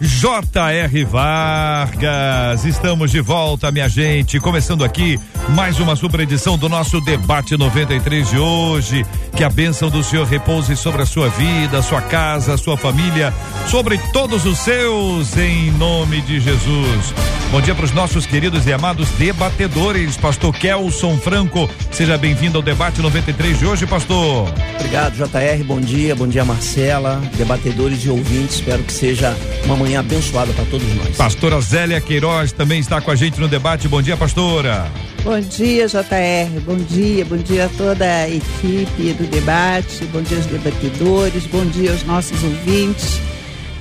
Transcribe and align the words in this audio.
J.R. 0.00 1.04
Vargas. 1.04 2.64
Estamos 2.64 3.10
de 3.10 3.20
volta, 3.20 3.72
minha 3.72 3.88
gente. 3.88 4.38
Começando 4.38 4.84
aqui 4.84 5.18
mais 5.48 5.80
uma 5.80 5.96
super 5.96 6.20
edição 6.20 6.56
do 6.56 6.68
nosso 6.68 7.00
debate 7.00 7.56
93 7.56 8.30
de 8.30 8.38
hoje. 8.38 9.04
Que 9.36 9.42
a 9.42 9.50
bênção 9.50 9.90
do 9.90 10.02
Senhor 10.04 10.24
repouse 10.24 10.76
sobre 10.76 11.02
a 11.02 11.06
sua 11.06 11.28
vida, 11.30 11.82
sua 11.82 12.00
casa, 12.00 12.56
sua 12.56 12.76
família, 12.76 13.34
sobre 13.66 13.98
todos 14.12 14.44
os 14.46 14.58
seus, 14.58 15.36
em 15.36 15.72
nome 15.72 16.20
de 16.20 16.38
Jesus. 16.38 17.14
Bom 17.50 17.60
dia 17.60 17.74
para 17.74 17.84
os 17.84 17.92
nossos 17.92 18.26
queridos 18.26 18.66
e 18.66 18.72
amados 18.72 19.08
debatedores. 19.12 20.16
Pastor 20.16 20.54
Kelson 20.54 21.16
Franco, 21.16 21.68
seja 21.90 22.18
bem-vindo 22.18 22.58
ao 22.58 22.62
debate 22.62 23.00
93 23.00 23.58
de 23.58 23.66
hoje, 23.66 23.86
pastor. 23.86 24.52
Obrigado, 24.76 25.14
JR. 25.14 25.64
Bom 25.64 25.80
dia, 25.80 26.14
bom 26.14 26.28
dia, 26.28 26.44
Marcela, 26.44 27.20
debatedores 27.36 28.04
e 28.04 28.10
ouvintes. 28.10 28.56
Espero 28.56 28.82
que 28.82 28.92
seja 28.92 29.34
uma 29.64 29.76
manhã 29.76 29.87
abençoada 29.96 30.52
para 30.52 30.64
todos 30.66 30.94
nós. 30.94 31.16
Pastora 31.16 31.60
Zélia 31.60 32.00
Queiroz 32.00 32.52
também 32.52 32.80
está 32.80 33.00
com 33.00 33.10
a 33.10 33.16
gente 33.16 33.40
no 33.40 33.48
debate. 33.48 33.88
Bom 33.88 34.02
dia, 34.02 34.16
pastora. 34.16 34.90
Bom 35.22 35.40
dia, 35.40 35.86
JR. 35.86 36.60
Bom 36.64 36.76
dia, 36.76 37.24
bom 37.24 37.36
dia 37.36 37.66
a 37.66 37.68
toda 37.68 38.04
a 38.04 38.28
equipe 38.28 39.12
do 39.14 39.26
debate. 39.28 40.04
Bom 40.06 40.22
dia 40.22 40.36
aos 40.36 40.46
debatedores. 40.46 41.44
Bom 41.46 41.64
dia 41.66 41.92
aos 41.92 42.02
nossos 42.04 42.42
ouvintes. 42.42 43.20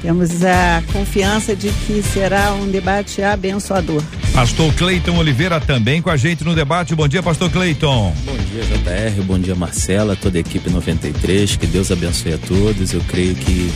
Temos 0.01 0.43
a 0.43 0.83
confiança 0.93 1.55
de 1.55 1.69
que 1.69 2.03
será 2.03 2.53
um 2.53 2.67
debate 2.69 3.21
abençoador. 3.21 4.01
Pastor 4.33 4.71
Cleiton 4.73 5.17
Oliveira 5.17 5.59
também 5.59 6.01
com 6.01 6.09
a 6.09 6.17
gente 6.17 6.43
no 6.43 6.53
debate. 6.53 6.93
Bom 6.93 7.07
dia, 7.07 7.23
Pastor 7.23 7.49
Cleiton. 7.49 8.13
Bom 8.23 8.37
dia, 8.37 8.63
JR. 8.63 9.23
Bom 9.23 9.39
dia, 9.39 9.55
Marcela, 9.55 10.15
toda 10.15 10.37
a 10.37 10.41
equipe 10.41 10.69
93. 10.69 11.55
Que 11.55 11.65
Deus 11.65 11.91
abençoe 11.91 12.33
a 12.33 12.37
todos. 12.37 12.93
Eu 12.93 13.01
creio 13.07 13.33
que 13.33 13.71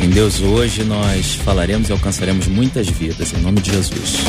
em 0.00 0.08
Deus 0.08 0.40
hoje 0.40 0.84
nós 0.84 1.34
falaremos 1.34 1.88
e 1.88 1.92
alcançaremos 1.92 2.46
muitas 2.46 2.88
vidas, 2.88 3.32
em 3.32 3.40
nome 3.40 3.60
de 3.60 3.72
Jesus. 3.72 4.20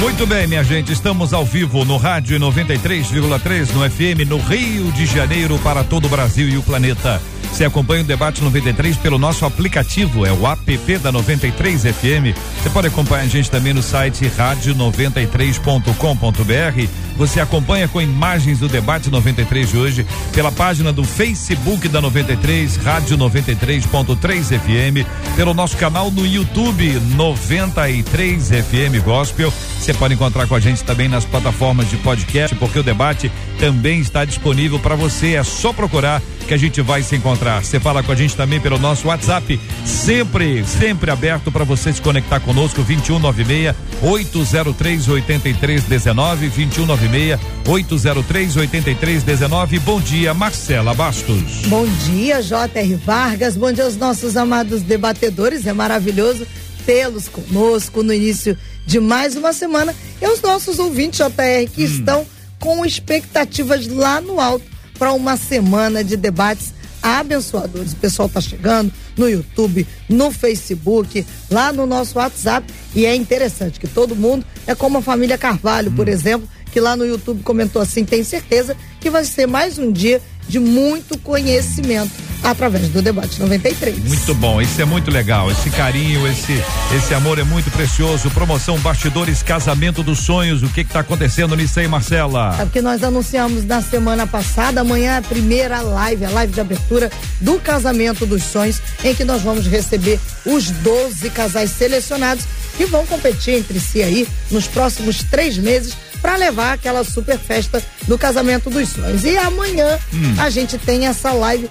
Muito 0.00 0.26
bem, 0.26 0.46
minha 0.46 0.62
gente, 0.62 0.92
estamos 0.92 1.32
ao 1.32 1.44
vivo 1.44 1.84
no 1.84 1.96
rádio 1.96 2.38
93,3 2.38 3.72
no 3.72 3.90
FM 3.90 4.28
no 4.28 4.38
Rio 4.38 4.92
de 4.92 5.04
Janeiro 5.06 5.58
para 5.58 5.82
todo 5.82 6.04
o 6.04 6.08
Brasil 6.08 6.48
e 6.48 6.56
o 6.56 6.62
planeta. 6.62 7.20
Você 7.52 7.64
acompanha 7.64 8.02
o 8.02 8.06
debate 8.06 8.40
93 8.42 8.96
pelo 8.98 9.18
nosso 9.18 9.44
aplicativo, 9.44 10.24
é 10.24 10.32
o 10.32 10.46
app 10.46 10.98
da 10.98 11.10
93 11.10 11.82
FM. 11.82 12.38
Você 12.62 12.70
pode 12.70 12.86
acompanhar 12.86 13.24
a 13.24 13.26
gente 13.26 13.50
também 13.50 13.74
no 13.74 13.82
site 13.82 14.26
rádio93.com.br. 14.26 16.88
Você 17.16 17.40
acompanha 17.40 17.88
com 17.88 18.00
imagens 18.00 18.60
do 18.60 18.68
debate 18.68 19.10
93 19.10 19.70
de 19.70 19.76
hoje 19.76 20.06
pela 20.32 20.52
página 20.52 20.92
do 20.92 21.02
Facebook 21.02 21.88
da 21.88 22.00
93, 22.00 22.76
Rádio 22.76 23.18
93.3 23.18 24.56
FM, 24.56 24.97
pelo 25.36 25.54
nosso 25.54 25.76
canal 25.76 26.10
no 26.10 26.26
YouTube 26.26 27.00
93 27.16 28.48
FM 28.48 29.04
Gospel. 29.04 29.52
Você 29.78 29.94
pode 29.94 30.14
encontrar 30.14 30.46
com 30.46 30.54
a 30.54 30.60
gente 30.60 30.84
também 30.84 31.08
nas 31.08 31.24
plataformas 31.24 31.88
de 31.88 31.96
podcast, 31.98 32.56
porque 32.56 32.78
o 32.78 32.82
debate 32.82 33.30
também 33.58 34.00
está 34.00 34.24
disponível 34.24 34.78
para 34.78 34.94
você. 34.94 35.34
É 35.34 35.42
só 35.42 35.72
procurar 35.72 36.22
que 36.48 36.54
a 36.54 36.56
gente 36.56 36.80
vai 36.80 37.02
se 37.02 37.14
encontrar. 37.14 37.62
Você 37.62 37.78
fala 37.78 38.02
com 38.02 38.10
a 38.10 38.14
gente 38.14 38.34
também 38.34 38.58
pelo 38.58 38.78
nosso 38.78 39.08
WhatsApp, 39.08 39.60
sempre, 39.84 40.64
sempre 40.64 41.10
aberto 41.10 41.52
para 41.52 41.62
você 41.62 41.92
se 41.92 42.00
conectar 42.00 42.40
conosco, 42.40 42.82
2196 42.82 43.76
803 44.02 45.08
8319, 45.08 46.48
2196 46.48 47.38
803 47.66 48.56
8319. 48.56 49.78
Bom 49.80 50.00
dia, 50.00 50.32
Marcela 50.32 50.94
Bastos. 50.94 51.66
Bom 51.66 51.86
dia, 52.06 52.42
J.R. 52.42 52.94
Vargas. 52.94 53.54
Bom 53.54 53.70
dia 53.70 53.84
aos 53.84 53.96
nossos 53.96 54.34
amados 54.34 54.80
debatedores. 54.80 55.66
É 55.66 55.74
maravilhoso 55.74 56.46
tê-los 56.86 57.28
conosco 57.28 58.02
no 58.02 58.14
início 58.14 58.56
de 58.86 58.98
mais 58.98 59.36
uma 59.36 59.52
semana 59.52 59.94
e 60.18 60.24
aos 60.24 60.40
nossos 60.40 60.78
ouvintes, 60.78 61.18
JR, 61.18 61.70
que 61.70 61.82
hum. 61.82 61.86
estão 61.86 62.26
com 62.58 62.86
expectativas 62.86 63.86
lá 63.86 64.22
no 64.22 64.40
alto 64.40 64.77
para 64.98 65.12
uma 65.12 65.36
semana 65.36 66.02
de 66.02 66.16
debates 66.16 66.72
abençoadores. 67.02 67.92
O 67.92 67.96
pessoal 67.96 68.26
está 68.26 68.40
chegando 68.40 68.92
no 69.16 69.28
YouTube, 69.28 69.86
no 70.08 70.30
Facebook, 70.30 71.24
lá 71.50 71.72
no 71.72 71.86
nosso 71.86 72.18
WhatsApp. 72.18 72.66
E 72.94 73.06
é 73.06 73.14
interessante 73.14 73.78
que 73.78 73.86
todo 73.86 74.16
mundo 74.16 74.44
é 74.66 74.74
como 74.74 74.98
a 74.98 75.02
família 75.02 75.38
Carvalho, 75.38 75.90
hum. 75.90 75.94
por 75.94 76.08
exemplo, 76.08 76.48
que 76.72 76.80
lá 76.80 76.96
no 76.96 77.06
YouTube 77.06 77.42
comentou 77.42 77.80
assim: 77.80 78.04
tem 78.04 78.24
certeza 78.24 78.76
que 79.00 79.10
vai 79.10 79.24
ser 79.24 79.46
mais 79.46 79.78
um 79.78 79.90
dia 79.90 80.20
de 80.48 80.58
muito 80.58 81.18
conhecimento 81.18 82.10
através 82.42 82.88
do 82.88 83.02
debate 83.02 83.40
93. 83.40 83.98
Muito 83.98 84.34
bom, 84.34 84.60
isso 84.60 84.80
é 84.80 84.84
muito 84.84 85.10
legal. 85.10 85.50
Esse 85.50 85.70
carinho, 85.70 86.26
esse 86.26 86.62
esse 86.96 87.12
amor 87.14 87.38
é 87.38 87.44
muito 87.44 87.70
precioso. 87.70 88.30
Promoção 88.30 88.78
Bastidores 88.78 89.42
Casamento 89.42 90.02
dos 90.02 90.20
Sonhos. 90.20 90.62
O 90.62 90.68
que 90.68 90.80
está 90.80 91.00
acontecendo 91.00 91.54
nisso 91.56 91.78
aí, 91.80 91.88
Marcela? 91.88 92.56
É 92.58 92.64
porque 92.64 92.80
nós 92.80 93.02
anunciamos 93.02 93.64
na 93.64 93.82
semana 93.82 94.26
passada, 94.26 94.80
amanhã 94.80 95.12
é 95.12 95.18
a 95.18 95.22
primeira 95.22 95.80
live, 95.80 96.24
a 96.24 96.30
live 96.30 96.52
de 96.52 96.60
abertura 96.60 97.10
do 97.40 97.58
Casamento 97.58 98.24
dos 98.24 98.42
Sonhos, 98.42 98.80
em 99.04 99.14
que 99.14 99.24
nós 99.24 99.42
vamos 99.42 99.66
receber 99.66 100.18
os 100.46 100.70
12 100.70 101.30
casais 101.30 101.70
selecionados 101.70 102.44
que 102.76 102.86
vão 102.86 103.04
competir 103.06 103.54
entre 103.54 103.80
si 103.80 104.02
aí 104.02 104.26
nos 104.50 104.66
próximos 104.66 105.22
três 105.24 105.58
meses 105.58 105.96
para 106.20 106.36
levar 106.36 106.74
aquela 106.74 107.04
super 107.04 107.38
festa 107.38 107.82
do 108.06 108.18
casamento 108.18 108.70
dos 108.70 108.88
sonhos. 108.88 109.24
E 109.24 109.36
amanhã 109.36 109.98
hum. 110.12 110.34
a 110.38 110.50
gente 110.50 110.78
tem 110.78 111.06
essa 111.06 111.32
live 111.32 111.70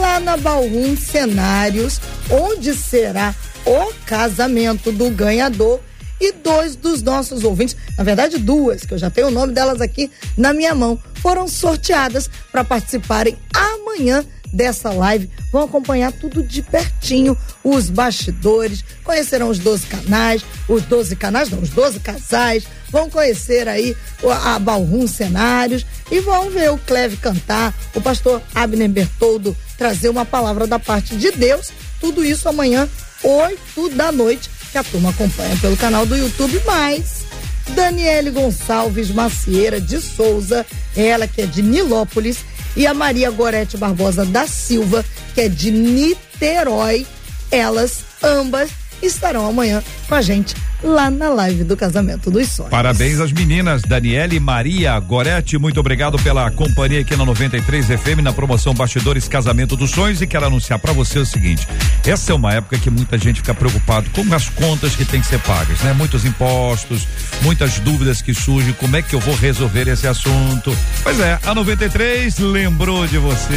lá 0.00 0.20
na 0.20 0.36
Balrum 0.36 0.96
Cenários, 0.96 2.00
onde 2.30 2.74
será 2.74 3.34
o 3.64 3.92
casamento 4.04 4.92
do 4.92 5.10
ganhador 5.10 5.80
e 6.20 6.32
dois 6.32 6.76
dos 6.76 7.02
nossos 7.02 7.44
ouvintes, 7.44 7.76
na 7.96 8.04
verdade 8.04 8.38
duas, 8.38 8.84
que 8.84 8.94
eu 8.94 8.98
já 8.98 9.10
tenho 9.10 9.28
o 9.28 9.30
nome 9.30 9.52
delas 9.52 9.80
aqui 9.80 10.10
na 10.36 10.52
minha 10.52 10.74
mão, 10.74 10.98
foram 11.16 11.46
sorteadas 11.46 12.30
para 12.50 12.64
participarem 12.64 13.36
amanhã 13.52 14.24
dessa 14.52 14.90
live. 14.90 15.30
Vão 15.52 15.64
acompanhar 15.64 16.12
tudo 16.12 16.42
de 16.42 16.62
pertinho, 16.62 17.36
os 17.62 17.90
bastidores, 17.90 18.84
conhecerão 19.04 19.48
os 19.48 19.58
12 19.58 19.86
canais, 19.86 20.44
os 20.68 20.82
12 20.82 21.16
canais, 21.16 21.50
não, 21.50 21.60
os 21.60 21.70
12 21.70 22.00
casais, 22.00 22.66
vão 22.90 23.10
conhecer 23.10 23.68
aí 23.68 23.96
a 24.42 24.58
Balrum 24.58 25.06
Cenários 25.06 25.84
e 26.10 26.20
vão 26.20 26.50
ver 26.50 26.70
o 26.70 26.78
Cleve 26.78 27.16
cantar, 27.16 27.74
o 27.94 28.00
pastor 28.00 28.42
Abner 28.54 28.88
Bertoldo 28.88 29.56
trazer 29.76 30.08
uma 30.08 30.24
palavra 30.24 30.66
da 30.66 30.78
parte 30.78 31.16
de 31.16 31.30
Deus. 31.32 31.70
Tudo 32.00 32.24
isso 32.24 32.48
amanhã, 32.48 32.88
8 33.22 33.90
da 33.90 34.12
noite, 34.12 34.50
que 34.70 34.78
a 34.78 34.84
turma 34.84 35.10
acompanha 35.10 35.56
pelo 35.56 35.76
canal 35.76 36.06
do 36.06 36.16
YouTube, 36.16 36.60
mais 36.64 37.26
Daniele 37.74 38.30
Gonçalves 38.30 39.10
Macieira 39.10 39.80
de 39.80 40.00
Souza, 40.00 40.64
ela 40.94 41.26
que 41.26 41.42
é 41.42 41.46
de 41.46 41.62
Nilópolis, 41.62 42.38
e 42.76 42.86
a 42.86 42.94
Maria 42.94 43.30
Gorete 43.30 43.76
Barbosa 43.76 44.24
da 44.24 44.46
Silva, 44.46 45.04
que 45.34 45.40
é 45.40 45.48
de 45.48 45.70
Niterói. 45.70 47.06
Elas 47.50 48.04
ambas 48.22 48.70
estarão 49.02 49.46
amanhã 49.46 49.82
com 50.06 50.14
a 50.14 50.22
gente 50.22 50.54
lá 50.82 51.10
na 51.10 51.30
live 51.30 51.64
do 51.64 51.76
Casamento 51.76 52.30
dos 52.30 52.48
Sonhos. 52.48 52.70
Parabéns 52.70 53.20
às 53.20 53.32
meninas, 53.32 53.82
Daniele 53.82 54.36
e 54.36 54.40
Maria 54.40 54.98
Goretti, 55.00 55.58
muito 55.58 55.80
obrigado 55.80 56.18
pela 56.18 56.50
companhia 56.50 57.00
aqui 57.00 57.16
na 57.16 57.24
93 57.24 57.86
FM 57.86 58.22
na 58.22 58.32
promoção 58.32 58.74
Bastidores 58.74 59.26
Casamento 59.26 59.76
dos 59.76 59.90
Sonhos 59.90 60.20
e 60.20 60.26
quero 60.26 60.46
anunciar 60.46 60.78
para 60.78 60.92
você 60.92 61.18
o 61.18 61.26
seguinte, 61.26 61.66
essa 62.04 62.32
é 62.32 62.34
uma 62.34 62.52
época 62.52 62.78
que 62.78 62.90
muita 62.90 63.18
gente 63.18 63.40
fica 63.40 63.54
preocupado 63.54 64.08
com 64.10 64.34
as 64.34 64.48
contas 64.48 64.94
que 64.94 65.04
tem 65.04 65.20
que 65.20 65.26
ser 65.26 65.40
pagas, 65.40 65.80
né? 65.80 65.92
Muitos 65.92 66.24
impostos, 66.24 67.06
muitas 67.42 67.78
dúvidas 67.80 68.22
que 68.22 68.34
surgem, 68.34 68.72
como 68.74 68.96
é 68.96 69.02
que 69.02 69.14
eu 69.14 69.20
vou 69.20 69.34
resolver 69.34 69.88
esse 69.88 70.06
assunto? 70.06 70.76
Pois 71.02 71.18
é, 71.20 71.38
a 71.44 71.54
93 71.54 72.38
lembrou 72.38 73.06
de 73.06 73.18
você. 73.18 73.54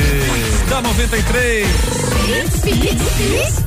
Da 0.69 0.81
93. 0.81 1.67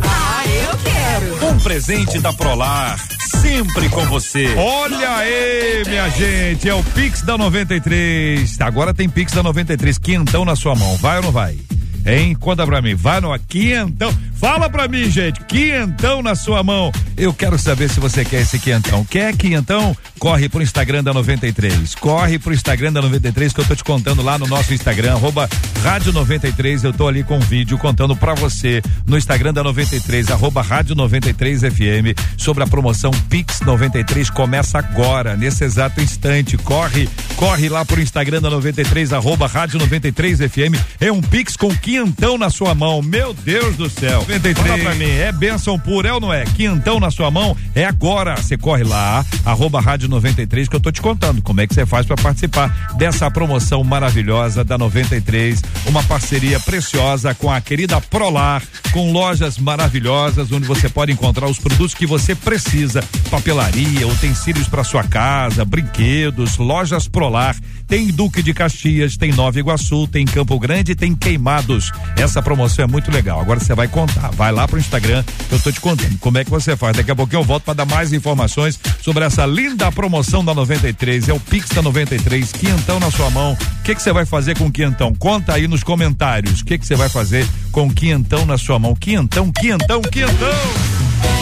Ah, 0.02 0.44
eu 0.46 0.78
quero. 0.78 1.46
Um 1.52 1.58
presente 1.58 2.19
da 2.20 2.32
Prolar 2.72 2.98
sempre 3.42 3.88
com 3.90 4.02
você. 4.06 4.54
Olha 4.56 5.16
aí, 5.16 5.82
minha 5.86 6.08
gente, 6.08 6.66
é 6.66 6.74
o 6.74 6.82
Pix 6.82 7.20
da 7.20 7.36
93. 7.36 8.58
Agora 8.62 8.94
tem 8.94 9.10
Pix 9.10 9.34
da 9.34 9.42
93, 9.42 9.98
quentão 9.98 10.42
na 10.42 10.56
sua 10.56 10.74
mão. 10.74 10.96
Vai 10.96 11.19
ou 11.19 11.22
não 11.22 11.30
vai? 11.30 11.58
Hein? 12.06 12.34
Conta 12.34 12.66
pra 12.66 12.82
mim. 12.82 12.94
Vai 12.94 13.20
no 13.20 13.37
quinhentão. 13.38 14.12
Fala 14.43 14.69
pra 14.69 14.88
mim, 14.88 15.08
gente, 15.08 15.40
quinhentão 15.44 16.20
na 16.20 16.34
sua 16.34 16.64
mão. 16.64 16.90
Eu 17.16 17.32
quero 17.32 17.56
saber 17.56 17.88
se 17.88 18.00
você 18.00 18.25
quer 18.25 18.40
esse 18.40 18.58
quinhentão. 18.58 19.04
Quer 19.04 19.37
quinhentão? 19.37 19.96
Corre 20.19 20.49
pro 20.49 20.60
Instagram 20.60 21.04
da 21.04 21.14
93. 21.14 21.94
Corre 21.94 22.40
pro 22.40 22.52
Instagram 22.52 22.93
da 22.93 23.00
93 23.00 23.52
que 23.52 23.60
eu 23.60 23.64
tô 23.64 23.76
te 23.76 23.84
contando 23.84 24.20
lá 24.20 24.38
no 24.38 24.49
nosso 24.49 24.75
Instagram, 24.75 25.12
arroba 25.12 25.49
Rádio 25.82 26.12
93. 26.12 26.82
Eu 26.82 26.93
tô 26.93 27.06
ali 27.06 27.22
com 27.22 27.37
um 27.37 27.40
vídeo 27.40 27.78
contando 27.78 28.16
pra 28.16 28.34
você 28.34 28.82
no 29.06 29.16
Instagram 29.16 29.52
da 29.52 29.62
93, 29.62 30.31
arroba 30.32 30.60
Rádio 30.60 30.96
93 30.96 31.60
FM, 31.60 32.19
sobre 32.37 32.64
a 32.64 32.66
promoção 32.66 33.12
Pix 33.28 33.60
93. 33.60 34.28
Começa 34.31 34.78
agora, 34.78 35.37
nesse 35.37 35.62
exato 35.62 36.00
instante. 36.00 36.56
Corre, 36.58 37.08
corre 37.37 37.69
lá 37.69 37.84
pro 37.84 38.00
Instagram 38.00 38.40
da 38.40 38.50
93, 38.50 39.12
arroba 39.12 39.46
Rádio 39.46 39.78
93 39.78 40.38
FM. 40.38 40.75
É 41.00 41.12
um 41.12 41.20
Pix 41.20 41.56
com 41.56 41.72
quinhentão 41.92 42.38
na 42.38 42.48
sua 42.48 42.74
mão. 42.74 43.02
Meu 43.02 43.34
Deus 43.34 43.76
do 43.76 43.90
céu. 43.90 44.20
93. 44.20 44.66
Fala 44.66 44.78
pra 44.78 44.94
mim, 44.94 45.10
é 45.10 45.30
benção 45.30 45.78
pura, 45.78 46.08
é 46.08 46.12
ou 46.14 46.20
não 46.20 46.32
é? 46.32 46.44
Quinhentão 46.44 46.98
na 46.98 47.10
sua 47.10 47.30
mão, 47.30 47.54
é 47.74 47.84
agora. 47.84 48.34
Você 48.36 48.56
corre 48.56 48.82
lá, 48.82 49.22
arroba 49.44 49.78
Rádio 49.78 50.08
93, 50.08 50.68
que 50.68 50.76
eu 50.76 50.80
tô 50.80 50.90
te 50.90 51.02
contando 51.02 51.42
como 51.42 51.60
é 51.60 51.66
que 51.66 51.74
você 51.74 51.84
faz 51.84 52.06
para 52.06 52.16
participar 52.16 52.94
dessa 52.96 53.30
promoção 53.30 53.84
maravilhosa 53.84 54.64
da 54.64 54.78
93. 54.78 55.62
Uma 55.84 56.02
parceria 56.04 56.58
preciosa 56.60 57.34
com 57.34 57.50
a 57.50 57.60
querida 57.60 58.00
Prolar, 58.00 58.62
com 58.90 59.12
lojas 59.12 59.58
maravilhosas, 59.58 60.50
onde 60.50 60.66
você 60.66 60.88
pode 60.88 61.12
encontrar 61.12 61.46
os 61.46 61.58
produtos 61.58 61.92
que 61.92 62.06
você 62.06 62.34
precisa: 62.34 63.04
papelaria, 63.30 64.08
utensílios 64.08 64.66
para 64.66 64.82
sua 64.82 65.04
casa, 65.04 65.62
brinquedos, 65.62 66.56
lojas 66.56 67.06
Prolar. 67.06 67.54
Tem 67.92 68.06
Duque 68.06 68.42
de 68.42 68.54
Caxias, 68.54 69.18
tem 69.18 69.32
Nova 69.32 69.58
Iguaçu, 69.58 70.08
tem 70.08 70.24
Campo 70.24 70.58
Grande, 70.58 70.94
tem 70.94 71.14
Queimados. 71.14 71.92
Essa 72.16 72.40
promoção 72.40 72.86
é 72.86 72.88
muito 72.88 73.10
legal. 73.10 73.38
Agora 73.38 73.60
você 73.60 73.74
vai 73.74 73.86
contar. 73.86 74.30
Vai 74.30 74.50
lá 74.50 74.66
pro 74.66 74.78
Instagram, 74.78 75.22
eu 75.50 75.60
tô 75.60 75.70
te 75.70 75.78
contando 75.78 76.18
como 76.18 76.38
é 76.38 76.42
que 76.42 76.48
você 76.48 76.74
faz. 76.74 76.96
Daqui 76.96 77.10
a 77.10 77.14
pouquinho 77.14 77.40
eu 77.40 77.44
volto 77.44 77.64
para 77.64 77.74
dar 77.74 77.84
mais 77.84 78.14
informações 78.14 78.80
sobre 79.02 79.26
essa 79.26 79.44
linda 79.44 79.92
promoção 79.92 80.42
da 80.42 80.54
93. 80.54 81.28
É 81.28 81.34
o 81.34 81.40
Pix 81.40 81.68
da 81.68 81.82
93, 81.82 82.52
quinhentão 82.52 82.98
na 82.98 83.10
sua 83.10 83.28
mão. 83.28 83.52
O 83.52 83.82
que 83.82 83.94
que 83.94 84.00
você 84.00 84.10
vai 84.10 84.24
fazer 84.24 84.56
com 84.56 84.68
o 84.68 84.72
quinhentão? 84.72 85.14
Conta 85.14 85.52
aí 85.52 85.68
nos 85.68 85.82
comentários. 85.82 86.62
O 86.62 86.64
que 86.64 86.78
que 86.78 86.86
você 86.86 86.96
vai 86.96 87.10
fazer 87.10 87.46
com 87.70 87.88
o 87.88 87.92
quinhentão 87.92 88.46
na 88.46 88.56
sua 88.56 88.78
mão? 88.78 88.94
Quinhentão, 88.94 89.52
quinhentão, 89.52 90.00
quinhentão. 90.00 90.48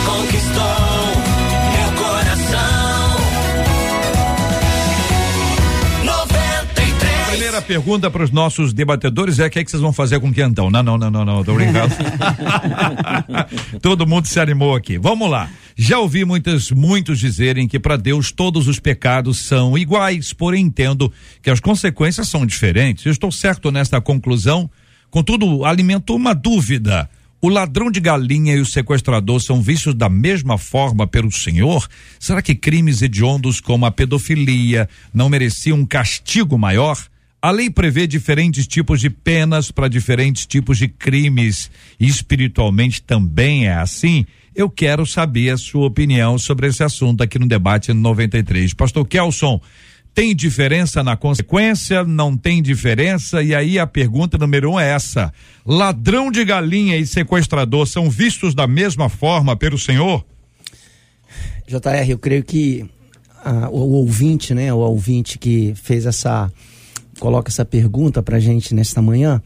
Conquistou 0.05 1.30
Primeira 7.31 7.63
pergunta 7.63 8.11
para 8.11 8.25
os 8.25 8.33
nossos 8.33 8.73
debatedores 8.73 9.39
é 9.39 9.47
o 9.47 9.51
que, 9.51 9.61
é 9.61 9.65
que 9.65 9.71
vocês 9.71 9.81
vão 9.81 9.93
fazer 9.93 10.19
com 10.19 10.29
o 10.29 10.33
quentão? 10.33 10.69
Não, 10.69 10.83
não, 10.83 10.99
não, 10.99 11.11
não, 11.11 11.25
não, 11.25 11.45
tô 11.45 11.55
brincando. 11.55 11.95
Todo 13.81 14.05
mundo 14.05 14.27
se 14.27 14.41
animou 14.41 14.75
aqui. 14.75 14.99
Vamos 14.99 15.31
lá. 15.31 15.49
Já 15.77 16.01
ouvi 16.01 16.25
muitas, 16.25 16.73
muitos 16.73 17.21
dizerem 17.21 17.69
que 17.69 17.79
para 17.79 17.97
Deus 17.97 18.33
todos 18.33 18.67
os 18.67 18.81
pecados 18.81 19.39
são 19.39 19.79
iguais, 19.79 20.33
porém 20.33 20.67
entendo 20.67 21.11
que 21.41 21.51
as 21.51 21.61
consequências 21.61 22.29
são 22.29 22.45
diferentes. 22.45 23.07
Eu 23.07 23.13
estou 23.13 23.31
certo 23.31 23.71
nesta 23.71 24.01
conclusão? 24.01 24.69
Contudo, 25.09 25.65
alimento 25.65 26.15
uma 26.15 26.35
dúvida. 26.35 27.09
O 27.41 27.49
ladrão 27.49 27.91
de 27.91 28.01
galinha 28.01 28.55
e 28.55 28.61
o 28.61 28.67
sequestrador 28.67 29.41
são 29.41 29.63
vistos 29.63 29.95
da 29.95 30.09
mesma 30.09 30.59
forma 30.59 31.07
pelo 31.07 31.31
Senhor? 31.31 31.89
Será 32.19 32.43
que 32.43 32.55
crimes 32.57 33.01
hediondos 33.01 33.61
como 33.61 33.87
a 33.87 33.91
pedofilia 33.91 34.89
não 35.15 35.29
mereciam 35.31 35.79
um 35.79 35.87
castigo 35.87 36.59
maior? 36.59 37.10
A 37.43 37.51
lei 37.51 37.71
prevê 37.71 38.07
diferentes 38.07 38.67
tipos 38.67 39.01
de 39.01 39.09
penas 39.09 39.71
para 39.71 39.89
diferentes 39.89 40.45
tipos 40.45 40.77
de 40.77 40.89
crimes 40.89 41.71
e 41.99 42.07
espiritualmente 42.07 43.01
também 43.01 43.67
é 43.67 43.73
assim? 43.73 44.27
Eu 44.55 44.69
quero 44.69 45.07
saber 45.07 45.49
a 45.49 45.57
sua 45.57 45.87
opinião 45.87 46.37
sobre 46.37 46.67
esse 46.67 46.83
assunto 46.83 47.23
aqui 47.23 47.39
no 47.39 47.49
debate 47.49 47.95
93. 47.95 48.75
Pastor 48.75 49.07
Kelson, 49.07 49.59
tem 50.15 50.37
diferença 50.37 51.03
na 51.03 51.17
consequência? 51.17 52.05
Não 52.05 52.37
tem 52.37 52.61
diferença? 52.63 53.43
E 53.43 53.55
aí 53.55 53.79
a 53.79 53.87
pergunta 53.87 54.37
número 54.37 54.73
um 54.73 54.81
é 54.81 54.91
essa: 54.91 55.33
ladrão 55.65 56.31
de 56.31 56.45
galinha 56.45 56.99
e 56.99 57.07
sequestrador 57.07 57.87
são 57.87 58.11
vistos 58.11 58.55
da 58.55 58.67
mesma 58.67 59.09
forma 59.09 59.57
pelo 59.57 59.79
Senhor? 59.79 60.23
JR, 61.67 62.11
eu 62.11 62.19
creio 62.19 62.43
que 62.43 62.85
ah, 63.43 63.69
o, 63.71 63.79
o 63.79 63.93
ouvinte, 63.93 64.53
né, 64.53 64.73
o 64.73 64.79
ouvinte 64.79 65.39
que 65.39 65.73
fez 65.75 66.05
essa, 66.05 66.53
coloca 67.21 67.51
essa 67.51 67.65
pergunta 67.65 68.23
pra 68.23 68.41
gente 68.41 68.75
nesta 68.75 69.01
manhã, 69.01 69.41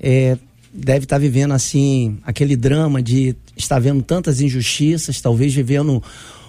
é, 0.00 0.38
deve 0.72 1.04
estar 1.04 1.18
vivendo 1.18 1.52
assim, 1.52 2.18
aquele 2.22 2.56
drama 2.56 3.02
de 3.02 3.36
estar 3.56 3.78
vendo 3.80 4.02
tantas 4.02 4.40
injustiças, 4.40 5.20
talvez 5.20 5.52
vivendo 5.52 6.02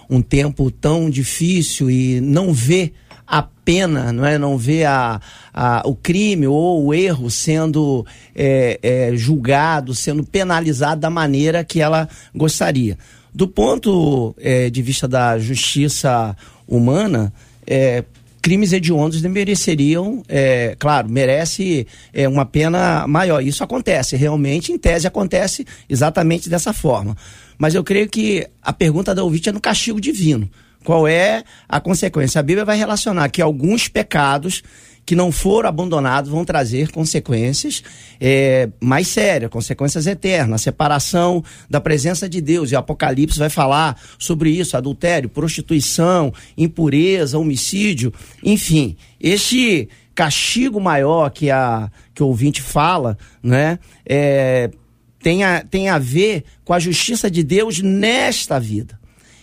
um 0.09 0.21
tempo 0.21 0.71
tão 0.71 1.09
difícil 1.09 1.89
e 1.89 2.21
não 2.21 2.53
ver 2.53 2.93
a 3.27 3.43
pena, 3.43 4.11
não 4.11 4.25
é? 4.25 4.37
Não 4.37 4.57
ver 4.57 4.85
a, 4.85 5.21
a, 5.53 5.83
o 5.85 5.95
crime 5.95 6.47
ou 6.47 6.85
o 6.85 6.93
erro 6.93 7.29
sendo 7.29 8.05
é, 8.35 8.79
é, 8.81 9.15
julgado, 9.15 9.93
sendo 9.93 10.23
penalizado 10.23 11.01
da 11.01 11.09
maneira 11.09 11.63
que 11.63 11.79
ela 11.79 12.09
gostaria. 12.33 12.97
Do 13.33 13.47
ponto 13.47 14.35
é, 14.39 14.69
de 14.69 14.81
vista 14.81 15.07
da 15.07 15.37
justiça 15.37 16.35
humana, 16.67 17.31
é, 17.67 18.03
crimes 18.41 18.73
hediondos 18.73 19.21
mereceriam, 19.21 20.23
é, 20.27 20.75
claro, 20.79 21.09
merece 21.09 21.85
é, 22.13 22.27
uma 22.27 22.45
pena 22.45 23.07
maior. 23.07 23.43
Isso 23.43 23.63
acontece, 23.63 24.15
realmente, 24.15 24.71
em 24.71 24.77
tese, 24.77 25.07
acontece 25.07 25.65
exatamente 25.89 26.49
dessa 26.49 26.73
forma. 26.73 27.15
Mas 27.57 27.75
eu 27.75 27.83
creio 27.83 28.09
que 28.09 28.47
a 28.61 28.71
pergunta 28.71 29.13
da 29.13 29.23
ouvinte 29.23 29.49
é 29.49 29.51
no 29.51 29.59
castigo 29.59 29.99
divino. 29.99 30.49
Qual 30.83 31.07
é 31.07 31.43
a 31.67 31.79
consequência? 31.79 32.39
A 32.39 32.43
Bíblia 32.43 32.63
vai 32.63 32.77
relacionar 32.77 33.29
que 33.29 33.41
alguns 33.41 33.87
pecados 33.87 34.63
que 35.09 35.15
não 35.15 35.31
foram 35.31 35.69
abandonados 35.69 36.29
vão 36.29 36.45
trazer 36.45 36.91
consequências 36.91 37.81
é, 38.21 38.69
mais 38.79 39.07
sérias, 39.07 39.49
consequências 39.49 40.05
eternas, 40.05 40.61
a 40.61 40.63
separação 40.65 41.43
da 41.67 41.81
presença 41.81 42.29
de 42.29 42.39
Deus. 42.39 42.71
E 42.71 42.75
o 42.75 42.77
Apocalipse 42.77 43.39
vai 43.39 43.49
falar 43.49 43.99
sobre 44.19 44.51
isso: 44.51 44.77
adultério, 44.77 45.27
prostituição, 45.27 46.31
impureza, 46.55 47.39
homicídio, 47.39 48.13
enfim. 48.43 48.95
Este 49.19 49.89
castigo 50.13 50.79
maior 50.79 51.31
que, 51.31 51.49
a, 51.49 51.89
que 52.13 52.21
o 52.21 52.27
ouvinte 52.27 52.61
fala, 52.61 53.17
né? 53.41 53.79
É, 54.05 54.69
tem, 55.23 55.43
a, 55.43 55.63
tem 55.63 55.89
a 55.89 55.97
ver 55.97 56.43
com 56.63 56.71
a 56.71 56.77
justiça 56.77 57.31
de 57.31 57.41
Deus 57.41 57.81
nesta 57.81 58.59
vida. 58.59 58.98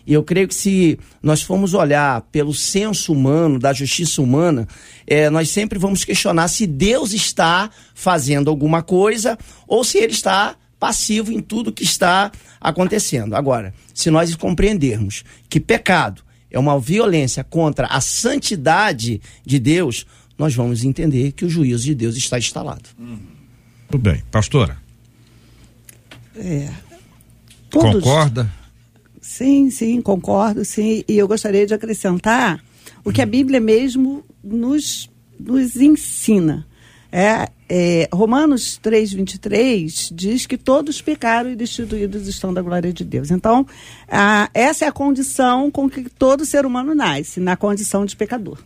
E 0.06 0.12
eu 0.12 0.22
creio 0.22 0.46
que 0.46 0.54
se 0.54 0.98
nós 1.22 1.42
formos 1.42 1.74
olhar 1.74 2.20
pelo 2.30 2.54
senso 2.54 3.12
humano, 3.12 3.58
da 3.58 3.72
justiça 3.72 4.22
humana, 4.22 4.68
é, 5.06 5.28
nós 5.28 5.50
sempre 5.50 5.78
vamos 5.78 6.04
questionar 6.04 6.46
se 6.48 6.66
Deus 6.66 7.12
está 7.12 7.68
fazendo 7.94 8.48
alguma 8.48 8.82
coisa 8.82 9.36
ou 9.66 9.82
se 9.82 9.98
ele 9.98 10.12
está 10.12 10.54
passivo 10.78 11.32
em 11.32 11.40
tudo 11.40 11.72
que 11.72 11.82
está 11.82 12.30
acontecendo. 12.60 13.34
Agora, 13.34 13.74
se 13.92 14.10
nós 14.10 14.34
compreendermos 14.36 15.24
que 15.48 15.58
pecado 15.58 16.22
é 16.50 16.58
uma 16.58 16.78
violência 16.78 17.42
contra 17.42 17.86
a 17.88 18.00
santidade 18.00 19.20
de 19.44 19.58
Deus, 19.58 20.06
nós 20.38 20.54
vamos 20.54 20.84
entender 20.84 21.32
que 21.32 21.44
o 21.44 21.50
juízo 21.50 21.84
de 21.84 21.94
Deus 21.94 22.14
está 22.16 22.38
instalado. 22.38 22.88
Tudo 23.90 24.02
bem. 24.02 24.22
Pastora, 24.30 24.76
É. 26.36 26.70
Todos- 27.70 27.94
concorda? 28.04 28.52
Sim, 29.36 29.68
sim, 29.68 30.00
concordo, 30.00 30.64
sim. 30.64 31.04
E 31.06 31.18
eu 31.18 31.28
gostaria 31.28 31.66
de 31.66 31.74
acrescentar 31.74 32.64
o 33.04 33.12
que 33.12 33.20
a 33.20 33.26
Bíblia 33.26 33.60
mesmo 33.60 34.24
nos, 34.42 35.10
nos 35.38 35.76
ensina. 35.76 36.66
É, 37.12 37.46
é, 37.68 38.08
Romanos 38.10 38.78
3, 38.78 39.12
23 39.12 40.10
diz 40.10 40.46
que 40.46 40.56
todos 40.56 41.02
pecaram 41.02 41.50
e 41.50 41.54
destituídos 41.54 42.26
estão 42.26 42.54
da 42.54 42.62
glória 42.62 42.90
de 42.94 43.04
Deus. 43.04 43.30
Então, 43.30 43.66
a, 44.08 44.48
essa 44.54 44.86
é 44.86 44.88
a 44.88 44.92
condição 44.92 45.70
com 45.70 45.86
que 45.86 46.08
todo 46.08 46.46
ser 46.46 46.64
humano 46.64 46.94
nasce, 46.94 47.38
na 47.38 47.58
condição 47.58 48.06
de 48.06 48.16
pecador. 48.16 48.56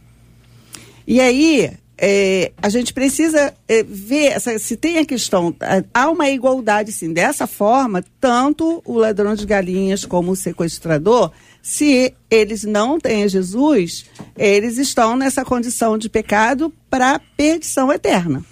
E 1.05 1.21
aí, 1.21 1.73
é, 2.03 2.53
a 2.63 2.69
gente 2.71 2.95
precisa 2.95 3.53
é, 3.69 3.83
ver 3.83 4.29
essa- 4.33 4.59
se 4.59 4.75
tem 4.77 4.97
a 4.99 5.05
questão. 5.05 5.55
é, 5.61 5.85
Há 5.93 6.09
uma 6.11 6.31
igualdade, 6.31 6.91
sim. 6.93 7.13
Dessa 7.13 7.47
forma, 7.47 8.03
tanto 8.19 8.81
o 8.87 8.95
ladrão 8.95 9.35
de 9.35 9.45
galinhas 9.45 10.05
como 10.07 10.33
o 10.33 10.37
sequestrador, 10.37 11.31
se 11.63 12.15
eles 12.31 12.65
não 12.65 12.99
têm 12.99 13.29
Jesus, 13.29 14.07
eles 14.39 14.79
estão 14.79 15.15
nessa 15.15 15.45
condição 15.45 15.99
de 15.99 16.09
pecado 16.09 16.73
para 16.89 17.21
perdição 17.37 17.93
eterna. 17.93 18.43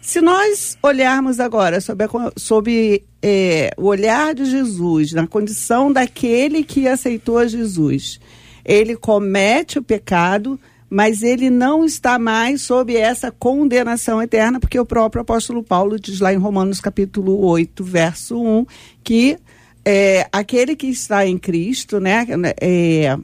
Se 0.00 0.20
nós 0.20 0.78
olharmos 0.80 1.40
agora 1.40 1.80
sobre, 1.80 2.04
a 2.06 2.08
sobre, 2.36 3.02
é, 3.20 3.72
o 3.76 3.86
olhar 3.86 4.36
de 4.36 4.44
Jesus, 4.44 5.12
na 5.12 5.26
condição 5.26 5.92
daquele 5.92 6.62
que 6.62 6.86
aceitou 6.86 7.44
Jesus, 7.48 8.20
ele 8.64 8.94
comete 8.94 9.80
o 9.80 9.82
pecado, 9.82 10.60
mas 10.88 11.22
ele 11.22 11.50
não 11.50 11.84
está 11.84 12.18
mais 12.18 12.62
sob 12.62 12.96
essa 12.96 13.30
condenação 13.30 14.22
eterna, 14.22 14.60
porque 14.60 14.78
o 14.78 14.86
próprio 14.86 15.22
apóstolo 15.22 15.62
Paulo 15.62 15.98
diz 15.98 16.20
lá 16.20 16.32
em 16.32 16.38
Romanos 16.38 16.80
capítulo 16.80 17.44
8, 17.44 17.82
verso 17.82 18.40
1, 18.40 18.66
que 19.02 19.38
é, 19.84 20.28
aquele 20.32 20.76
que 20.76 20.86
está 20.86 21.26
em 21.26 21.38
Cristo, 21.38 22.00
né, 22.00 22.26
é, 22.60 23.16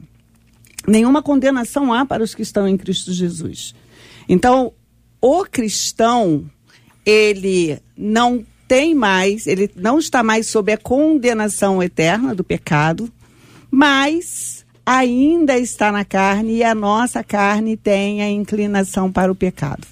nenhuma 0.87 1.21
condenação 1.21 1.93
há 1.93 2.05
para 2.05 2.23
os 2.23 2.35
que 2.35 2.41
estão 2.41 2.67
em 2.67 2.77
Cristo 2.77 3.11
Jesus. 3.11 3.73
Então, 4.27 4.73
o 5.21 5.45
cristão, 5.45 6.45
ele 7.05 7.79
não 7.97 8.45
tem 8.67 8.93
mais, 8.93 9.47
ele 9.47 9.69
não 9.75 9.99
está 9.99 10.23
mais 10.23 10.47
sob 10.47 10.71
a 10.71 10.77
condenação 10.77 11.81
eterna 11.81 12.33
do 12.33 12.43
pecado, 12.43 13.11
mas 13.69 14.62
ainda 14.85 15.57
está 15.57 15.91
na 15.91 16.03
carne 16.03 16.57
e 16.57 16.63
a 16.63 16.75
nossa 16.75 17.23
carne 17.23 17.77
tem 17.77 18.21
a 18.21 18.29
inclinação 18.29 19.11
para 19.11 19.31
o 19.31 19.35
pecado. 19.35 19.87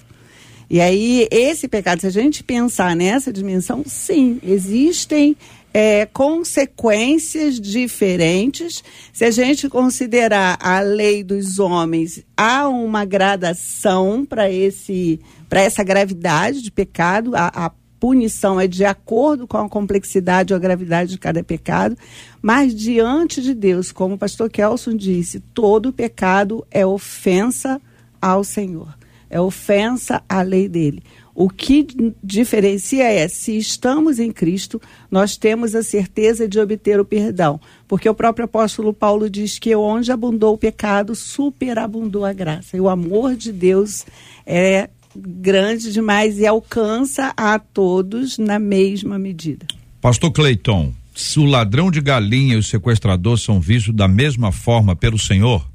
E 0.68 0.80
aí, 0.80 1.28
esse 1.30 1.68
pecado, 1.68 2.00
se 2.00 2.06
a 2.06 2.10
gente 2.10 2.42
pensar 2.42 2.96
nessa 2.96 3.30
dimensão, 3.30 3.82
sim, 3.86 4.40
existem 4.42 5.36
é, 5.74 6.06
consequências 6.06 7.60
diferentes. 7.60 8.82
Se 9.12 9.24
a 9.24 9.30
gente 9.30 9.68
considerar 9.68 10.58
a 10.60 10.80
lei 10.80 11.22
dos 11.22 11.58
homens, 11.58 12.24
há 12.36 12.68
uma 12.68 13.04
gradação 13.04 14.24
para 14.24 14.50
esse 14.50 15.20
para 15.48 15.60
essa 15.60 15.84
gravidade 15.84 16.62
de 16.62 16.70
pecado. 16.70 17.36
A, 17.36 17.66
a 17.66 17.70
punição 18.02 18.60
é 18.60 18.66
de 18.66 18.84
acordo 18.84 19.46
com 19.46 19.56
a 19.56 19.68
complexidade 19.68 20.52
ou 20.52 20.56
a 20.56 20.60
gravidade 20.60 21.12
de 21.12 21.18
cada 21.18 21.44
pecado, 21.44 21.96
mas 22.42 22.74
diante 22.74 23.40
de 23.40 23.54
Deus, 23.54 23.92
como 23.92 24.16
o 24.16 24.18
pastor 24.18 24.50
Kelson 24.50 24.96
disse, 24.96 25.38
todo 25.38 25.92
pecado 25.92 26.66
é 26.68 26.84
ofensa 26.84 27.80
ao 28.20 28.42
Senhor, 28.42 28.92
é 29.30 29.40
ofensa 29.40 30.20
à 30.28 30.42
lei 30.42 30.68
dele. 30.68 31.00
O 31.32 31.48
que 31.48 31.86
diferencia 32.20 33.04
é, 33.04 33.28
se 33.28 33.56
estamos 33.56 34.18
em 34.18 34.32
Cristo, 34.32 34.82
nós 35.08 35.36
temos 35.36 35.72
a 35.76 35.82
certeza 35.84 36.48
de 36.48 36.58
obter 36.58 36.98
o 36.98 37.04
perdão. 37.04 37.60
Porque 37.86 38.08
o 38.08 38.14
próprio 38.14 38.46
apóstolo 38.46 38.92
Paulo 38.92 39.30
diz 39.30 39.60
que 39.60 39.76
onde 39.76 40.10
abundou 40.10 40.54
o 40.54 40.58
pecado, 40.58 41.14
superabundou 41.14 42.24
a 42.24 42.32
graça. 42.32 42.76
E 42.76 42.80
o 42.80 42.88
amor 42.88 43.36
de 43.36 43.52
Deus 43.52 44.04
é 44.44 44.90
grande 45.16 45.92
demais 45.92 46.38
e 46.38 46.46
alcança 46.46 47.32
a 47.36 47.58
todos 47.58 48.38
na 48.38 48.58
mesma 48.58 49.18
medida. 49.18 49.66
Pastor 50.00 50.32
Cleiton, 50.32 50.92
se 51.14 51.38
o 51.38 51.44
ladrão 51.44 51.90
de 51.90 52.00
galinha 52.00 52.54
e 52.54 52.58
o 52.58 52.62
sequestrador 52.62 53.38
são 53.38 53.60
vistos 53.60 53.94
da 53.94 54.08
mesma 54.08 54.50
forma 54.50 54.96
pelo 54.96 55.18
Senhor? 55.18 55.66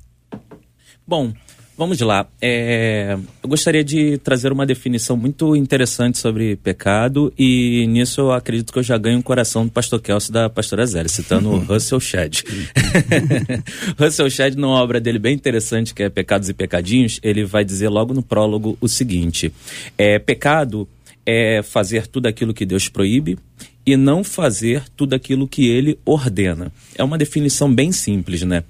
Bom, 1.08 1.34
Vamos 1.78 2.00
lá. 2.02 2.28
É, 2.42 3.16
eu 3.44 3.48
gostaria 3.48 3.84
de 3.84 4.18
trazer 4.18 4.52
uma 4.52 4.66
definição 4.66 5.16
muito 5.16 5.56
interessante 5.56 6.18
sobre 6.18 6.56
pecado 6.56 7.32
e 7.38 7.86
nisso 7.88 8.20
eu 8.20 8.32
acredito 8.32 8.74
que 8.74 8.80
eu 8.80 8.84
já 8.84 8.98
ganho 8.98 9.20
o 9.20 9.24
coração 9.24 9.64
do 9.64 9.72
pastor 9.72 10.02
Kelsey 10.02 10.34
da 10.34 10.50
pastora 10.50 10.88
Zélia, 10.88 11.08
citando 11.08 11.52
o 11.52 11.60
Russell 11.64 12.00
Shedd. 12.00 12.42
Russell 13.96 14.28
Shedd, 14.28 14.56
numa 14.58 14.82
obra 14.82 15.00
dele 15.00 15.20
bem 15.20 15.36
interessante, 15.36 15.94
que 15.94 16.02
é 16.02 16.10
Pecados 16.10 16.50
e 16.50 16.54
Pecadinhos, 16.54 17.20
ele 17.22 17.46
vai 17.46 17.64
dizer 17.64 17.90
logo 17.90 18.12
no 18.12 18.24
prólogo 18.24 18.76
o 18.82 18.88
seguinte: 18.88 19.54
é, 19.96 20.18
pecado 20.18 20.88
é 21.24 21.62
fazer 21.62 22.08
tudo 22.08 22.26
aquilo 22.26 22.56
que 22.56 22.66
Deus 22.66 22.90
proíbe 22.90 23.38
e 23.88 23.96
não 23.96 24.22
fazer 24.22 24.84
tudo 24.98 25.14
aquilo 25.14 25.48
que 25.48 25.66
ele 25.66 25.98
ordena. 26.06 26.74
É 26.98 27.02
uma 27.02 27.18
definição 27.18 27.74
bem 27.74 27.94
simples, 27.94 28.42
né? 28.42 28.66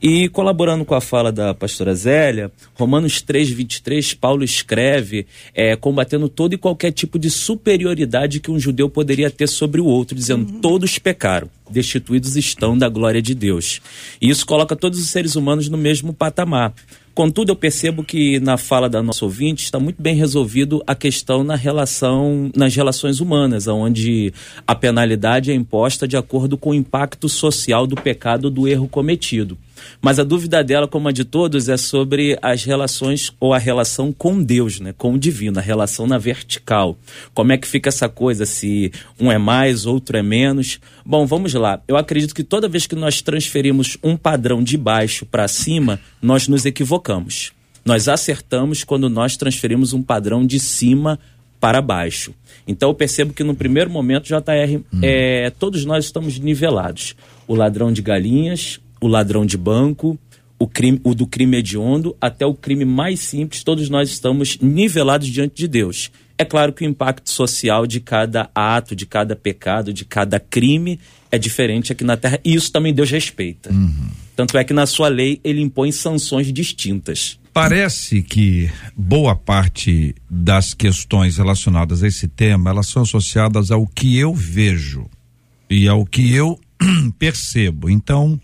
E 0.00 0.30
colaborando 0.30 0.82
com 0.82 0.94
a 0.94 1.00
fala 1.00 1.30
da 1.30 1.52
pastora 1.52 1.94
Zélia, 1.94 2.50
Romanos 2.72 3.20
3, 3.20 3.50
23, 3.50 4.14
Paulo 4.14 4.42
escreve 4.42 5.26
é, 5.54 5.76
combatendo 5.76 6.26
todo 6.26 6.54
e 6.54 6.58
qualquer 6.58 6.90
tipo 6.90 7.18
de 7.18 7.28
superioridade 7.28 8.40
que 8.40 8.50
um 8.50 8.58
judeu 8.58 8.88
poderia 8.88 9.30
ter 9.30 9.46
sobre 9.46 9.78
o 9.78 9.84
outro, 9.84 10.16
dizendo: 10.16 10.50
uhum. 10.50 10.60
todos 10.62 10.98
pecaram, 10.98 11.50
destituídos 11.70 12.34
estão 12.34 12.76
da 12.78 12.88
glória 12.88 13.20
de 13.20 13.34
Deus. 13.34 13.82
E 14.22 14.30
isso 14.30 14.46
coloca 14.46 14.74
todos 14.74 14.98
os 14.98 15.10
seres 15.10 15.36
humanos 15.36 15.68
no 15.68 15.76
mesmo 15.76 16.14
patamar. 16.14 16.72
Contudo, 17.14 17.50
eu 17.50 17.56
percebo 17.56 18.02
que 18.02 18.40
na 18.40 18.56
fala 18.56 18.88
da 18.88 19.02
nossa 19.02 19.24
ouvinte 19.24 19.64
está 19.64 19.78
muito 19.78 20.00
bem 20.00 20.14
resolvido 20.14 20.82
a 20.86 20.94
questão 20.94 21.44
na 21.44 21.54
relação, 21.54 22.50
nas 22.56 22.74
relações 22.74 23.20
humanas, 23.20 23.68
onde 23.68 24.32
a 24.66 24.74
penalidade 24.74 25.50
é 25.50 25.54
imposta 25.54 26.08
de 26.08 26.16
acordo 26.16 26.56
com 26.56 26.70
o 26.70 26.74
impacto 26.74 27.28
social 27.28 27.86
do 27.86 27.96
pecado 27.96 28.50
do 28.50 28.66
erro 28.66 28.88
cometido. 28.88 29.58
Mas 30.00 30.18
a 30.18 30.24
dúvida 30.24 30.62
dela, 30.62 30.88
como 30.88 31.08
a 31.08 31.12
de 31.12 31.24
todos, 31.24 31.68
é 31.68 31.76
sobre 31.76 32.38
as 32.42 32.64
relações 32.64 33.32
ou 33.38 33.54
a 33.54 33.58
relação 33.58 34.12
com 34.12 34.42
Deus, 34.42 34.80
né? 34.80 34.94
com 34.96 35.14
o 35.14 35.18
divino, 35.18 35.58
a 35.58 35.62
relação 35.62 36.06
na 36.06 36.18
vertical. 36.18 36.98
Como 37.34 37.52
é 37.52 37.58
que 37.58 37.66
fica 37.66 37.88
essa 37.88 38.08
coisa, 38.08 38.46
se 38.46 38.92
um 39.18 39.30
é 39.30 39.38
mais, 39.38 39.86
outro 39.86 40.16
é 40.16 40.22
menos? 40.22 40.80
Bom, 41.04 41.26
vamos 41.26 41.54
lá. 41.54 41.80
Eu 41.86 41.96
acredito 41.96 42.34
que 42.34 42.44
toda 42.44 42.68
vez 42.68 42.86
que 42.86 42.94
nós 42.94 43.22
transferimos 43.22 43.96
um 44.02 44.16
padrão 44.16 44.62
de 44.62 44.76
baixo 44.76 45.26
para 45.26 45.48
cima, 45.48 46.00
nós 46.20 46.48
nos 46.48 46.64
equivocamos. 46.64 47.52
Nós 47.84 48.08
acertamos 48.08 48.84
quando 48.84 49.08
nós 49.08 49.36
transferimos 49.36 49.92
um 49.92 50.02
padrão 50.02 50.46
de 50.46 50.60
cima 50.60 51.18
para 51.60 51.80
baixo. 51.80 52.34
Então 52.66 52.90
eu 52.90 52.94
percebo 52.94 53.32
que 53.32 53.44
no 53.44 53.54
primeiro 53.54 53.90
momento, 53.90 54.24
JR, 54.24 54.78
hum. 54.92 55.00
é, 55.02 55.50
todos 55.50 55.84
nós 55.84 56.04
estamos 56.04 56.38
nivelados. 56.38 57.14
O 57.46 57.54
ladrão 57.54 57.92
de 57.92 58.02
galinhas, 58.02 58.80
o 59.02 59.08
ladrão 59.08 59.44
de 59.44 59.56
banco, 59.56 60.18
o, 60.58 60.68
crime, 60.68 61.00
o 61.02 61.14
do 61.14 61.26
crime 61.26 61.56
hediondo, 61.56 62.16
até 62.20 62.46
o 62.46 62.54
crime 62.54 62.84
mais 62.84 63.18
simples, 63.20 63.64
todos 63.64 63.90
nós 63.90 64.08
estamos 64.08 64.56
nivelados 64.62 65.26
diante 65.26 65.56
de 65.56 65.66
Deus. 65.66 66.10
É 66.38 66.44
claro 66.44 66.72
que 66.72 66.84
o 66.84 66.88
impacto 66.88 67.28
social 67.28 67.86
de 67.86 68.00
cada 68.00 68.48
ato, 68.54 68.94
de 68.94 69.04
cada 69.04 69.34
pecado, 69.34 69.92
de 69.92 70.04
cada 70.04 70.38
crime 70.38 71.00
é 71.30 71.38
diferente 71.38 71.92
aqui 71.92 72.04
na 72.04 72.16
Terra, 72.16 72.38
e 72.44 72.54
isso 72.54 72.70
também 72.70 72.94
Deus 72.94 73.10
respeita. 73.10 73.72
Uhum. 73.72 74.08
Tanto 74.36 74.56
é 74.56 74.64
que 74.64 74.72
na 74.72 74.86
sua 74.86 75.08
lei 75.08 75.40
ele 75.42 75.60
impõe 75.60 75.90
sanções 75.90 76.52
distintas. 76.52 77.38
Parece 77.52 78.22
que 78.22 78.70
boa 78.96 79.34
parte 79.36 80.14
das 80.30 80.72
questões 80.72 81.36
relacionadas 81.36 82.02
a 82.02 82.08
esse 82.08 82.26
tema, 82.26 82.70
elas 82.70 82.86
são 82.86 83.02
associadas 83.02 83.70
ao 83.70 83.86
que 83.86 84.16
eu 84.16 84.32
vejo 84.32 85.06
e 85.68 85.86
ao 85.86 86.06
que 86.06 86.32
eu 86.32 86.58
percebo. 87.18 87.90
Então, 87.90 88.40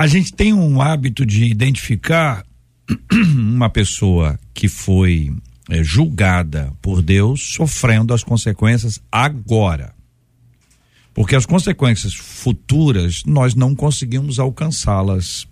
a 0.00 0.06
gente 0.06 0.32
tem 0.32 0.54
um 0.54 0.80
hábito 0.80 1.26
de 1.26 1.44
identificar 1.44 2.42
uma 3.36 3.68
pessoa 3.68 4.40
que 4.54 4.66
foi 4.66 5.30
é, 5.68 5.84
julgada 5.84 6.72
por 6.80 7.02
Deus 7.02 7.52
sofrendo 7.52 8.14
as 8.14 8.24
consequências 8.24 8.98
agora. 9.12 9.92
Porque 11.12 11.36
as 11.36 11.44
consequências 11.44 12.14
futuras 12.14 13.24
nós 13.26 13.54
não 13.54 13.74
conseguimos 13.74 14.38
alcançá-las. 14.38 15.46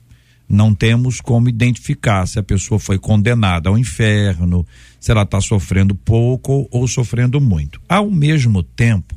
Não 0.48 0.74
temos 0.74 1.20
como 1.20 1.50
identificar 1.50 2.24
se 2.24 2.38
a 2.38 2.42
pessoa 2.42 2.80
foi 2.80 2.98
condenada 2.98 3.68
ao 3.68 3.76
inferno, 3.76 4.66
se 4.98 5.10
ela 5.10 5.24
está 5.24 5.42
sofrendo 5.42 5.94
pouco 5.94 6.66
ou 6.70 6.88
sofrendo 6.88 7.38
muito. 7.38 7.78
Ao 7.86 8.10
mesmo 8.10 8.62
tempo, 8.62 9.14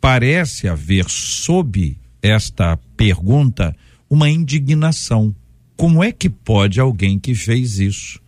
parece 0.00 0.66
haver 0.66 1.08
sob 1.08 1.96
esta 2.20 2.76
pergunta 2.96 3.72
uma 4.08 4.28
indignação. 4.28 5.34
Como 5.76 6.02
é 6.02 6.10
que 6.12 6.28
pode 6.28 6.80
alguém 6.80 7.18
que 7.18 7.34
fez 7.34 7.78
isso 7.78 8.20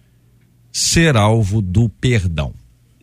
ser 0.73 1.17
alvo 1.17 1.61
do 1.61 1.89
perdão? 1.89 2.55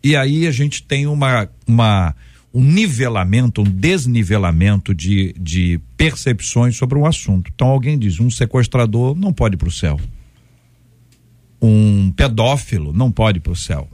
E 0.04 0.16
aí 0.16 0.48
a 0.48 0.52
gente 0.52 0.84
tem 0.84 1.08
uma, 1.08 1.50
uma 1.68 2.16
um 2.54 2.64
nivelamento, 2.64 3.62
um 3.62 3.66
desnivelamento 3.66 4.96
de, 4.96 5.34
de 5.40 5.80
percepções 5.96 6.76
sobre 6.76 6.98
o 6.98 7.06
assunto. 7.06 7.52
Então 7.54 7.68
alguém 7.68 7.98
diz: 7.98 8.20
um 8.20 8.30
sequestrador 8.30 9.16
não 9.16 9.34
pode 9.34 9.56
ir 9.56 9.58
para 9.58 9.68
o 9.68 9.72
céu. 9.72 10.00
Um 11.62 12.12
pedófilo 12.12 12.94
não 12.94 13.12
pode 13.12 13.38
ir 13.38 13.42
para 13.42 13.52
o 13.52 13.56
céu. 13.56 13.90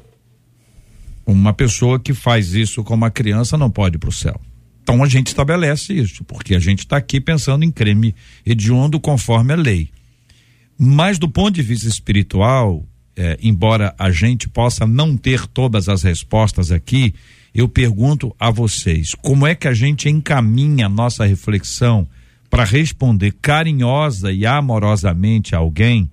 Uma 1.25 1.53
pessoa 1.53 1.99
que 1.99 2.13
faz 2.13 2.53
isso 2.53 2.83
com 2.83 2.93
uma 2.93 3.09
criança 3.09 3.57
não 3.57 3.71
pode 3.71 3.95
ir 3.95 3.99
para 3.99 4.09
o 4.09 4.13
céu. 4.13 4.39
Então 4.83 5.01
a 5.01 5.07
gente 5.07 5.27
estabelece 5.27 5.93
isso, 5.93 6.23
porque 6.25 6.53
a 6.53 6.59
gente 6.59 6.79
está 6.79 6.97
aqui 6.97 7.19
pensando 7.19 7.63
em 7.63 7.71
crime 7.71 8.13
hediondo 8.45 8.99
conforme 8.99 9.53
a 9.53 9.55
lei. 9.55 9.89
Mas 10.77 11.17
do 11.17 11.29
ponto 11.29 11.55
de 11.55 11.61
vista 11.61 11.87
espiritual, 11.87 12.85
é, 13.15 13.37
embora 13.41 13.95
a 13.97 14.11
gente 14.11 14.49
possa 14.49 14.85
não 14.85 15.15
ter 15.15 15.47
todas 15.47 15.87
as 15.87 16.03
respostas 16.03 16.71
aqui, 16.71 17.13
eu 17.55 17.69
pergunto 17.69 18.35
a 18.37 18.51
vocês: 18.51 19.15
como 19.15 19.47
é 19.47 19.55
que 19.55 19.67
a 19.67 19.73
gente 19.73 20.09
encaminha 20.09 20.87
a 20.87 20.89
nossa 20.89 21.25
reflexão 21.25 22.07
para 22.49 22.65
responder 22.65 23.33
carinhosa 23.41 24.31
e 24.31 24.45
amorosamente 24.45 25.55
a 25.55 25.59
alguém 25.59 26.09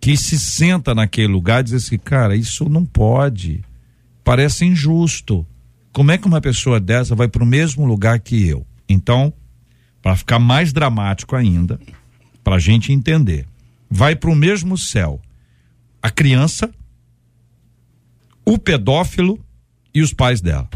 que 0.00 0.16
se 0.16 0.38
senta 0.38 0.94
naquele 0.94 1.28
lugar 1.28 1.60
e 1.60 1.64
diz 1.64 1.72
assim, 1.74 1.98
cara, 1.98 2.36
isso 2.36 2.68
não 2.68 2.84
pode, 2.84 3.62
parece 4.22 4.64
injusto. 4.64 5.46
Como 5.92 6.12
é 6.12 6.18
que 6.18 6.26
uma 6.26 6.40
pessoa 6.40 6.78
dessa 6.78 7.14
vai 7.14 7.28
para 7.28 7.42
o 7.42 7.46
mesmo 7.46 7.84
lugar 7.84 8.20
que 8.20 8.46
eu? 8.46 8.66
Então, 8.88 9.32
para 10.02 10.16
ficar 10.16 10.38
mais 10.38 10.72
dramático 10.72 11.34
ainda, 11.34 11.80
para 12.42 12.56
a 12.56 12.58
gente 12.58 12.92
entender, 12.92 13.46
vai 13.90 14.14
para 14.14 14.30
o 14.30 14.36
mesmo 14.36 14.78
céu 14.78 15.20
a 16.02 16.10
criança, 16.10 16.70
o 18.44 18.56
pedófilo 18.56 19.38
e 19.94 20.00
os 20.00 20.14
pais 20.14 20.40
dela. 20.40 20.68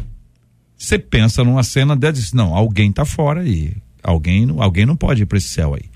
Você 0.77 0.99
pensa 0.99 1.43
numa 1.43 1.63
cena 1.63 1.97
dessa 1.97 2.19
e 2.19 2.23
diz, 2.23 2.33
não, 2.33 2.55
alguém 2.55 2.93
tá 2.93 3.05
fora 3.05 3.41
aí. 3.41 3.75
Alguém, 4.03 4.47
alguém 4.59 4.85
não 4.85 4.97
pode 4.97 5.23
ir 5.23 5.27
para 5.27 5.39
esse 5.39 5.49
céu 5.49 5.75
aí. 5.75 5.89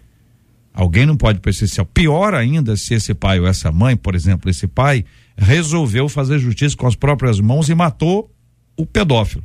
Alguém 0.72 1.04
não 1.04 1.16
pode 1.16 1.40
para 1.40 1.50
esse 1.50 1.68
céu. 1.68 1.84
Pior 1.84 2.32
ainda 2.32 2.76
se 2.76 2.94
esse 2.94 3.12
pai 3.12 3.38
ou 3.38 3.46
essa 3.46 3.70
mãe, 3.70 3.96
por 3.96 4.14
exemplo, 4.14 4.48
esse 4.48 4.66
pai 4.66 5.04
resolveu 5.36 6.08
fazer 6.08 6.38
justiça 6.38 6.76
com 6.76 6.86
as 6.86 6.94
próprias 6.94 7.38
mãos 7.38 7.68
e 7.68 7.74
matou 7.74 8.32
o 8.78 8.86
pedófilo. 8.86 9.44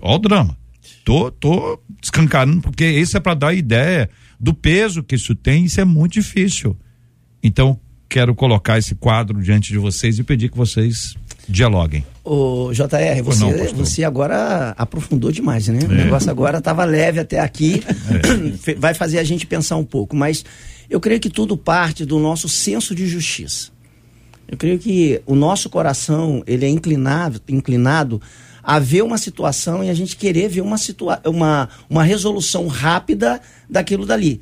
Olha 0.00 0.14
o 0.16 0.18
drama. 0.18 0.56
Tô, 1.04 1.30
tô 1.30 1.80
escancarando, 2.02 2.60
porque 2.60 2.84
isso 2.88 3.16
é 3.16 3.20
para 3.20 3.34
dar 3.34 3.54
ideia 3.54 4.08
do 4.38 4.52
peso 4.52 5.02
que 5.02 5.14
isso 5.14 5.34
tem, 5.34 5.64
isso 5.64 5.80
é 5.80 5.84
muito 5.84 6.12
difícil. 6.14 6.76
Então, 7.42 7.78
quero 8.08 8.34
colocar 8.34 8.78
esse 8.78 8.94
quadro 8.94 9.40
diante 9.42 9.72
de 9.72 9.78
vocês 9.78 10.18
e 10.18 10.22
pedir 10.22 10.50
que 10.50 10.56
vocês 10.56 11.14
dialoguem. 11.48 12.04
O 12.24 12.72
JR, 12.72 13.22
você, 13.22 13.40
não, 13.40 13.74
você 13.74 14.02
agora 14.04 14.74
aprofundou 14.76 15.30
demais, 15.30 15.68
né? 15.68 15.78
O 15.88 15.92
É. 15.92 16.04
negócio 16.04 16.28
agora 16.30 16.58
estava 16.58 16.84
leve 16.84 17.20
até 17.20 17.38
aqui, 17.40 17.82
Fe- 18.60 18.74
vai 18.74 18.94
fazer 18.94 19.18
a 19.18 19.24
gente 19.24 19.46
pensar 19.46 19.76
um 19.76 19.84
pouco, 19.84 20.14
mas 20.16 20.44
eu 20.90 20.98
creio 21.00 21.20
que 21.20 21.30
tudo 21.30 21.56
parte 21.56 22.04
do 22.04 22.18
nosso 22.18 22.48
senso 22.48 22.94
de 22.96 23.06
justiça. 23.06 23.70
Eu 24.48 24.56
creio 24.56 24.78
que 24.78 25.20
o 25.24 25.34
nosso 25.36 25.68
coração, 25.70 26.42
ele 26.46 26.64
é 26.64 26.68
inclinado, 26.68 27.40
inclinado 27.48 28.20
a 28.66 28.80
ver 28.80 29.02
uma 29.02 29.16
situação 29.16 29.84
e 29.84 29.88
a 29.88 29.94
gente 29.94 30.16
querer 30.16 30.48
ver 30.48 30.60
uma, 30.60 30.76
situa 30.76 31.22
uma, 31.24 31.68
uma 31.88 32.02
resolução 32.02 32.66
rápida 32.66 33.40
daquilo 33.70 34.04
dali. 34.04 34.40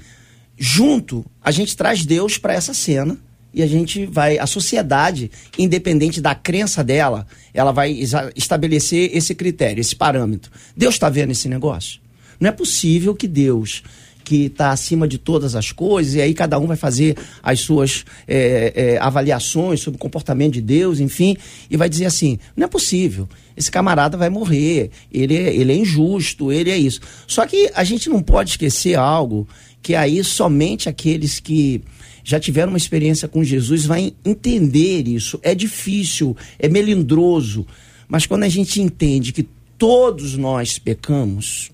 Junto, 0.57 1.26
a 1.43 1.50
gente 1.50 1.76
traz 1.76 2.07
Deus 2.07 2.38
para 2.38 2.54
essa 2.54 2.73
cena 2.73 3.19
e 3.52 3.62
a 3.62 3.66
gente 3.66 4.07
vai, 4.07 4.38
a 4.38 4.47
sociedade, 4.47 5.31
independente 5.59 6.23
da 6.23 6.35
crença 6.35 6.83
dela, 6.83 7.26
ela 7.52 7.71
vai 7.71 7.95
estabelecer 8.35 9.14
esse 9.14 9.35
critério, 9.35 9.83
esse 9.83 9.95
parâmetro. 9.95 10.50
Deus 10.75 10.95
está 10.95 11.11
vendo 11.11 11.33
esse 11.33 11.47
negócio? 11.47 12.00
Não 12.40 12.49
é 12.49 12.52
possível 12.52 13.14
que 13.14 13.28
Deus, 13.28 13.83
que 14.25 14.47
está 14.47 14.71
acima 14.71 15.07
de 15.07 15.19
todas 15.19 15.54
as 15.54 15.71
coisas, 15.71 16.14
e 16.14 16.21
aí 16.21 16.33
cada 16.33 16.59
um 16.59 16.66
vai 16.66 16.76
fazer 16.76 17.16
as 17.43 17.61
suas 17.61 18.04
eh, 18.26 18.73
eh, 18.75 18.99
avaliações 19.00 19.81
sobre 19.81 19.97
o 19.97 20.00
comportamento 20.00 20.54
de 20.54 20.62
Deus, 20.62 20.99
enfim, 20.99 21.37
e 21.71 21.76
vai 21.76 21.88
dizer 21.88 22.07
assim: 22.07 22.38
não 22.57 22.64
é 22.64 22.69
possível, 22.69 23.28
esse 23.57 23.71
camarada 23.71 24.16
vai 24.16 24.31
morrer, 24.31 24.90
ele 25.12 25.37
é, 25.37 25.54
ele 25.54 25.73
é 25.73 25.76
injusto, 25.76 26.50
ele 26.50 26.71
é 26.71 26.78
isso. 26.78 27.00
Só 27.26 27.47
que 27.47 27.71
a 27.75 27.85
gente 27.85 28.09
não 28.09 28.23
pode 28.23 28.50
esquecer 28.50 28.97
algo 28.97 29.47
que 29.83 29.95
aí 29.95 30.25
somente 30.25 30.88
aqueles 30.88 31.38
que 31.38 31.83
já 32.25 32.40
tiveram 32.40 32.71
uma 32.71 32.78
experiência 32.78 33.28
com 33.28 33.45
Jesus 33.45 33.85
vão 33.85 34.11
entender 34.25 35.07
isso. 35.07 35.38
É 35.43 35.54
difícil, 35.54 36.35
é 36.59 36.69
melindroso, 36.69 37.66
mas 38.09 38.25
quando 38.25 38.45
a 38.45 38.49
gente 38.49 38.81
entende 38.81 39.33
que 39.33 39.47
todos 39.76 40.37
nós 40.37 40.78
pecamos, 40.78 41.71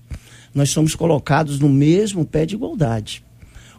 nós 0.53 0.69
somos 0.69 0.95
colocados 0.95 1.59
no 1.59 1.69
mesmo 1.69 2.25
pé 2.25 2.45
de 2.45 2.55
igualdade. 2.55 3.23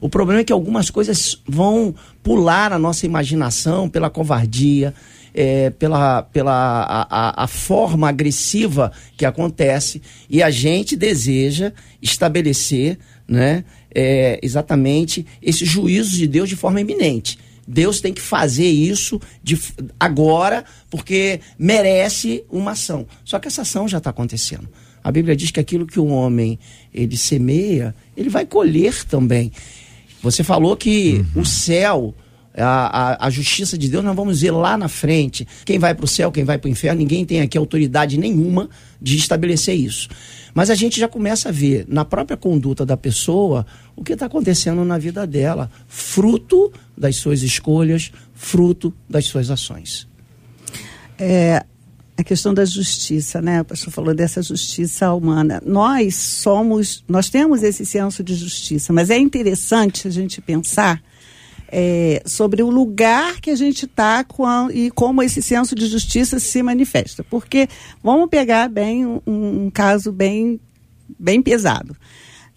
O 0.01 0.09
problema 0.09 0.41
é 0.41 0.45
que 0.45 0.53
algumas 0.53 0.91
coisas 0.91 1.41
vão 1.47 1.95
pular 2.23 2.73
a 2.73 2.79
nossa 2.79 3.07
imaginação 3.07 3.89
pela 3.89 4.11
covardia, 4.11 4.93
é, 5.35 5.71
pela, 5.71 6.23
pela 6.23 6.53
a, 6.53 7.03
a- 7.31 7.45
a 7.45 7.47
forma 7.47 8.09
agressiva 8.09 8.91
que 9.17 9.25
acontece, 9.25 10.03
e 10.29 10.43
a 10.43 10.51
gente 10.51 10.97
deseja 10.97 11.73
estabelecer 12.03 12.99
né, 13.29 13.65
é, 13.95 14.39
exatamente 14.43 15.25
esse 15.41 15.65
juízo 15.65 16.17
de 16.17 16.27
Deus 16.27 16.49
de 16.49 16.57
forma 16.57 16.81
iminente. 16.81 17.39
Deus 17.67 18.01
tem 18.01 18.13
que 18.13 18.21
fazer 18.21 18.67
isso 18.69 19.21
de, 19.43 19.57
agora, 19.99 20.65
porque 20.91 21.41
merece 21.57 22.45
uma 22.51 22.73
ação. 22.73 23.07
Só 23.25 23.39
que 23.39 23.47
essa 23.47 23.63
ação 23.63 23.87
já 23.87 23.99
está 23.99 24.11
acontecendo. 24.11 24.69
A 25.03 25.11
Bíblia 25.11 25.35
diz 25.35 25.51
que 25.51 25.61
aquilo 25.61 25.87
que 25.87 25.99
o 25.99 26.07
homem 26.07 26.59
ele 26.93 27.17
semeia, 27.17 27.95
ele 28.17 28.29
vai 28.29 28.47
colher 28.47 29.05
também. 29.05 29.51
Você 30.23 30.45
falou 30.45 30.77
que 30.77 31.25
o 31.35 31.45
céu, 31.45 32.15
a, 32.57 32.65
a, 33.25 33.27
a 33.27 33.31
justiça 33.31 33.77
de 33.77 33.89
Deus, 33.89 34.05
nós 34.05 34.15
vamos 34.15 34.41
ver 34.41 34.53
lá 34.53 34.77
na 34.79 34.87
frente. 34.87 35.47
Quem 35.65 35.79
vai 35.79 35.95
para 35.95 36.05
o 36.05 36.09
céu, 36.09 36.31
quem 36.31 36.45
vai 36.45 36.59
para 36.59 36.69
o 36.69 36.71
inferno, 36.71 37.01
ninguém 37.01 37.25
tem 37.25 37.41
aqui 37.41 37.59
autoridade 37.59 38.17
nenhuma 38.17 38.71
de 39.01 39.17
estabelecer 39.17 39.75
isso. 39.75 40.09
Mas 40.55 40.71
a 40.71 40.75
gente 40.75 41.01
já 41.01 41.09
começa 41.09 41.49
a 41.49 41.53
ver 41.53 41.85
na 41.89 42.05
própria 42.05 42.37
conduta 42.37 42.87
da 42.87 42.97
pessoa 42.97 43.67
o 43.97 44.05
que 44.05 44.13
está 44.13 44.27
acontecendo 44.27 44.85
na 44.85 44.99
vida 44.99 45.27
dela, 45.27 45.71
fruto 45.89 46.73
das 46.97 47.17
suas 47.17 47.43
escolhas, 47.43 48.13
fruto 48.35 48.95
das 49.09 49.25
suas 49.25 49.51
ações. 49.51 50.07
É, 51.19 51.65
a 52.17 52.23
questão 52.23 52.53
da 52.53 52.65
justiça, 52.65 53.41
né? 53.41 53.63
O 53.63 53.65
pastor 53.65 53.93
falou 53.93 54.15
dessa 54.15 54.43
justiça 54.43 55.13
humana. 55.13 55.63
Nós 55.65 56.15
somos, 56.17 57.03
nós 57.09 57.31
temos 57.31 57.63
esse 57.63 57.87
senso 57.87 58.23
de 58.23 58.35
justiça, 58.35 58.93
mas 58.93 59.11
é 59.11 59.19
interessante 59.19 60.07
a 60.07 60.11
gente 60.11 60.41
pensar 60.41 61.03
é, 61.69 62.23
sobre 62.27 62.63
o 62.63 62.69
lugar 62.69 63.41
que 63.41 63.51
a 63.51 63.57
gente 63.57 63.87
está 63.87 64.25
e 64.75 64.91
como 64.91 65.23
esse 65.23 65.41
senso 65.41 65.75
de 65.75 65.87
justiça 65.87 66.39
se 66.39 66.63
manifesta. 66.63 67.25
Porque 67.25 67.67
vamos 68.03 68.29
pegar 68.29 68.69
bem 68.69 69.07
um, 69.07 69.21
um 69.27 69.71
caso 69.71 70.13
bem, 70.13 70.61
bem 71.19 71.41
pesado. 71.41 71.97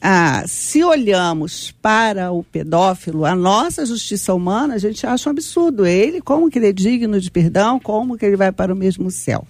Ah, 0.01 0.43
se 0.47 0.83
olhamos 0.83 1.71
para 1.81 2.31
o 2.31 2.43
pedófilo, 2.43 3.25
a 3.25 3.35
nossa 3.35 3.85
justiça 3.85 4.33
humana, 4.33 4.75
a 4.75 4.77
gente 4.77 5.05
acha 5.07 5.29
um 5.29 5.31
absurdo. 5.31 5.85
Ele, 5.85 6.21
como 6.21 6.49
que 6.49 6.59
ele 6.59 6.69
é 6.69 6.73
digno 6.73 7.19
de 7.19 7.31
perdão, 7.31 7.79
como 7.79 8.17
que 8.17 8.25
ele 8.25 8.35
vai 8.35 8.51
para 8.51 8.73
o 8.73 8.77
mesmo 8.77 9.09
céu? 9.09 9.47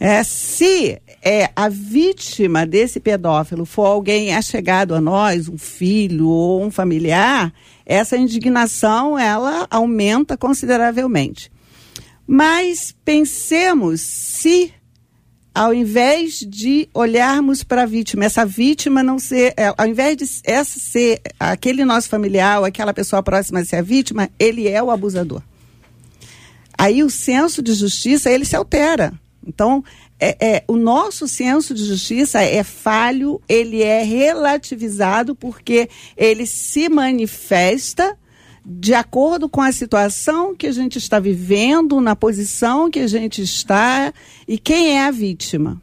É, 0.00 0.22
se 0.24 1.00
é, 1.22 1.50
a 1.54 1.68
vítima 1.68 2.66
desse 2.66 2.98
pedófilo 2.98 3.64
for 3.64 3.86
alguém 3.86 4.34
achegado 4.34 4.94
a 4.94 5.00
nós, 5.00 5.48
um 5.48 5.56
filho 5.56 6.28
ou 6.28 6.64
um 6.64 6.70
familiar, 6.70 7.52
essa 7.86 8.16
indignação 8.16 9.18
ela 9.18 9.66
aumenta 9.70 10.36
consideravelmente. 10.36 11.50
Mas 12.26 12.94
pensemos 13.04 14.00
se 14.00 14.72
ao 15.54 15.72
invés 15.72 16.40
de 16.40 16.88
olharmos 16.92 17.62
para 17.62 17.82
a 17.82 17.86
vítima, 17.86 18.24
essa 18.24 18.44
vítima 18.44 19.04
não 19.04 19.20
ser, 19.20 19.54
é, 19.56 19.72
ao 19.76 19.86
invés 19.86 20.16
de 20.16 20.24
essa 20.42 20.80
ser 20.80 21.20
aquele 21.38 21.84
nosso 21.84 22.08
familiar 22.08 22.64
aquela 22.64 22.92
pessoa 22.92 23.22
próxima 23.22 23.60
a 23.60 23.64
ser 23.64 23.76
a 23.76 23.82
vítima, 23.82 24.28
ele 24.38 24.66
é 24.68 24.82
o 24.82 24.90
abusador. 24.90 25.40
Aí 26.76 27.04
o 27.04 27.10
senso 27.10 27.62
de 27.62 27.72
justiça 27.72 28.28
ele 28.28 28.44
se 28.44 28.56
altera. 28.56 29.12
Então, 29.46 29.84
é, 30.18 30.36
é, 30.40 30.64
o 30.66 30.76
nosso 30.76 31.28
senso 31.28 31.72
de 31.72 31.84
justiça 31.84 32.40
é 32.42 32.64
falho, 32.64 33.40
ele 33.48 33.82
é 33.82 34.02
relativizado 34.02 35.36
porque 35.36 35.88
ele 36.16 36.46
se 36.46 36.88
manifesta 36.88 38.16
de 38.64 38.94
acordo 38.94 39.48
com 39.48 39.60
a 39.60 39.72
situação 39.72 40.54
que 40.54 40.66
a 40.66 40.72
gente 40.72 40.96
está 40.96 41.18
vivendo, 41.18 42.00
na 42.00 42.16
posição 42.16 42.90
que 42.90 43.00
a 43.00 43.06
gente 43.06 43.42
está 43.42 44.12
e 44.48 44.58
quem 44.58 44.96
é 44.96 45.06
a 45.06 45.10
vítima. 45.10 45.80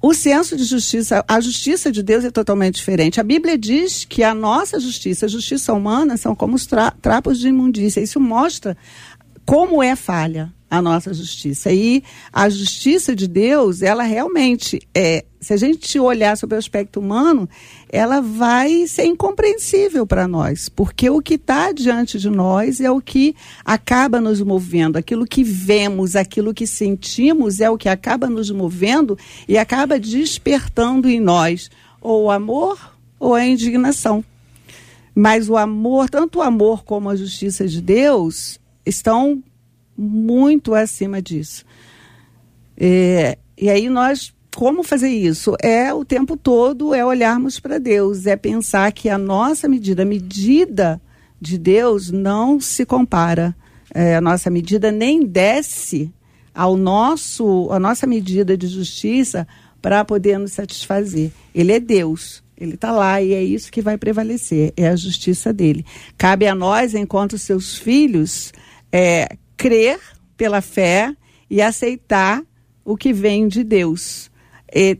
O 0.00 0.14
senso 0.14 0.56
de 0.56 0.64
justiça, 0.64 1.24
a 1.26 1.40
justiça 1.40 1.90
de 1.90 2.02
Deus 2.02 2.24
é 2.24 2.30
totalmente 2.30 2.76
diferente. 2.76 3.20
A 3.20 3.24
Bíblia 3.24 3.58
diz 3.58 4.04
que 4.04 4.22
a 4.22 4.32
nossa 4.32 4.78
justiça, 4.78 5.26
a 5.26 5.28
justiça 5.28 5.72
humana, 5.74 6.16
são 6.16 6.36
como 6.36 6.54
os 6.54 6.66
tra 6.66 6.92
trapos 6.92 7.38
de 7.38 7.48
imundícia. 7.48 8.00
Isso 8.00 8.20
mostra 8.20 8.76
como 9.44 9.82
é 9.82 9.96
falha 9.96 10.54
a 10.70 10.82
nossa 10.82 11.14
justiça. 11.14 11.72
E 11.72 12.02
a 12.32 12.48
justiça 12.48 13.14
de 13.14 13.26
Deus, 13.26 13.82
ela 13.82 14.02
realmente 14.02 14.80
é, 14.94 15.24
se 15.40 15.52
a 15.52 15.56
gente 15.56 15.98
olhar 15.98 16.36
sobre 16.36 16.56
o 16.56 16.58
aspecto 16.58 17.00
humano, 17.00 17.48
ela 17.88 18.20
vai 18.20 18.86
ser 18.86 19.04
incompreensível 19.04 20.06
para 20.06 20.26
nós, 20.26 20.68
porque 20.68 21.08
o 21.08 21.22
que 21.22 21.34
está 21.34 21.72
diante 21.72 22.18
de 22.18 22.28
nós 22.28 22.80
é 22.80 22.90
o 22.90 23.00
que 23.00 23.34
acaba 23.64 24.20
nos 24.20 24.40
movendo, 24.40 24.96
aquilo 24.96 25.26
que 25.26 25.44
vemos, 25.44 26.16
aquilo 26.16 26.52
que 26.52 26.66
sentimos 26.66 27.60
é 27.60 27.70
o 27.70 27.78
que 27.78 27.88
acaba 27.88 28.28
nos 28.28 28.50
movendo 28.50 29.16
e 29.46 29.56
acaba 29.56 29.98
despertando 29.98 31.08
em 31.08 31.20
nós 31.20 31.70
ou 32.00 32.24
o 32.24 32.30
amor 32.30 32.96
ou 33.18 33.34
a 33.34 33.46
indignação. 33.46 34.24
Mas 35.14 35.48
o 35.48 35.56
amor, 35.56 36.08
tanto 36.08 36.38
o 36.38 36.42
amor 36.42 36.84
como 36.84 37.10
a 37.10 37.16
justiça 37.16 37.66
de 37.66 37.80
Deus, 37.80 38.60
estão 38.86 39.42
muito 39.98 40.74
acima 40.74 41.20
disso. 41.20 41.64
É, 42.76 43.36
e 43.56 43.68
aí 43.68 43.90
nós, 43.90 44.32
como 44.54 44.84
fazer 44.84 45.08
isso? 45.08 45.56
É 45.60 45.92
o 45.92 46.04
tempo 46.04 46.36
todo 46.36 46.94
é 46.94 47.04
olharmos 47.04 47.58
para 47.58 47.78
Deus, 47.78 48.26
é 48.26 48.36
pensar 48.36 48.92
que 48.92 49.08
a 49.08 49.18
nossa 49.18 49.68
medida, 49.68 50.02
a 50.02 50.06
medida 50.06 51.02
de 51.40 51.58
Deus 51.58 52.10
não 52.12 52.60
se 52.60 52.86
compara. 52.86 53.56
É, 53.92 54.16
a 54.16 54.20
nossa 54.20 54.48
medida 54.50 54.92
nem 54.92 55.26
desce 55.26 56.12
ao 56.54 56.76
nosso, 56.76 57.68
a 57.70 57.80
nossa 57.80 58.06
medida 58.06 58.56
de 58.56 58.68
justiça 58.68 59.46
para 59.82 60.04
poder 60.04 60.38
nos 60.38 60.52
satisfazer. 60.52 61.32
Ele 61.54 61.72
é 61.72 61.80
Deus. 61.80 62.42
Ele 62.56 62.74
está 62.74 62.90
lá 62.90 63.22
e 63.22 63.32
é 63.32 63.42
isso 63.42 63.70
que 63.70 63.80
vai 63.80 63.96
prevalecer, 63.96 64.72
é 64.76 64.88
a 64.88 64.96
justiça 64.96 65.52
dele. 65.52 65.86
Cabe 66.16 66.44
a 66.46 66.54
nós, 66.56 66.92
enquanto 66.92 67.38
seus 67.38 67.78
filhos, 67.78 68.52
é 68.90 69.36
crer 69.58 70.00
pela 70.36 70.62
fé 70.62 71.14
e 71.50 71.60
aceitar 71.60 72.42
o 72.84 72.96
que 72.96 73.12
vem 73.12 73.48
de 73.48 73.62
Deus. 73.62 74.30
E, 74.74 74.96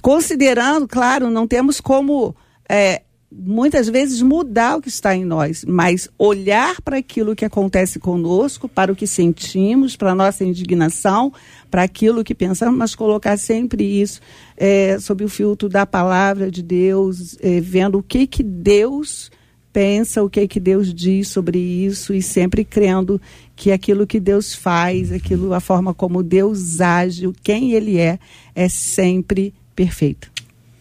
considerando, 0.00 0.88
claro, 0.88 1.30
não 1.30 1.46
temos 1.46 1.80
como 1.80 2.34
é, 2.68 3.02
muitas 3.30 3.88
vezes 3.88 4.22
mudar 4.22 4.76
o 4.76 4.80
que 4.80 4.88
está 4.88 5.14
em 5.14 5.24
nós, 5.24 5.64
mas 5.66 6.08
olhar 6.18 6.80
para 6.80 6.96
aquilo 6.96 7.36
que 7.36 7.44
acontece 7.44 7.98
conosco, 7.98 8.68
para 8.68 8.92
o 8.92 8.96
que 8.96 9.06
sentimos, 9.06 9.96
para 9.96 10.12
a 10.12 10.14
nossa 10.14 10.44
indignação, 10.44 11.32
para 11.70 11.82
aquilo 11.82 12.24
que 12.24 12.34
pensamos, 12.34 12.78
mas 12.78 12.94
colocar 12.94 13.36
sempre 13.36 13.84
isso 13.84 14.20
é, 14.56 14.98
sob 14.98 15.24
o 15.24 15.28
filtro 15.28 15.68
da 15.68 15.84
palavra 15.84 16.50
de 16.50 16.62
Deus, 16.62 17.36
é, 17.40 17.60
vendo 17.60 17.98
o 17.98 18.02
que 18.02 18.26
que 18.26 18.42
Deus 18.42 19.30
pensa, 19.78 20.24
o 20.24 20.28
que 20.28 20.48
que 20.48 20.58
Deus 20.58 20.92
diz 20.92 21.28
sobre 21.28 21.56
isso 21.56 22.12
e 22.12 22.20
sempre 22.20 22.64
crendo 22.64 23.20
que 23.54 23.70
aquilo 23.70 24.08
que 24.08 24.18
Deus 24.18 24.52
faz, 24.52 25.12
aquilo 25.12 25.54
a 25.54 25.60
forma 25.60 25.94
como 25.94 26.20
Deus 26.20 26.80
age, 26.80 27.30
quem 27.44 27.74
Ele 27.74 27.96
é, 27.96 28.18
é 28.56 28.68
sempre 28.68 29.54
perfeito. 29.76 30.32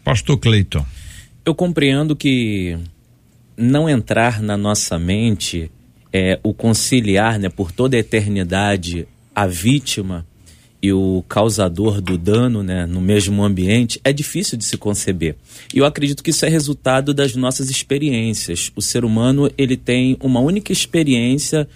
Pastor 0.04 0.40
Cleiton 0.40 0.84
eu 1.46 1.54
compreendo 1.54 2.16
que 2.16 2.76
não 3.56 3.88
entrar 3.88 4.42
na 4.42 4.58
nossa 4.58 4.98
mente 4.98 5.72
é 6.12 6.40
o 6.42 6.52
conciliar, 6.52 7.38
né, 7.38 7.50
por 7.50 7.72
toda 7.72 7.96
a 7.96 8.00
eternidade, 8.00 9.08
a 9.36 9.46
vítima 9.46 10.26
e 10.88 10.94
o 10.94 11.24
causador 11.28 12.00
do 12.00 12.18
dano, 12.18 12.64
né, 12.64 12.86
no 12.86 13.02
mesmo 13.02 13.44
ambiente, 13.44 14.00
é 14.04 14.14
difícil 14.14 14.58
de 14.58 14.64
se 14.64 14.78
conceber. 14.78 15.36
E 15.74 15.80
eu 15.80 15.86
acredito 15.86 16.24
que 16.24 16.30
isso 16.30 16.46
é 16.46 16.50
resultado 16.50 17.14
das 17.14 17.36
nossas 17.36 17.70
experiências. 17.70 18.72
O 18.74 18.82
ser 18.82 19.04
humano, 19.04 19.52
ele 19.58 19.76
tem 19.76 20.16
uma 20.22 20.40
única 20.40 20.72
experiência 20.72 21.68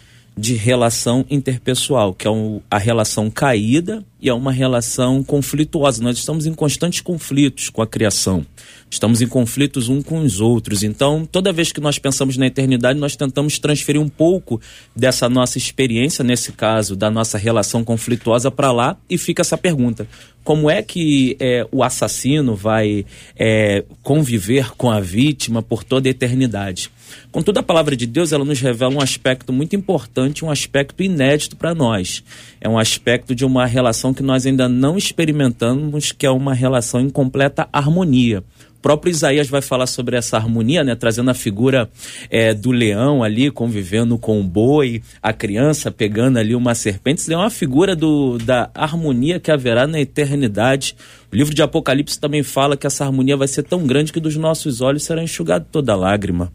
de 0.41 0.56
relação 0.56 1.23
interpessoal, 1.30 2.15
que 2.15 2.27
é 2.27 2.32
a 2.69 2.80
relação 2.80 3.30
caída 3.30 4.04
e 4.19 4.27
é 4.27 4.34
uma 4.34 4.51
relação 4.51 5.23
conflituosa. 5.23 6.01
Nós 6.01 6.17
estamos 6.17 6.47
em 6.47 6.54
constantes 6.56 6.99
conflitos 6.99 7.69
com 7.69 7.80
a 7.80 7.86
criação. 7.86 8.43
Estamos 8.89 9.21
em 9.21 9.27
conflitos 9.27 9.88
um 9.88 10.01
com 10.01 10.19
os 10.19 10.41
outros. 10.41 10.82
Então, 10.82 11.27
toda 11.32 11.54
vez 11.54 11.71
que 11.71 11.80
nós 11.80 11.99
pensamos 11.99 12.38
na 12.38 12.47
eternidade, 12.47 12.97
nós 12.97 13.15
tentamos 13.15 13.60
transferir 13.60 14.01
um 14.01 14.10
pouco 14.10 14.60
dessa 14.95 15.30
nossa 15.30 15.60
experiência, 15.60 16.23
nesse 16.23 16.51
caso, 16.54 16.95
da 16.95 17.12
nossa 17.12 17.38
relação 17.38 17.84
conflituosa 17.84 18.49
para 18.49 18.71
lá, 18.71 18.97
e 19.08 19.19
fica 19.19 19.43
essa 19.43 19.60
pergunta: 19.60 20.08
como 20.43 20.71
é 20.71 20.82
que 20.82 21.38
é, 21.39 21.67
o 21.71 21.84
assassino 21.84 22.56
vai 22.56 23.06
é, 23.38 23.86
conviver 24.01 24.71
com 24.75 24.89
a 24.89 24.99
vítima 24.99 25.62
por 25.62 25.84
toda 25.84 26.10
a 26.10 26.12
eternidade? 26.12 26.89
Contudo, 27.32 27.60
a 27.60 27.63
palavra 27.63 27.95
de 27.95 28.06
Deus 28.06 28.32
ela 28.32 28.45
nos 28.45 28.60
revela 28.60 28.93
um 28.93 29.02
aspecto 29.02 29.54
muito 29.54 29.76
importante, 29.76 30.43
um 30.43 30.52
aspecto 30.52 31.02
inédito 31.02 31.56
para 31.56 31.74
nós. 31.74 32.24
É 32.60 32.67
um 32.67 32.78
aspecto 32.78 33.34
de 33.34 33.45
uma 33.45 33.65
relação 33.65 34.13
que 34.13 34.24
nós 34.24 34.45
ainda 34.45 34.67
não 34.67 34.97
experimentamos, 34.97 36.12
que 36.12 36.26
é 36.26 36.32
uma 36.32 36.54
relação 36.54 37.02
em 37.02 37.10
completa 37.10 37.67
harmonia 37.71 38.43
próprio 38.82 39.12
Isaías 39.12 39.48
vai 39.48 39.62
falar 39.62 39.88
sobre 39.88 40.17
essa 40.17 40.38
harmonia, 40.38 40.84
né? 40.84 40.96
Trazendo 40.96 41.30
a 41.30 41.34
figura 41.34 41.89
é, 42.30 42.54
do 42.54 42.72
leão 42.72 43.24
ali 43.24 43.52
convivendo 43.52 44.17
com 44.17 44.39
o 44.39 44.44
boi, 44.44 45.02
a 45.22 45.32
criança 45.32 45.91
pegando 45.91 46.39
ali 46.39 46.56
uma 46.56 46.74
serpente. 46.74 47.32
É 47.32 47.38
uma 47.38 47.50
figura 47.50 47.96
do, 47.96 48.38
da 48.39 48.70
harmonia 48.74 49.39
que 49.39 49.52
haverá 49.52 49.86
na 49.86 50.00
eternidade. 50.00 50.96
O 51.32 51.36
livro 51.36 51.54
de 51.54 51.62
Apocalipse 51.62 52.20
também 52.20 52.44
fala 52.44 52.76
que 52.76 52.88
essa 52.88 53.06
harmonia 53.06 53.38
vai 53.38 53.48
ser 53.48 53.63
tão 53.63 53.86
grande 53.86 54.12
que 54.12 54.20
dos 54.20 54.36
nossos 54.36 54.82
olhos 54.82 55.04
será 55.04 55.24
enxugada 55.24 55.65
toda 55.72 55.96
lágrima. 55.96 56.52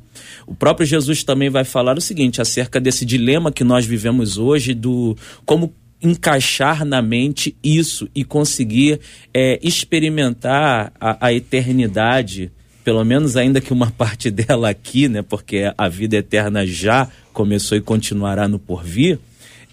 O 0.47 0.55
próprio 0.55 0.87
Jesus 0.87 1.23
também 1.23 1.49
vai 1.49 1.65
falar 1.65 1.97
o 1.97 2.01
seguinte 2.01 2.41
acerca 2.41 2.81
desse 2.81 3.05
dilema 3.05 3.53
que 3.53 3.65
nós 3.65 3.87
vivemos 3.87 4.37
hoje 4.37 4.75
do 4.75 5.17
como 5.45 5.73
encaixar 6.03 6.85
na 6.85 7.01
mente 7.01 7.57
isso 7.63 8.09
e 8.15 8.25
conseguir 8.25 9.01
é, 9.33 9.59
experimentar 9.63 10.93
a, 11.01 11.27
a, 11.27 11.33
eternidade, 11.33 12.51
pelo 12.85 13.05
menos 13.05 13.37
ainda 13.37 13.61
que 13.61 13.73
uma 13.73 13.91
parte 13.93 14.31
dela 14.31 14.71
aqui, 14.71 15.09
né? 15.09 15.23
Porque 15.23 15.73
a 15.77 15.89
vida 15.89 16.17
eterna 16.17 16.67
já 16.67 17.09
começou 17.33 17.77
e 17.77 17.81
continuará 17.81 18.47
no 18.47 18.59
porvir. 18.59 19.19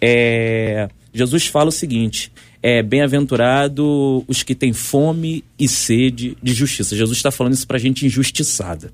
É, 0.02 0.90
Jesus 1.14 1.48
fala 1.48 1.70
o 1.70 1.72
seguinte: 1.72 2.32
é 2.62 2.82
bem-aventurado 2.82 4.24
os 4.28 4.44
que 4.44 4.56
têm 4.56 4.74
fome 4.74 5.44
e 5.60 5.68
sede 5.68 6.38
de 6.42 6.54
justiça. 6.54 6.96
Jesus 6.96 7.18
está 7.18 7.32
falando 7.32 7.54
isso 7.54 7.68
para 7.68 7.78
gente 7.78 8.06
injustiçada 8.06 8.92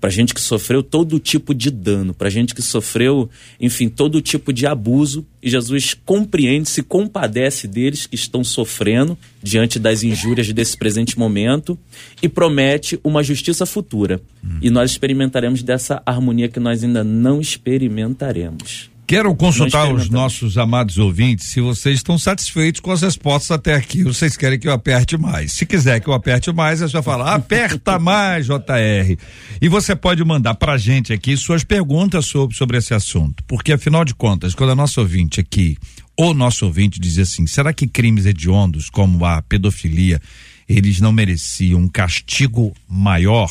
para 0.00 0.10
gente 0.10 0.32
que 0.32 0.40
sofreu 0.40 0.82
todo 0.82 1.18
tipo 1.18 1.54
de 1.54 1.70
dano, 1.70 2.14
para 2.14 2.30
gente 2.30 2.54
que 2.54 2.62
sofreu, 2.62 3.28
enfim, 3.60 3.88
todo 3.88 4.20
tipo 4.20 4.52
de 4.52 4.66
abuso, 4.66 5.26
e 5.42 5.50
Jesus 5.50 5.94
compreende, 6.04 6.68
se 6.68 6.82
compadece 6.82 7.66
deles 7.66 8.06
que 8.06 8.14
estão 8.14 8.44
sofrendo 8.44 9.18
diante 9.42 9.78
das 9.78 10.02
injúrias 10.02 10.52
desse 10.52 10.76
presente 10.76 11.18
momento 11.18 11.78
e 12.22 12.28
promete 12.28 12.98
uma 13.02 13.22
justiça 13.22 13.66
futura. 13.66 14.20
Hum. 14.42 14.58
E 14.62 14.70
nós 14.70 14.90
experimentaremos 14.90 15.62
dessa 15.62 16.02
harmonia 16.04 16.48
que 16.48 16.60
nós 16.60 16.82
ainda 16.84 17.02
não 17.02 17.40
experimentaremos. 17.40 18.90
Quero 19.08 19.34
consultar 19.34 19.90
os 19.90 20.10
nossos 20.10 20.58
amados 20.58 20.98
ouvintes 20.98 21.46
se 21.46 21.62
vocês 21.62 21.96
estão 21.96 22.18
satisfeitos 22.18 22.78
com 22.78 22.92
as 22.92 23.00
respostas 23.00 23.52
até 23.52 23.74
aqui. 23.74 24.04
Vocês 24.04 24.36
querem 24.36 24.58
que 24.58 24.68
eu 24.68 24.72
aperte 24.72 25.16
mais. 25.16 25.52
Se 25.52 25.64
quiser 25.64 25.98
que 25.98 26.08
eu 26.08 26.12
aperte 26.12 26.52
mais, 26.52 26.82
é 26.82 26.88
só 26.88 27.02
falar, 27.02 27.32
aperta 27.34 27.98
mais, 27.98 28.44
JR. 28.44 29.16
E 29.62 29.66
você 29.66 29.96
pode 29.96 30.22
mandar 30.22 30.56
pra 30.56 30.76
gente 30.76 31.10
aqui 31.10 31.38
suas 31.38 31.64
perguntas 31.64 32.26
sobre, 32.26 32.54
sobre 32.54 32.76
esse 32.76 32.92
assunto. 32.92 33.42
Porque, 33.44 33.72
afinal 33.72 34.04
de 34.04 34.14
contas, 34.14 34.54
quando 34.54 34.72
a 34.72 34.76
nossa 34.76 35.00
ouvinte 35.00 35.40
aqui, 35.40 35.78
ou 36.14 36.34
nosso 36.34 36.66
ouvinte 36.66 37.00
diz 37.00 37.16
assim, 37.16 37.46
será 37.46 37.72
que 37.72 37.86
crimes 37.86 38.26
hediondos, 38.26 38.90
como 38.90 39.24
a 39.24 39.40
pedofilia, 39.40 40.20
eles 40.68 41.00
não 41.00 41.12
mereciam 41.12 41.80
um 41.80 41.88
castigo 41.88 42.74
maior? 42.86 43.50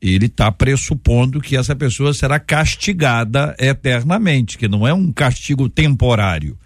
Ele 0.00 0.26
está 0.26 0.50
pressupondo 0.52 1.40
que 1.40 1.56
essa 1.56 1.74
pessoa 1.74 2.14
será 2.14 2.38
castigada 2.38 3.54
eternamente, 3.58 4.56
que 4.56 4.68
não 4.68 4.86
é 4.86 4.94
um 4.94 5.12
castigo 5.12 5.68
temporário. 5.68 6.56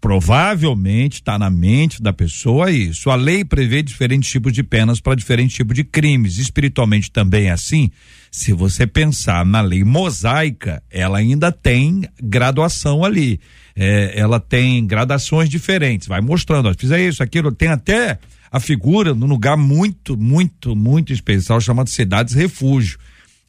Provavelmente 0.00 1.14
está 1.14 1.38
na 1.38 1.48
mente 1.48 2.02
da 2.02 2.12
pessoa 2.12 2.72
isso. 2.72 3.08
A 3.08 3.14
lei 3.14 3.44
prevê 3.44 3.84
diferentes 3.84 4.28
tipos 4.28 4.52
de 4.52 4.64
penas 4.64 5.00
para 5.00 5.14
diferentes 5.14 5.54
tipos 5.54 5.76
de 5.76 5.84
crimes. 5.84 6.38
Espiritualmente 6.38 7.08
também 7.08 7.46
é 7.46 7.52
assim. 7.52 7.88
Se 8.28 8.52
você 8.52 8.84
pensar 8.84 9.46
na 9.46 9.60
lei 9.60 9.84
mosaica, 9.84 10.82
ela 10.90 11.18
ainda 11.18 11.52
tem 11.52 12.02
graduação 12.20 13.04
ali. 13.04 13.38
É, 13.76 14.18
ela 14.18 14.40
tem 14.40 14.84
gradações 14.84 15.48
diferentes. 15.48 16.08
Vai 16.08 16.20
mostrando, 16.20 16.68
ó, 16.68 16.74
fiz 16.76 16.90
isso, 16.90 17.22
aquilo, 17.22 17.52
tem 17.52 17.68
até 17.68 18.18
a 18.52 18.60
figura 18.60 19.14
num 19.14 19.26
lugar 19.26 19.56
muito, 19.56 20.14
muito, 20.14 20.76
muito 20.76 21.10
especial 21.10 21.58
chamado 21.58 21.88
Cidades 21.88 22.34
Refúgio. 22.34 22.98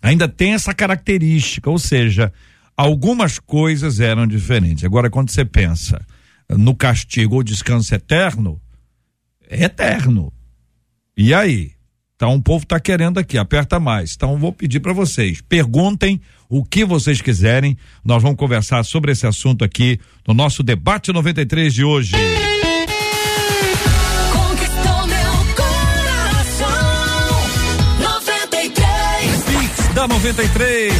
Ainda 0.01 0.29
tem 0.29 0.53
essa 0.53 0.73
característica, 0.73 1.69
ou 1.69 1.77
seja, 1.77 2.31
algumas 2.77 3.37
coisas 3.37 3.99
eram 3.99 4.25
diferentes. 4.25 4.85
Agora, 4.85 5.09
quando 5.09 5.29
você 5.29 5.43
pensa 5.43 6.05
no 6.49 6.73
castigo 6.73 7.35
ou 7.35 7.43
descanso 7.43 7.93
eterno, 7.93 8.61
é 9.49 9.65
eterno. 9.65 10.31
E 11.17 11.33
aí? 11.33 11.71
Então 12.15 12.35
o 12.35 12.41
povo 12.41 12.63
está 12.63 12.79
querendo 12.79 13.17
aqui, 13.17 13.37
aperta 13.37 13.81
mais. 13.81 14.13
Então 14.15 14.37
vou 14.37 14.53
pedir 14.53 14.79
para 14.79 14.93
vocês, 14.93 15.41
perguntem 15.41 16.21
o 16.47 16.63
que 16.63 16.85
vocês 16.85 17.21
quiserem. 17.21 17.77
Nós 18.05 18.23
vamos 18.23 18.37
conversar 18.37 18.83
sobre 18.85 19.11
esse 19.11 19.27
assunto 19.27 19.65
aqui 19.65 19.99
no 20.25 20.33
nosso 20.33 20.63
debate 20.63 21.11
93 21.11 21.73
de 21.73 21.83
hoje. 21.83 22.13
Da 30.03 30.07
93. 30.07 30.93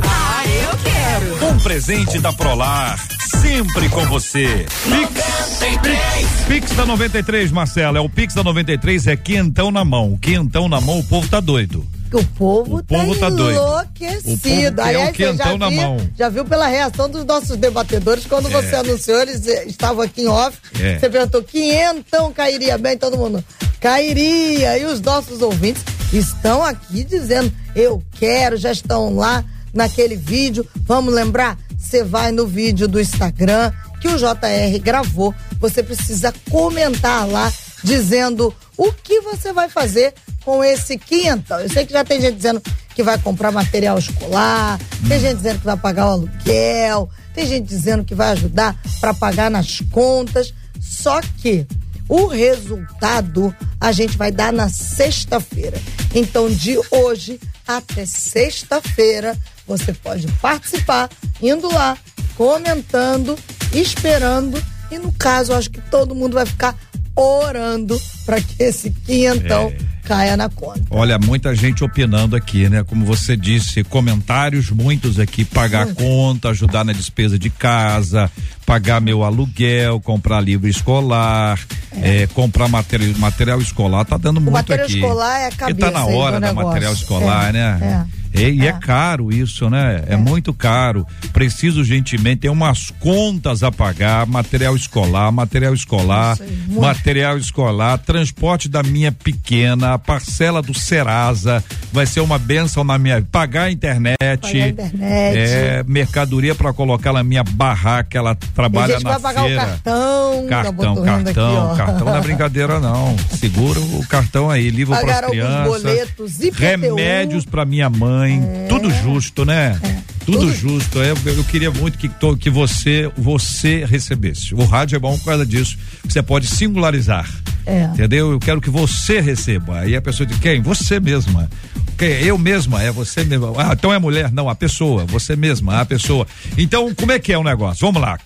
Ah, 0.00 0.44
eu 0.46 0.78
quero. 0.78 1.46
Um 1.52 1.58
presente 1.58 2.20
da 2.20 2.32
Prolar, 2.32 2.96
sempre 3.40 3.88
com 3.88 4.04
você. 4.06 4.64
Pix, 4.84 6.44
Pix 6.46 6.70
da 6.72 6.86
93, 6.86 7.50
Marcelo. 7.50 7.98
É 7.98 8.00
o 8.00 8.08
Pix 8.08 8.34
da 8.34 8.44
93, 8.44 9.08
é 9.08 9.16
quentão 9.16 9.72
na 9.72 9.84
mão. 9.84 10.16
Quentão 10.22 10.68
na 10.68 10.80
mão, 10.80 11.00
o 11.00 11.04
povo 11.04 11.26
tá 11.28 11.40
doido. 11.40 11.84
O 12.12 12.24
povo, 12.24 12.76
o 12.78 12.84
povo 12.84 13.16
tá, 13.16 13.28
tá 13.28 13.36
enlouquecido. 13.36 14.76
Doido. 14.76 14.80
Aliás, 14.80 15.08
é 15.08 15.10
o 15.10 15.12
quentão 15.12 15.58
na 15.58 15.68
viu, 15.68 15.82
mão. 15.82 15.96
já 16.16 16.28
viu 16.28 16.44
pela 16.44 16.68
reação 16.68 17.08
dos 17.08 17.24
nossos 17.24 17.56
debatedores 17.56 18.24
quando 18.24 18.46
é. 18.48 18.50
você 18.50 18.76
anunciou, 18.76 19.20
eles 19.20 19.46
eh, 19.48 19.64
estavam 19.66 20.02
aqui 20.02 20.22
em 20.22 20.28
off. 20.28 20.56
É. 20.78 20.98
Você 20.98 21.10
perguntou, 21.10 21.42
quinhentão 21.42 22.32
cairia 22.32 22.78
bem, 22.78 22.96
todo 22.96 23.18
mundo 23.18 23.44
cairia. 23.80 24.78
E 24.78 24.84
os 24.84 25.00
nossos 25.00 25.42
ouvintes 25.42 25.82
estão 26.12 26.64
aqui 26.64 27.04
dizendo: 27.04 27.52
eu 27.74 28.02
quero, 28.12 28.56
já 28.56 28.72
estão 28.72 29.14
lá 29.14 29.44
naquele 29.72 30.16
vídeo. 30.16 30.66
Vamos 30.82 31.14
lembrar? 31.14 31.58
Você 31.78 32.04
vai 32.04 32.30
no 32.30 32.46
vídeo 32.46 32.86
do 32.86 33.00
Instagram 33.00 33.72
que 34.00 34.08
o 34.08 34.16
JR 34.16 34.78
gravou. 34.82 35.34
Você 35.58 35.82
precisa 35.82 36.32
comentar 36.50 37.28
lá 37.28 37.52
dizendo 37.82 38.54
o 38.76 38.92
que 38.92 39.20
você 39.20 39.52
vai 39.52 39.68
fazer 39.68 40.14
com 40.44 40.64
esse 40.64 40.96
quinhentão. 40.96 41.60
Eu 41.60 41.68
sei 41.68 41.86
que 41.86 41.92
já 41.92 42.04
tem 42.04 42.20
gente 42.20 42.36
dizendo 42.36 42.62
que 42.94 43.02
vai 43.02 43.18
comprar 43.18 43.52
material 43.52 43.98
escolar, 43.98 44.78
tem 45.06 45.20
gente 45.20 45.36
dizendo 45.36 45.58
que 45.60 45.66
vai 45.66 45.76
pagar 45.76 46.08
o 46.08 46.12
aluguel, 46.12 47.08
tem 47.34 47.46
gente 47.46 47.66
dizendo 47.66 48.04
que 48.04 48.14
vai 48.14 48.32
ajudar 48.32 48.76
para 49.00 49.14
pagar 49.14 49.50
nas 49.50 49.80
contas. 49.90 50.52
Só 50.80 51.20
que 51.20 51.66
o 52.10 52.26
resultado 52.26 53.54
a 53.80 53.92
gente 53.92 54.18
vai 54.18 54.32
dar 54.32 54.52
na 54.52 54.68
sexta-feira. 54.68 55.80
Então, 56.12 56.50
de 56.50 56.76
hoje 56.90 57.38
até 57.64 58.04
sexta-feira, 58.04 59.38
você 59.64 59.92
pode 59.92 60.26
participar 60.42 61.08
indo 61.40 61.72
lá, 61.72 61.96
comentando, 62.36 63.38
esperando. 63.72 64.60
E 64.90 64.98
no 64.98 65.12
caso, 65.12 65.54
acho 65.54 65.70
que 65.70 65.80
todo 65.82 66.12
mundo 66.12 66.34
vai 66.34 66.44
ficar 66.44 66.76
orando 67.14 67.96
para 68.26 68.40
que 68.40 68.60
esse 68.60 68.90
quinhentão 68.90 69.72
caia 70.10 70.36
na 70.36 70.48
conta. 70.48 70.82
Olha, 70.90 71.18
muita 71.18 71.54
gente 71.54 71.84
opinando 71.84 72.34
aqui, 72.34 72.68
né? 72.68 72.82
Como 72.82 73.04
você 73.04 73.36
disse, 73.36 73.84
comentários 73.84 74.68
muitos 74.70 75.20
aqui, 75.20 75.44
pagar 75.44 75.86
Hum. 75.86 75.94
conta, 75.94 76.48
ajudar 76.50 76.84
na 76.84 76.92
despesa 76.92 77.38
de 77.38 77.48
casa, 77.48 78.28
pagar 78.66 79.00
meu 79.00 79.22
aluguel, 79.22 80.00
comprar 80.00 80.40
livro 80.40 80.66
escolar, 80.68 81.58
eh, 81.92 82.26
comprar 82.34 82.66
material, 82.68 83.14
material 83.18 83.60
escolar, 83.60 84.04
tá 84.04 84.16
dando 84.16 84.40
muito 84.40 84.52
material 84.52 84.86
aqui. 84.86 84.96
escolar 84.98 85.38
é 85.40 85.46
a 85.46 85.50
Porque 85.50 85.74
tá 85.74 85.86
na 85.86 85.92
cabeça 85.92 86.10
do 86.10 86.16
hora 86.16 86.40
negócio. 86.40 86.66
material 86.68 86.92
escolar, 86.92 87.48
É, 87.48 87.52
né? 87.52 88.06
E, 88.32 88.42
e 88.48 88.66
é. 88.68 88.72
caro 88.74 89.32
isso, 89.32 89.68
né? 89.68 90.04
É. 90.06 90.16
muito 90.16 90.54
caro. 90.54 91.04
Preciso 91.32 91.80
urgentemente, 91.80 92.42
tem 92.42 92.50
umas 92.50 92.88
contas 93.00 93.64
a 93.64 93.72
pagar, 93.72 94.24
material 94.24 94.76
escolar, 94.76 95.32
material 95.32 95.74
escolar, 95.74 96.38
muito. 96.68 96.80
material 96.80 97.36
escolar, 97.38 97.98
transporte 97.98 98.68
da 98.68 98.84
minha 98.84 99.10
pequena, 99.10 99.98
parcela 100.00 100.60
do 100.60 100.74
Serasa, 100.74 101.62
vai 101.92 102.06
ser 102.06 102.20
uma 102.20 102.38
benção 102.38 102.82
na 102.82 102.98
minha, 102.98 103.22
pagar 103.30 103.64
a 103.64 103.70
internet, 103.70 104.16
Pagar 104.18 104.64
a 104.64 104.68
internet. 104.68 105.02
é, 105.02 105.84
mercadoria 105.86 106.54
para 106.54 106.72
colocar 106.72 107.12
na 107.12 107.22
minha 107.22 107.44
barraca, 107.44 108.18
ela 108.18 108.34
trabalha 108.34 108.98
na 109.00 109.10
vai 109.10 109.20
pagar 109.20 109.44
feira. 109.44 109.62
o 109.62 109.66
cartão. 109.66 110.46
Cartão, 110.48 110.94
rindo 110.94 111.04
cartão, 111.04 111.66
aqui, 111.68 111.76
cartão 111.76 112.06
não 112.06 112.16
é 112.16 112.20
brincadeira 112.20 112.80
não. 112.80 113.16
Segura 113.38 113.78
o 113.80 114.06
cartão 114.08 114.50
aí, 114.50 114.70
livro 114.70 114.96
para 114.98 115.20
as 115.20 115.26
crianças. 115.26 115.82
boletos. 115.82 116.38
Remédios 116.54 117.44
para 117.44 117.64
minha 117.64 117.88
mãe, 117.90 118.42
tudo 118.68 118.90
justo, 118.90 119.44
né? 119.44 119.78
Tudo, 120.24 120.40
Tudo 120.40 120.52
justo. 120.52 120.98
Eu, 120.98 121.16
eu 121.24 121.44
queria 121.44 121.70
muito 121.70 121.98
que, 121.98 122.08
que 122.38 122.50
você 122.50 123.10
você 123.16 123.84
recebesse. 123.84 124.54
O 124.54 124.64
rádio 124.64 124.96
é 124.96 124.98
bom 124.98 125.16
por 125.18 125.24
causa 125.24 125.46
disso. 125.46 125.78
Você 126.04 126.22
pode 126.22 126.46
singularizar. 126.46 127.28
É. 127.66 127.84
Entendeu? 127.84 128.30
Eu 128.32 128.38
quero 128.38 128.60
que 128.60 128.70
você 128.70 129.20
receba. 129.20 129.86
Aí 129.90 129.96
a 129.96 130.02
pessoa 130.02 130.26
diz: 130.26 130.38
quem? 130.38 130.60
Você 130.62 131.00
mesma. 131.00 131.50
Quem? 131.98 132.10
Eu 132.22 132.38
mesma, 132.38 132.82
é 132.82 132.90
você 132.90 133.24
mesma. 133.24 133.52
Ah, 133.58 133.72
então 133.72 133.92
é 133.92 133.98
mulher? 133.98 134.32
Não, 134.32 134.48
a 134.48 134.54
pessoa, 134.54 135.04
você 135.04 135.36
mesma, 135.36 135.80
a 135.80 135.84
pessoa. 135.84 136.26
Então, 136.56 136.94
como 136.94 137.12
é 137.12 137.18
que 137.18 137.32
é 137.32 137.38
o 137.38 137.44
negócio? 137.44 137.86
Vamos 137.86 138.00
lá. 138.00 138.18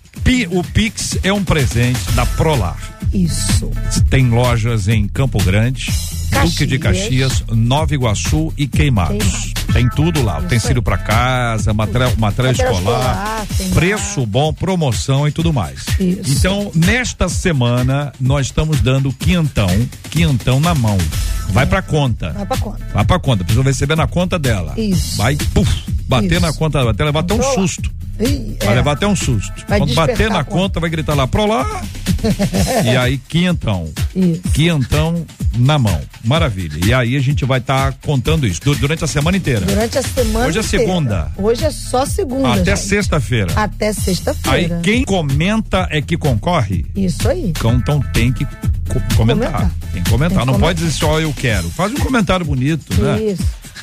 O 0.50 0.62
Pix 0.62 1.18
é 1.22 1.33
um 1.33 1.42
presente 1.42 2.00
da 2.12 2.24
Prolar. 2.24 2.77
Isso. 3.12 3.70
Tem 4.11 4.29
lojas 4.29 4.88
em 4.88 5.09
Campo 5.09 5.42
Grande, 5.42 5.92
Duque 6.31 6.66
de 6.66 6.79
Caxias, 6.79 7.42
Nova 7.50 7.94
Iguaçu 7.94 8.53
e 8.57 8.66
Queimados. 8.66 9.18
Queimados. 9.18 9.55
Tem 9.72 9.88
tudo 9.88 10.22
lá, 10.22 10.38
utensílio 10.38 10.81
para 10.81 10.96
casa, 10.96 11.74
material, 11.74 12.12
material, 12.16 12.53
escolar, 12.53 12.77
escolar, 12.77 13.46
tem 13.57 13.68
lá. 13.68 13.74
preço 13.74 14.24
bom, 14.24 14.53
promoção 14.53 15.27
e 15.27 15.33
tudo 15.33 15.53
mais. 15.53 15.85
Isso. 15.98 16.31
Então, 16.31 16.70
nesta 16.74 17.29
semana, 17.29 18.12
nós 18.20 18.46
estamos 18.46 18.81
dando 18.81 19.12
quinhentão, 19.12 19.68
quinhentão 20.11 20.61
na 20.61 20.74
mão. 20.74 20.96
Vai 21.51 21.67
pra 21.67 21.83
conta. 21.83 22.31
Vai 22.33 22.47
pra 22.47 22.57
conta. 22.57 22.85
Vai 22.93 23.05
pra 23.05 23.19
conta, 23.19 23.45
precisa 23.45 23.65
receber 23.65 23.97
na 23.97 24.07
conta 24.07 24.39
dela. 24.39 24.75
Isso. 24.77 25.17
Vai, 25.17 25.37
puf, 25.53 25.71
bater 26.09 26.33
Isso. 26.33 26.40
na 26.40 26.53
conta, 26.53 26.85
vai 26.85 26.95
levar 27.07 27.21
até 27.21 27.35
um 27.35 27.43
susto. 27.43 27.90
Vai 28.17 28.73
é. 28.73 28.75
levar 28.77 28.93
até 28.93 29.07
um 29.07 29.17
susto. 29.17 29.53
Vai 29.69 29.79
Quando 29.81 29.95
bater 29.95 30.31
na 30.31 30.45
conta. 30.45 30.51
conta, 30.51 30.81
vai 30.81 30.88
gritar 30.90 31.14
lá, 31.14 31.27
pro 31.27 31.47
lá. 31.47 31.83
e 32.85 32.97
aí, 32.97 33.19
quinhentão. 33.19 33.90
Isso. 34.14 34.40
Quinhentão 34.53 35.27
na 35.59 35.79
mão. 35.79 36.01
Maravilha. 36.25 36.79
E 36.87 36.95
aí 36.95 37.17
a 37.17 37.21
gente 37.21 37.45
vai 37.45 37.59
estar 37.59 37.93
contando 38.05 38.47
isso 38.47 38.61
du- 38.62 38.75
durante 38.77 39.03
a 39.05 39.07
semana 39.07 39.37
inteira. 39.37 39.67
Durante 39.67 39.99
a 39.99 40.03
semana 40.03 40.47
Hoje 40.47 40.59
é 40.59 40.62
inteira. 40.62 40.85
segunda. 40.87 41.33
Hoje 41.37 41.64
é 41.64 41.71
só 41.71 42.07
segunda, 42.07 42.55
Até 42.55 42.77
sexta-feira. 42.77 43.53
Até 43.57 43.88
Aí 43.88 43.95
sexta-feira. 43.95 44.81
quem 44.83 45.05
comenta 45.05 45.88
é 45.90 46.01
que 46.01 46.17
concorre. 46.17 46.87
Isso 46.95 47.29
aí. 47.29 47.49
Então, 47.51 47.75
então 47.75 48.01
tem 48.12 48.33
que 48.33 48.45
co- 48.45 48.55
comentar. 49.17 49.17
Comentar. 49.17 49.71
Tem 49.93 50.03
que 50.03 50.11
comentar. 50.11 50.29
Tem 50.31 50.38
que 50.38 50.47
Não 50.47 50.55
comentar. 50.55 50.61
pode 50.61 50.79
dizer 50.79 50.93
só 50.93 51.21
eu 51.21 51.33
quero. 51.37 51.69
Faz 51.71 51.93
um 51.93 51.97
comentário 51.97 52.47
bonito, 52.47 52.95
né? 53.03 53.23
Isso. 53.23 53.43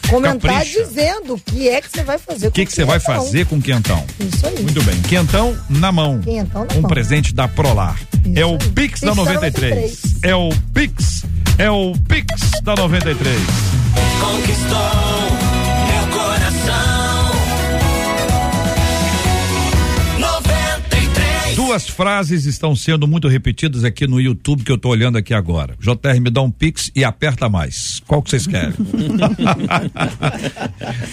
Comentar 0.10 0.54
Capricha. 0.54 0.84
dizendo 0.84 1.34
o 1.36 1.40
que 1.40 1.70
é 1.70 1.82
que 1.82 1.90
você 1.90 2.04
vai 2.04 2.18
fazer 2.18 2.48
O 2.48 2.52
que 2.52 2.66
que 2.66 2.72
você 2.74 2.84
vai 2.86 3.00
fazer 3.00 3.46
com 3.46 3.58
o 3.58 3.62
quentão? 3.62 4.04
Isso 4.20 4.46
aí. 4.48 4.62
Muito 4.62 4.82
bem. 4.84 5.02
Quentão 5.04 5.58
na 5.70 5.92
mão. 5.92 6.20
Quentão 6.22 6.66
na 6.66 6.76
um 6.76 6.82
mão. 6.82 6.90
presente 6.90 7.34
da 7.34 7.48
Prolar. 7.48 8.00
Isso 8.26 8.40
é 8.40 8.46
o. 8.46 8.58
Pix 8.58 9.02
da 9.02 9.16
93. 9.16 9.72
93. 10.02 10.16
É 10.24 10.36
o 10.36 10.50
Pix. 10.74 11.24
É 11.58 11.70
o 11.72 11.94
Pix 12.08 12.52
da 12.64 12.76
93. 12.76 13.40
Conquistou 14.20 15.41
Duas 21.72 21.88
frases 21.88 22.44
estão 22.44 22.76
sendo 22.76 23.08
muito 23.08 23.30
repetidas 23.30 23.86
aqui 23.86 24.06
no 24.06 24.20
YouTube 24.20 24.62
que 24.62 24.72
eu 24.74 24.78
tô 24.78 24.90
olhando 24.90 25.18
aqui 25.18 25.34
agora. 25.34 25.78
JR 25.80 26.20
me 26.20 26.30
dá 26.30 26.42
um 26.42 26.52
Pix 26.52 26.92
e 26.94 27.02
aperta 27.02 27.48
mais. 27.48 28.02
Qual 28.06 28.22
que 28.22 28.30
vocês 28.30 28.46
querem? 28.46 28.74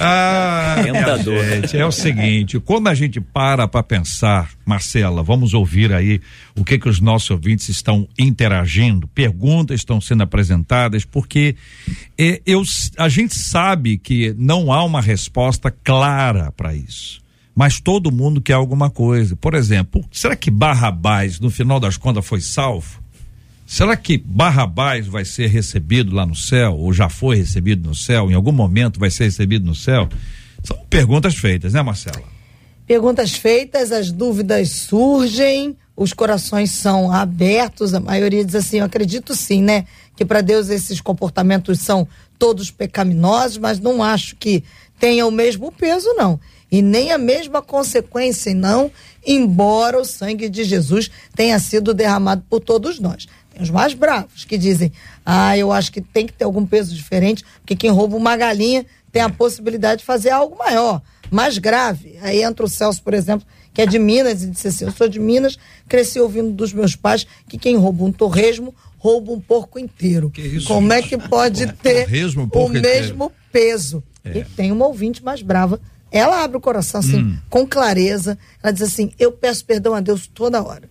ah, 0.01 0.83
gente, 0.83 1.77
é 1.77 1.87
o 1.87 1.93
seguinte, 1.93 2.59
quando 2.59 2.89
a 2.89 2.95
gente 2.95 3.21
para 3.21 3.69
para 3.69 3.85
pensar, 3.85 4.51
Marcela, 4.67 5.23
vamos 5.23 5.55
ouvir 5.55 5.93
aí 5.93 6.21
o 6.57 6.65
que 6.65 6.77
que 6.77 6.89
os 6.89 6.99
nossos 6.99 7.31
ouvintes 7.31 7.69
estão 7.69 8.09
interagindo, 8.19 9.07
perguntas 9.07 9.79
estão 9.79 10.01
sendo 10.01 10.25
apresentadas, 10.25 11.05
porque 11.05 11.55
eh, 12.19 12.43
eu, 12.45 12.65
a 12.97 13.09
gente 13.09 13.37
sabe 13.37 13.97
que 13.97 14.35
não 14.37 14.73
há 14.73 14.83
uma 14.83 15.01
resposta 15.01 15.71
clara 15.71 16.51
para 16.51 16.75
isso 16.75 17.28
mas 17.59 17.81
todo 17.81 18.13
mundo 18.13 18.41
quer 18.41 18.53
alguma 18.53 18.89
coisa. 18.89 19.35
Por 19.35 19.53
exemplo, 19.53 20.05
será 20.13 20.37
que 20.37 20.49
Barrabás, 20.49 21.41
no 21.41 21.51
final 21.51 21.81
das 21.81 21.97
contas, 21.97 22.25
foi 22.25 22.41
salvo? 22.41 23.03
Será 23.67 23.97
que 23.97 24.17
Barrabás 24.17 25.09
vai 25.09 25.25
ser 25.25 25.49
recebido 25.49 26.15
lá 26.15 26.25
no 26.25 26.37
céu, 26.37 26.77
ou 26.77 26.93
já 26.93 27.09
foi 27.09 27.35
recebido 27.35 27.89
no 27.89 27.97
céu, 27.97 28.31
em 28.31 28.35
algum 28.35 28.53
momento 28.53 29.01
vai 29.01 29.11
ser 29.11 29.25
recebido 29.25 29.67
no 29.67 29.75
céu? 29.75 30.09
São 30.63 30.79
perguntas 30.89 31.35
feitas, 31.35 31.73
né, 31.73 31.83
Marcela? 31.83 32.23
Perguntas 32.87 33.33
feitas, 33.33 33.91
as 33.91 34.13
dúvidas 34.13 34.71
surgem, 34.71 35.77
os 35.97 36.13
corações 36.13 36.71
são 36.71 37.11
abertos, 37.11 37.93
a 37.93 37.99
maioria 37.99 38.45
diz 38.45 38.55
assim, 38.55 38.79
eu 38.79 38.85
acredito 38.85 39.35
sim, 39.35 39.65
né? 39.65 39.85
Que 40.15 40.25
para 40.25 40.43
Deus 40.43 40.69
esses 40.69 41.01
comportamentos 41.01 41.81
são 41.81 42.07
todos 42.39 42.71
pecaminosos, 42.71 43.59
mas 43.59 43.81
não 43.81 44.01
acho 44.01 44.37
que 44.37 44.63
tenha 45.01 45.27
o 45.27 45.31
mesmo 45.33 45.73
peso, 45.73 46.09
não. 46.15 46.39
E 46.71 46.83
nem 46.83 47.13
a 47.13 47.19
mesma 47.19 47.63
consequência, 47.63 48.55
não, 48.55 48.91
embora 49.27 49.99
o 50.01 50.05
sangue 50.05 50.49
de 50.49 50.65
Jesus 50.65 51.11
tenha 51.35 51.59
sido 51.59 51.95
derramado 51.95 52.45
por 52.49 52.61
todos 52.61 52.99
nós. 53.01 53.27
Tem 53.53 53.63
os 53.63 53.71
mais 53.71 53.95
bravos 53.95 54.45
que 54.45 54.59
dizem, 54.59 54.93
ah, 55.25 55.57
eu 55.57 55.73
acho 55.73 55.91
que 55.91 56.01
tem 56.01 56.27
que 56.27 56.33
ter 56.33 56.45
algum 56.45 56.67
peso 56.67 56.95
diferente, 56.95 57.45
porque 57.61 57.75
quem 57.75 57.91
rouba 57.91 58.17
uma 58.17 58.37
galinha 58.37 58.85
tem 59.11 59.23
a 59.23 59.31
possibilidade 59.31 60.01
de 60.01 60.05
fazer 60.07 60.31
algo 60.31 60.57
maior, 60.59 61.01
mais 61.31 61.57
grave. 61.59 62.19
Aí 62.21 62.43
entra 62.43 62.65
o 62.65 62.69
Celso, 62.69 63.03
por 63.03 63.15
exemplo, 63.15 63.47
que 63.73 63.81
é 63.81 63.87
de 63.87 63.99
Minas, 63.99 64.43
e 64.43 64.49
disse 64.51 64.69
assim: 64.69 64.85
Eu 64.85 64.93
sou 64.93 65.09
de 65.09 65.19
Minas, 65.19 65.57
cresci 65.89 66.21
ouvindo 66.21 66.51
dos 66.53 66.73
meus 66.75 66.95
pais 66.95 67.27
que 67.49 67.57
quem 67.57 67.77
rouba 67.77 68.05
um 68.05 68.13
torresmo 68.13 68.75
rouba 68.99 69.33
um 69.33 69.41
porco 69.41 69.79
inteiro. 69.79 70.29
Que 70.31 70.43
isso, 70.43 70.67
Como 70.69 70.93
é 70.93 71.01
que 71.01 71.17
pode 71.17 71.67
ter 71.81 72.05
Torresmo, 72.05 72.43
o 72.53 72.69
inteiro. 72.69 72.83
mesmo 72.83 73.33
peso? 73.51 74.03
E 74.25 74.45
tem 74.45 74.71
uma 74.71 74.87
ouvinte 74.87 75.25
mais 75.25 75.41
brava. 75.41 75.81
Ela 76.11 76.43
abre 76.43 76.57
o 76.57 76.61
coração 76.61 77.01
assim, 77.01 77.19
Hum. 77.23 77.39
com 77.51 77.67
clareza. 77.67 78.39
Ela 78.63 78.73
diz 78.73 78.83
assim: 78.83 79.13
Eu 79.19 79.33
peço 79.33 79.65
perdão 79.65 79.95
a 79.95 80.01
Deus 80.01 80.27
toda 80.27 80.63
hora. 80.63 80.89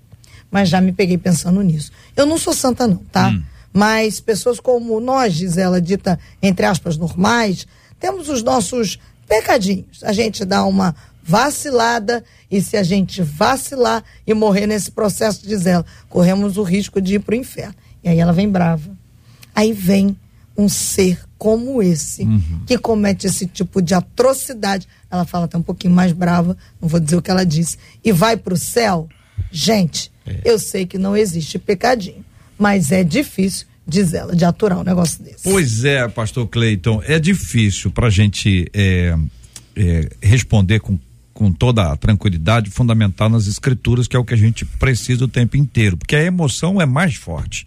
Mas 0.49 0.69
já 0.69 0.80
me 0.80 0.91
peguei 0.91 1.17
pensando 1.17 1.62
nisso. 1.62 1.91
Eu 2.15 2.25
não 2.25 2.38
sou 2.38 2.53
santa, 2.53 2.88
não, 2.88 2.97
tá? 3.12 3.30
Hum. 3.30 3.43
Mas 3.73 4.19
pessoas 4.19 4.60
como 4.60 4.99
nós, 4.99 5.36
diz 5.36 5.58
ela, 5.58 5.82
dita 5.82 6.17
entre 6.41 6.65
aspas, 6.65 6.97
normais, 6.97 7.67
temos 7.99 8.30
os 8.30 8.41
nossos 8.41 8.97
pecadinhos. 9.27 10.03
A 10.03 10.13
gente 10.13 10.45
dá 10.45 10.63
uma 10.65 10.95
vacilada 11.21 12.23
e 12.49 12.62
se 12.62 12.77
a 12.77 12.84
gente 12.84 13.21
vacilar 13.21 14.03
e 14.25 14.34
morrer 14.34 14.65
nesse 14.65 14.89
processo, 14.91 15.45
diz 15.45 15.65
ela, 15.65 15.86
corremos 16.10 16.58
o 16.58 16.63
risco 16.63 17.01
de 17.01 17.15
ir 17.15 17.19
para 17.19 17.34
o 17.34 17.38
inferno. 17.38 17.75
E 18.03 18.08
aí 18.08 18.17
ela 18.19 18.32
vem 18.32 18.49
brava. 18.49 18.97
Aí 19.53 19.73
vem 19.73 20.17
um 20.58 20.69
ser 20.69 21.19
como 21.38 21.82
esse, 21.82 22.28
que 22.65 22.78
comete 22.78 23.28
esse 23.28 23.45
tipo 23.45 23.82
de 23.82 23.93
atrocidade. 23.93 24.88
Ela 25.10 25.26
fala 25.26 25.45
até 25.45 25.58
um 25.58 25.62
pouquinho 25.62 25.93
mais 25.93 26.12
brava, 26.12 26.58
não 26.82 26.89
vou 26.89 27.00
dizer 27.00 27.15
o 27.15 27.21
que 27.21 27.32
ela 27.32 27.45
disse, 27.45 27.78
e 28.04 28.12
vai 28.12 28.36
para 28.36 28.54
o 28.54 28.58
céu. 28.58 29.08
Gente, 29.52 30.12
eu 30.43 30.58
sei 30.58 30.86
que 30.86 30.97
não 30.97 31.15
existe 31.15 31.60
pecadinho, 31.60 32.26
mas 32.58 32.91
é 32.91 33.04
difícil 33.04 33.67
diz 33.88 34.13
ela, 34.13 34.36
de 34.36 34.43
aturar 34.43 34.80
um 34.80 34.84
negócio 34.84 35.23
desse. 35.23 35.43
Pois 35.43 35.86
é, 35.86 36.06
pastor 36.10 36.45
Cleiton, 36.47 37.02
é 37.06 37.17
difícil 37.17 37.89
para 37.89 38.08
a 38.08 38.10
gente 38.10 38.69
é, 38.73 39.17
é, 39.76 40.10
responder 40.21 40.82
com, 40.82 41.00
com 41.34 41.52
toda 41.54 41.93
a 41.93 41.95
tranquilidade, 41.95 42.69
fundamental 42.69 43.30
nas 43.30 43.47
escrituras, 43.47 44.08
que 44.08 44.15
é 44.15 44.19
o 44.19 44.26
que 44.26 44.34
a 44.34 44.38
gente 44.38 44.65
precisa 44.65 45.23
o 45.23 45.28
tempo 45.28 45.56
inteiro, 45.56 45.95
porque 45.95 46.15
a 46.15 46.23
emoção 46.23 46.82
é 46.82 46.86
mais 46.86 47.15
forte. 47.15 47.65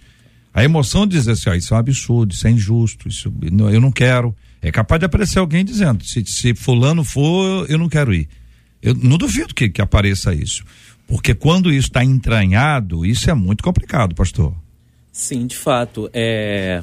A 0.52 0.64
emoção 0.64 1.06
diz 1.06 1.28
assim, 1.28 1.48
ó, 1.48 1.54
isso 1.54 1.72
é 1.72 1.76
um 1.76 1.80
absurdo, 1.80 2.32
isso 2.32 2.46
é 2.46 2.50
injusto, 2.50 3.08
isso 3.08 3.32
eu 3.72 3.80
não 3.80 3.92
quero. 3.92 4.34
É 4.60 4.70
capaz 4.70 4.98
de 4.98 5.06
aparecer 5.06 5.38
alguém 5.38 5.64
dizendo, 5.64 6.04
se, 6.04 6.24
se 6.26 6.54
fulano 6.54 7.04
for, 7.04 7.70
eu 7.70 7.78
não 7.78 7.88
quero 7.88 8.12
ir. 8.12 8.28
Eu 8.82 8.94
não 8.94 9.16
duvido 9.16 9.54
que, 9.54 9.68
que 9.68 9.80
apareça 9.80 10.34
isso. 10.34 10.64
Porque 11.06 11.34
quando 11.34 11.72
isso 11.72 11.88
está 11.88 12.04
entranhado, 12.04 13.04
isso 13.04 13.30
é 13.30 13.34
muito 13.34 13.62
complicado, 13.62 14.14
pastor. 14.14 14.54
Sim, 15.12 15.46
de 15.46 15.56
fato. 15.56 16.08
É... 16.12 16.82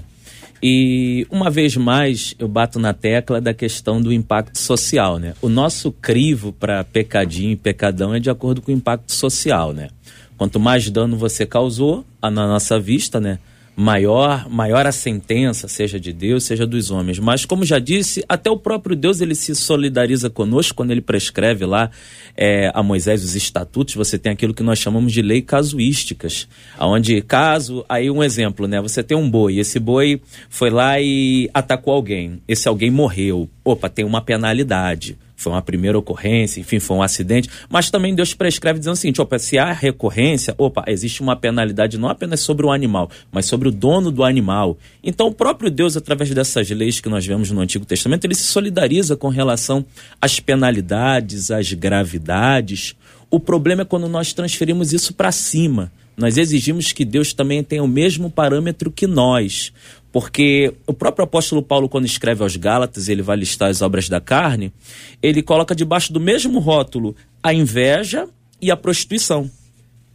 E 0.62 1.28
uma 1.30 1.50
vez 1.50 1.78
mais 1.78 2.36
eu 2.40 2.48
bato 2.48 2.80
na 2.80 2.94
tecla 2.94 3.40
da 3.40 3.54
questão 3.54 4.02
do 4.02 4.12
impacto 4.12 4.58
social, 4.58 5.20
né? 5.20 5.34
O 5.42 5.50
nosso 5.50 5.92
crivo 5.92 6.52
para 6.52 6.84
pecadinho 6.84 7.52
e 7.52 7.56
pecadão 7.56 8.14
é 8.14 8.20
de 8.20 8.30
acordo 8.30 8.62
com 8.62 8.72
o 8.72 8.76
impacto 8.76 9.14
social, 9.14 9.72
né? 9.72 9.90
Quanto 10.36 10.60
mais 10.60 10.90
dano 10.90 11.16
você 11.16 11.46
causou, 11.46 12.06
na 12.22 12.32
nossa 12.32 12.80
vista, 12.80 13.20
né? 13.20 13.40
Maior, 13.80 14.50
maior 14.50 14.88
a 14.88 14.92
sentença, 14.92 15.68
seja 15.68 16.00
de 16.00 16.12
Deus, 16.12 16.46
seja 16.46 16.66
dos 16.66 16.90
homens. 16.90 17.20
Mas, 17.20 17.46
como 17.46 17.64
já 17.64 17.78
disse, 17.78 18.26
até 18.28 18.50
o 18.50 18.58
próprio 18.58 18.96
Deus 18.96 19.22
ele 19.22 19.36
se 19.36 19.54
solidariza 19.54 20.32
conosco 20.32 20.76
quando 20.76 20.90
ele 20.90 21.00
prescreve 21.00 21.64
lá 21.64 21.92
é, 22.36 22.72
a 22.74 22.82
Moisés 22.82 23.24
os 23.24 23.36
estatutos. 23.36 23.94
Você 23.94 24.18
tem 24.18 24.32
aquilo 24.32 24.52
que 24.52 24.64
nós 24.64 24.80
chamamos 24.80 25.14
de 25.14 25.22
lei 25.22 25.44
casuísticas, 25.44 26.48
aonde 26.76 27.22
caso, 27.22 27.86
aí 27.88 28.10
um 28.10 28.24
exemplo, 28.24 28.68
né? 28.68 28.82
Você 28.82 29.04
tem 29.04 29.16
um 29.16 29.30
boi, 29.30 29.60
esse 29.60 29.80
boi 29.80 30.20
foi 30.50 30.72
lá 30.72 31.00
e 31.00 31.48
atacou 31.54 31.94
alguém, 31.94 32.42
esse 32.48 32.68
alguém 32.68 32.90
morreu. 32.90 33.48
Opa, 33.64 33.88
tem 33.90 34.04
uma 34.04 34.22
penalidade 34.22 35.16
foi 35.38 35.54
uma 35.54 35.62
primeira 35.62 35.98
ocorrência, 35.98 36.60
enfim, 36.60 36.80
foi 36.80 36.98
um 36.98 37.04
acidente, 37.04 37.48
mas 37.70 37.92
também 37.92 38.16
Deus 38.16 38.34
prescreve 38.34 38.80
dizendo 38.80 38.96
o 38.96 38.98
seguinte: 38.98 39.22
opa, 39.22 39.38
se 39.38 39.58
há 39.60 39.72
recorrência, 39.72 40.54
opa, 40.58 40.84
existe 40.88 41.22
uma 41.22 41.36
penalidade 41.36 41.98
não 41.98 42.10
apenas 42.10 42.40
sobre 42.40 42.66
o 42.66 42.72
animal, 42.72 43.10
mas 43.32 43.46
sobre 43.46 43.70
o 43.70 43.72
dono 43.72 44.12
do 44.12 44.24
animal. 44.24 44.78
Então, 45.04 45.28
o 45.28 45.34
próprio 45.34 45.70
Deus, 45.70 45.96
através 45.96 46.32
dessas 46.32 46.70
leis 46.72 47.00
que 47.00 47.08
nós 47.08 47.26
vemos 47.26 47.52
no 47.52 47.62
Antigo 47.62 47.86
Testamento, 47.86 48.26
ele 48.26 48.34
se 48.34 48.44
solidariza 48.44 49.16
com 49.16 49.30
relação 49.30 49.86
às 50.20 50.40
penalidades, 50.40 51.52
às 51.52 51.72
gravidades. 51.72 52.96
O 53.30 53.40
problema 53.40 53.84
é 53.84 53.86
quando 53.86 54.10
nós 54.10 54.34
transferimos 54.34 54.92
isso 54.92 55.14
para 55.14 55.32
cima. 55.32 55.92
Nós 56.18 56.36
exigimos 56.36 56.92
que 56.92 57.06
Deus 57.06 57.32
também 57.32 57.64
tenha 57.64 57.84
o 57.84 57.88
mesmo 57.88 58.32
parâmetro 58.32 58.90
que 58.90 59.06
nós. 59.06 59.72
Porque 60.20 60.74
o 60.88 60.94
próprio 60.94 61.26
apóstolo 61.26 61.62
Paulo, 61.62 61.88
quando 61.88 62.06
escreve 62.06 62.42
aos 62.42 62.56
Gálatas, 62.56 63.08
ele 63.08 63.22
vai 63.22 63.38
listar 63.38 63.70
as 63.70 63.84
obras 63.84 64.10
da 64.10 64.20
carne, 64.20 64.74
ele 65.22 65.44
coloca 65.44 65.76
debaixo 65.76 66.12
do 66.12 66.20
mesmo 66.20 66.58
rótulo 66.58 67.16
a 67.44 67.54
inveja 67.54 68.28
e 68.60 68.72
a 68.72 68.76
prostituição. 68.76 69.48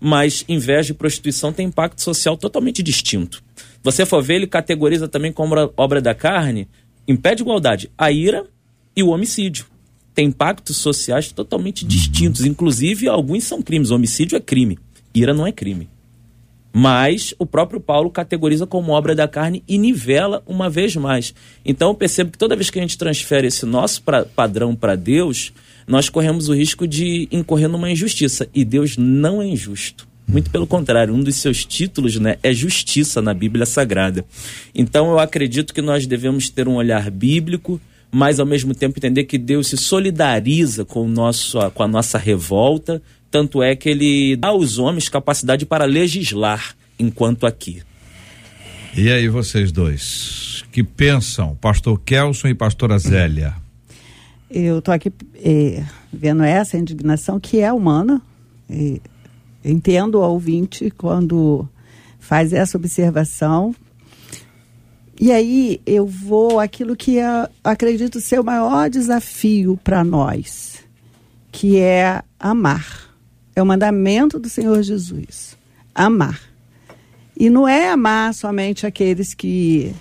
Mas 0.00 0.44
inveja 0.48 0.90
e 0.90 0.96
prostituição 0.96 1.52
têm 1.52 1.68
impacto 1.68 2.02
social 2.02 2.36
totalmente 2.36 2.82
distinto. 2.82 3.44
Você 3.80 4.04
for 4.04 4.20
ver, 4.20 4.34
ele 4.34 4.48
categoriza 4.48 5.06
também 5.06 5.32
como 5.32 5.54
obra 5.76 6.00
da 6.00 6.16
carne, 6.16 6.66
impede 7.06 7.42
igualdade, 7.42 7.88
a 7.96 8.10
ira 8.10 8.44
e 8.96 9.04
o 9.04 9.10
homicídio. 9.10 9.66
Tem 10.12 10.26
impactos 10.26 10.78
sociais 10.78 11.30
totalmente 11.30 11.86
distintos. 11.86 12.44
Inclusive, 12.44 13.06
alguns 13.06 13.44
são 13.44 13.62
crimes. 13.62 13.92
Homicídio 13.92 14.34
é 14.34 14.40
crime, 14.40 14.80
ira 15.14 15.32
não 15.32 15.46
é 15.46 15.52
crime. 15.52 15.91
Mas 16.72 17.34
o 17.38 17.44
próprio 17.44 17.80
Paulo 17.80 18.10
categoriza 18.10 18.66
como 18.66 18.92
obra 18.92 19.14
da 19.14 19.28
carne 19.28 19.62
e 19.68 19.76
nivela 19.76 20.42
uma 20.46 20.70
vez 20.70 20.96
mais. 20.96 21.34
Então 21.64 21.90
eu 21.90 21.94
percebo 21.94 22.30
que 22.30 22.38
toda 22.38 22.56
vez 22.56 22.70
que 22.70 22.78
a 22.78 22.82
gente 22.82 22.96
transfere 22.96 23.46
esse 23.46 23.66
nosso 23.66 24.02
pra, 24.02 24.24
padrão 24.24 24.74
para 24.74 24.96
Deus, 24.96 25.52
nós 25.86 26.08
corremos 26.08 26.48
o 26.48 26.54
risco 26.54 26.86
de 26.86 27.28
incorrer 27.30 27.68
numa 27.68 27.90
injustiça. 27.90 28.48
E 28.54 28.64
Deus 28.64 28.96
não 28.96 29.42
é 29.42 29.46
injusto. 29.46 30.08
Muito 30.26 30.50
pelo 30.50 30.66
contrário, 30.66 31.14
um 31.14 31.20
dos 31.20 31.36
seus 31.36 31.64
títulos 31.64 32.18
né, 32.18 32.38
é 32.42 32.54
justiça 32.54 33.20
na 33.20 33.34
Bíblia 33.34 33.66
Sagrada. 33.66 34.24
Então 34.74 35.10
eu 35.10 35.18
acredito 35.18 35.74
que 35.74 35.82
nós 35.82 36.06
devemos 36.06 36.48
ter 36.48 36.68
um 36.68 36.76
olhar 36.76 37.10
bíblico, 37.10 37.80
mas 38.10 38.40
ao 38.40 38.46
mesmo 38.46 38.74
tempo 38.74 38.98
entender 38.98 39.24
que 39.24 39.36
Deus 39.36 39.66
se 39.66 39.76
solidariza 39.76 40.84
com, 40.84 41.02
o 41.02 41.08
nosso, 41.08 41.58
com 41.72 41.82
a 41.82 41.88
nossa 41.88 42.16
revolta, 42.16 43.02
tanto 43.32 43.62
é 43.62 43.74
que 43.74 43.88
ele 43.88 44.36
dá 44.36 44.48
aos 44.48 44.78
homens 44.78 45.08
capacidade 45.08 45.64
para 45.64 45.86
legislar 45.86 46.76
enquanto 46.98 47.46
aqui. 47.46 47.82
E 48.94 49.10
aí, 49.10 49.26
vocês 49.26 49.72
dois, 49.72 50.64
que 50.70 50.84
pensam, 50.84 51.56
pastor 51.56 51.98
Kelson 51.98 52.48
e 52.48 52.54
pastora 52.54 52.98
Zélia? 52.98 53.54
Eu 54.50 54.80
estou 54.80 54.92
aqui 54.92 55.10
eh, 55.42 55.82
vendo 56.12 56.42
essa 56.42 56.76
indignação 56.76 57.40
que 57.40 57.58
é 57.58 57.72
humana. 57.72 58.20
Eh, 58.68 59.00
entendo 59.64 60.16
o 60.16 60.28
ouvinte 60.28 60.90
quando 60.90 61.66
faz 62.20 62.52
essa 62.52 62.76
observação. 62.76 63.74
E 65.18 65.32
aí 65.32 65.80
eu 65.86 66.06
vou 66.06 66.60
aquilo 66.60 66.94
que 66.94 67.18
é, 67.18 67.48
acredito 67.64 68.20
ser 68.20 68.40
o 68.40 68.44
maior 68.44 68.90
desafio 68.90 69.78
para 69.82 70.04
nós, 70.04 70.84
que 71.50 71.78
é 71.78 72.22
amar. 72.38 73.11
É 73.54 73.62
o 73.62 73.66
mandamento 73.66 74.38
do 74.38 74.48
Senhor 74.48 74.82
Jesus. 74.82 75.56
Amar. 75.94 76.40
E 77.36 77.50
não 77.50 77.66
é 77.66 77.88
amar 77.88 78.34
somente 78.34 78.86
aqueles 78.86 79.34
que 79.34 79.94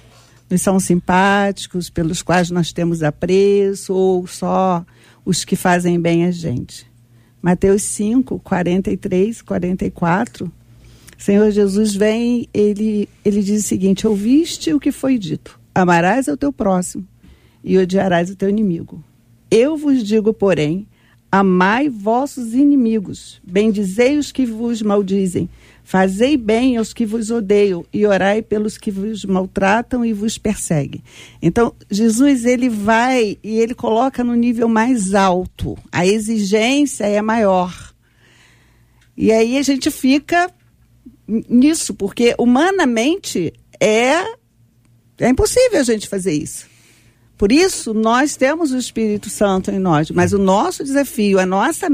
nos 0.50 0.62
são 0.62 0.80
simpáticos, 0.80 1.90
pelos 1.90 2.22
quais 2.22 2.50
nós 2.50 2.74
temos 2.74 3.02
apreço, 3.02 3.94
ou 3.94 4.28
só 4.28 4.86
os 5.26 5.46
que 5.46 5.56
fazem 5.56 6.00
bem 6.00 6.26
a 6.26 6.32
gente. 6.32 6.86
Mateus 7.42 7.84
5, 7.84 8.40
43, 8.40 9.42
44. 9.42 10.52
Senhor 11.18 11.52
Jesus 11.52 11.96
vem, 11.96 12.48
ele, 12.54 13.08
ele 13.24 13.42
diz 13.42 13.64
o 13.64 13.68
seguinte: 13.68 14.08
Ouviste 14.08 14.74
o 14.74 14.80
que 14.80 14.92
foi 14.92 15.18
dito: 15.18 15.60
Amarás 15.74 16.28
ao 16.28 16.38
teu 16.38 16.52
próximo 16.52 17.08
e 17.64 17.78
odiarás 17.78 18.30
o 18.30 18.36
teu 18.36 18.50
inimigo. 18.50 19.04
Eu 19.50 19.78
vos 19.78 20.04
digo, 20.04 20.34
porém, 20.34 20.88
Amai 21.32 21.88
vossos 21.88 22.54
inimigos, 22.54 23.42
bendizei 23.42 24.18
os 24.18 24.34
que 24.34 24.46
vos 24.46 24.82
maldizem, 24.82 25.50
fazei 25.82 26.36
bem 26.36 26.76
aos 26.76 26.94
que 26.94 27.06
vos 27.06 27.32
odeiam 27.32 27.86
e 27.94 28.06
orai 28.06 28.42
pelos 28.42 28.78
que 28.78 28.92
vos 28.92 29.24
maltratam 29.24 30.04
e 30.04 30.12
vos 30.12 30.38
perseguem. 30.38 31.02
Então, 31.42 31.74
Jesus 31.90 32.44
ele 32.44 32.68
vai 32.68 33.38
e 33.42 33.60
ele 33.60 33.74
coloca 33.74 34.26
no 34.26 34.36
nível 34.36 34.68
mais 34.68 35.14
alto. 35.14 35.78
A 35.90 36.06
exigência 36.06 37.06
é 37.06 37.22
maior. 37.22 37.94
E 39.16 39.32
aí 39.32 39.58
a 39.58 39.62
gente 39.62 39.90
fica 39.90 40.52
nisso, 41.28 41.94
porque 41.94 42.36
humanamente 42.38 43.54
é 43.80 44.42
é 45.18 45.30
impossível 45.30 45.80
a 45.80 45.84
gente 45.84 46.08
fazer 46.08 46.34
isso. 46.34 46.71
Por 47.42 47.52
isso, 47.52 47.92
nós 47.92 48.36
temos 48.36 48.72
o 48.72 48.78
Espírito 48.78 49.28
Santo 49.28 49.72
em 49.72 49.80
nós, 49.80 50.12
mas 50.12 50.32
o 50.32 50.38
nosso 50.38 50.84
desafio, 50.84 51.40
a 51.40 51.46
nossa, 51.46 51.88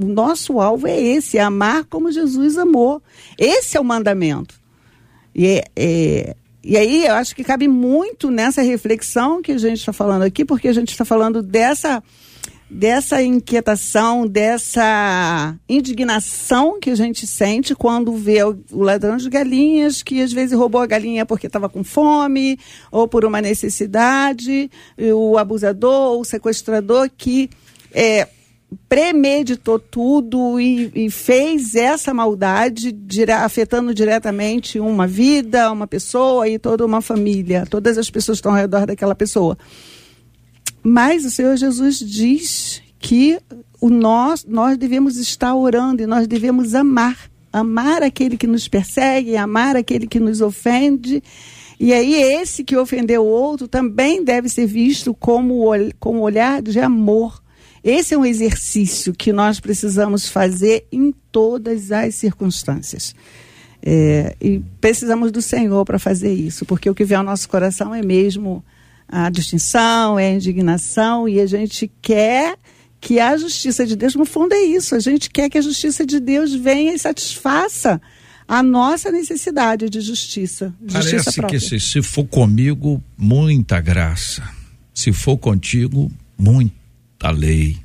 o 0.00 0.06
nosso 0.06 0.58
alvo 0.58 0.86
é 0.86 0.98
esse, 0.98 1.36
é 1.36 1.42
amar 1.42 1.84
como 1.84 2.10
Jesus 2.10 2.56
amou. 2.56 3.02
Esse 3.36 3.76
é 3.76 3.80
o 3.80 3.84
mandamento. 3.84 4.54
E, 5.34 5.46
é, 5.46 5.64
é, 5.76 6.36
e 6.64 6.74
aí 6.78 7.04
eu 7.04 7.16
acho 7.16 7.36
que 7.36 7.44
cabe 7.44 7.68
muito 7.68 8.30
nessa 8.30 8.62
reflexão 8.62 9.42
que 9.42 9.52
a 9.52 9.58
gente 9.58 9.80
está 9.80 9.92
falando 9.92 10.22
aqui, 10.22 10.42
porque 10.42 10.68
a 10.68 10.72
gente 10.72 10.92
está 10.92 11.04
falando 11.04 11.42
dessa 11.42 12.02
dessa 12.68 13.22
inquietação, 13.22 14.26
dessa 14.26 15.54
indignação 15.68 16.80
que 16.80 16.90
a 16.90 16.94
gente 16.94 17.26
sente 17.26 17.74
quando 17.74 18.12
vê 18.12 18.42
o, 18.42 18.58
ladrão 18.72 19.16
de 19.16 19.28
galinhas 19.28 20.02
que 20.02 20.22
às 20.22 20.32
vezes 20.32 20.56
roubou 20.56 20.80
a 20.80 20.86
galinha 20.86 21.26
porque 21.26 21.46
estava 21.46 21.68
com 21.68 21.84
fome 21.84 22.58
ou 22.90 23.06
por 23.06 23.24
uma 23.24 23.40
necessidade, 23.40 24.70
o 24.98 25.36
abusador, 25.38 26.18
o 26.18 26.24
sequestrador 26.24 27.10
que 27.16 27.50
é, 27.92 28.26
premeditou 28.88 29.78
tudo 29.78 30.58
e, 30.58 30.90
e, 30.94 31.10
fez 31.10 31.74
essa 31.74 32.12
maldade 32.12 32.90
dire, 32.92 33.32
afetando 33.32 33.94
diretamente 33.94 34.80
uma 34.80 35.06
vida, 35.06 35.70
uma 35.70 35.86
pessoa 35.86 36.48
e 36.48 36.58
toda 36.58 36.84
uma 36.84 37.00
família, 37.00 37.66
todas 37.68 37.98
as 37.98 38.10
pessoas 38.10 38.38
estão 38.38 38.52
ao 38.52 38.58
redor 38.58 38.86
daquela 38.86 39.14
pessoa. 39.14 39.56
Mas 40.84 41.24
o 41.24 41.30
Senhor 41.30 41.56
Jesus 41.56 41.98
diz 41.98 42.82
que 42.98 43.40
o 43.80 43.88
nós, 43.88 44.44
nós 44.44 44.76
devemos 44.76 45.16
estar 45.16 45.54
orando 45.54 46.02
e 46.02 46.06
nós 46.06 46.26
devemos 46.26 46.74
amar. 46.74 47.30
Amar 47.50 48.02
aquele 48.02 48.36
que 48.36 48.46
nos 48.46 48.68
persegue, 48.68 49.36
amar 49.36 49.76
aquele 49.76 50.06
que 50.06 50.20
nos 50.20 50.42
ofende. 50.42 51.22
E 51.80 51.92
aí, 51.92 52.14
esse 52.14 52.62
que 52.62 52.76
ofendeu 52.76 53.22
o 53.22 53.28
outro 53.28 53.66
também 53.66 54.22
deve 54.22 54.48
ser 54.48 54.66
visto 54.66 55.14
como, 55.14 55.64
com 55.98 56.18
um 56.18 56.20
olhar 56.20 56.60
de 56.60 56.78
amor. 56.80 57.42
Esse 57.82 58.14
é 58.14 58.18
um 58.18 58.24
exercício 58.24 59.12
que 59.12 59.32
nós 59.32 59.60
precisamos 59.60 60.28
fazer 60.28 60.86
em 60.90 61.14
todas 61.32 61.92
as 61.92 62.14
circunstâncias. 62.14 63.14
É, 63.82 64.34
e 64.40 64.62
precisamos 64.80 65.30
do 65.30 65.42
Senhor 65.42 65.84
para 65.84 65.98
fazer 65.98 66.32
isso, 66.32 66.64
porque 66.64 66.88
o 66.88 66.94
que 66.94 67.04
vem 67.04 67.18
ao 67.18 67.24
nosso 67.24 67.48
coração 67.48 67.94
é 67.94 68.02
mesmo 68.02 68.64
a 69.16 69.30
distinção, 69.30 70.18
é 70.18 70.26
a 70.26 70.34
indignação, 70.34 71.28
e 71.28 71.38
a 71.38 71.46
gente 71.46 71.88
quer 72.02 72.56
que 73.00 73.20
a 73.20 73.36
justiça 73.36 73.86
de 73.86 73.94
Deus, 73.94 74.16
no 74.16 74.24
fundo, 74.24 74.52
é 74.54 74.62
isso. 74.62 74.96
A 74.96 74.98
gente 74.98 75.30
quer 75.30 75.48
que 75.48 75.56
a 75.56 75.60
justiça 75.62 76.04
de 76.04 76.18
Deus 76.18 76.52
venha 76.52 76.92
e 76.92 76.98
satisfaça 76.98 78.02
a 78.48 78.60
nossa 78.60 79.12
necessidade 79.12 79.88
de 79.88 80.00
justiça. 80.00 80.74
justiça 80.84 81.08
Parece 81.10 81.32
própria. 81.36 81.60
que 81.60 81.64
se, 81.64 81.78
se 81.78 82.02
for 82.02 82.24
comigo, 82.24 83.00
muita 83.16 83.80
graça. 83.80 84.42
Se 84.92 85.12
for 85.12 85.38
contigo, 85.38 86.10
muita 86.36 87.30
lei. 87.30 87.78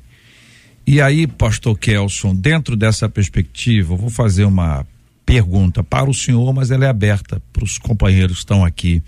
E 0.84 1.00
aí, 1.00 1.28
pastor 1.28 1.78
Kelson, 1.78 2.34
dentro 2.34 2.74
dessa 2.76 3.08
perspectiva, 3.08 3.92
eu 3.92 3.98
vou 3.98 4.10
fazer 4.10 4.46
uma 4.46 4.84
pergunta 5.24 5.84
para 5.84 6.10
o 6.10 6.14
senhor, 6.14 6.52
mas 6.52 6.72
ela 6.72 6.86
é 6.86 6.88
aberta 6.88 7.40
para 7.52 7.62
os 7.62 7.78
companheiros 7.78 8.38
que 8.38 8.42
estão 8.42 8.64
aqui. 8.64 9.00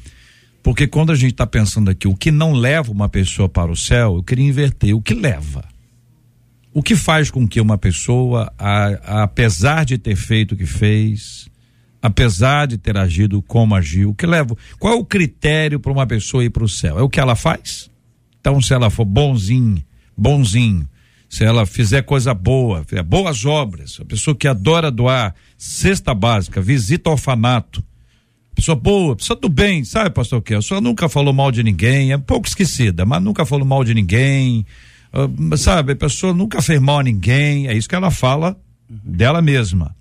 Porque 0.63 0.87
quando 0.87 1.11
a 1.11 1.15
gente 1.15 1.33
está 1.33 1.47
pensando 1.47 1.91
aqui, 1.91 2.07
o 2.07 2.15
que 2.15 2.31
não 2.31 2.53
leva 2.53 2.93
uma 2.93 3.09
pessoa 3.09 3.49
para 3.49 3.71
o 3.71 3.77
céu, 3.77 4.17
eu 4.17 4.23
queria 4.23 4.47
inverter. 4.47 4.95
O 4.95 5.03
que 5.03 5.13
leva? 5.13 5.65
O 6.73 6.83
que 6.83 6.95
faz 6.95 7.31
com 7.31 7.47
que 7.47 7.61
uma 7.61 7.77
pessoa, 7.77 8.53
a, 8.57 8.87
a, 8.87 9.23
apesar 9.25 9.85
de 9.85 9.99
ter 9.99 10.17
feito 10.17 10.53
o 10.53 10.57
que 10.57 10.65
fez, 10.65 11.49
apesar 12.01 12.67
de 12.67 12.79
ter 12.79 12.97
agido 12.97 13.43
como 13.43 13.75
agiu, 13.75 14.11
o 14.11 14.15
que 14.15 14.25
leva? 14.25 14.57
Qual 14.79 14.95
é 14.95 14.97
o 14.97 15.05
critério 15.05 15.81
para 15.81 15.93
uma 15.93 16.07
pessoa 16.07 16.45
ir 16.45 16.51
para 16.51 16.65
o 16.65 16.69
céu? 16.69 16.99
É 16.99 17.03
o 17.03 17.09
que 17.09 17.21
ela 17.21 17.35
faz? 17.35 17.91
Então, 18.41 18.61
se 18.61 18.73
ela 18.73 18.89
for 18.89 19.05
bonzinho, 19.05 19.83
bonzinho, 20.17 20.89
se 21.29 21.45
ela 21.45 21.67
fizer 21.67 22.03
coisa 22.03 22.35
boa, 22.35 22.85
boas 23.07 23.45
obras, 23.45 23.99
a 24.01 24.05
pessoa 24.05 24.37
que 24.37 24.47
adora 24.47 24.91
doar 24.91 25.35
cesta 25.57 26.15
básica, 26.15 26.61
visita 26.61 27.11
orfanato, 27.11 27.83
pessoa 28.55 28.77
boa, 28.77 29.17
pessoa 29.17 29.39
do 29.39 29.49
bem, 29.49 29.85
sabe, 29.85 30.11
pastor 30.11 30.43
Kel? 30.43 30.59
A 30.59 30.61
pessoa 30.61 30.81
nunca 30.81 31.09
falou 31.09 31.33
mal 31.33 31.51
de 31.51 31.63
ninguém, 31.63 32.13
é 32.13 32.17
um 32.17 32.21
pouco 32.21 32.47
esquecida, 32.47 33.05
mas 33.05 33.23
nunca 33.23 33.45
falou 33.45 33.67
mal 33.67 33.85
de 33.85 33.95
ninguém, 33.95 34.67
uh, 35.13 35.57
sabe, 35.57 35.93
a 35.93 35.97
pessoa 35.97 36.33
nunca 36.33 36.61
fez 36.63 36.81
mal 36.81 37.01
a 37.01 37.03
ninguém, 37.03 37.69
é 37.69 37.75
isso 37.75 37.89
que 37.89 37.95
ela 37.95 38.11
fala 38.11 38.57
dela 38.89 39.41
mesma. 39.41 39.95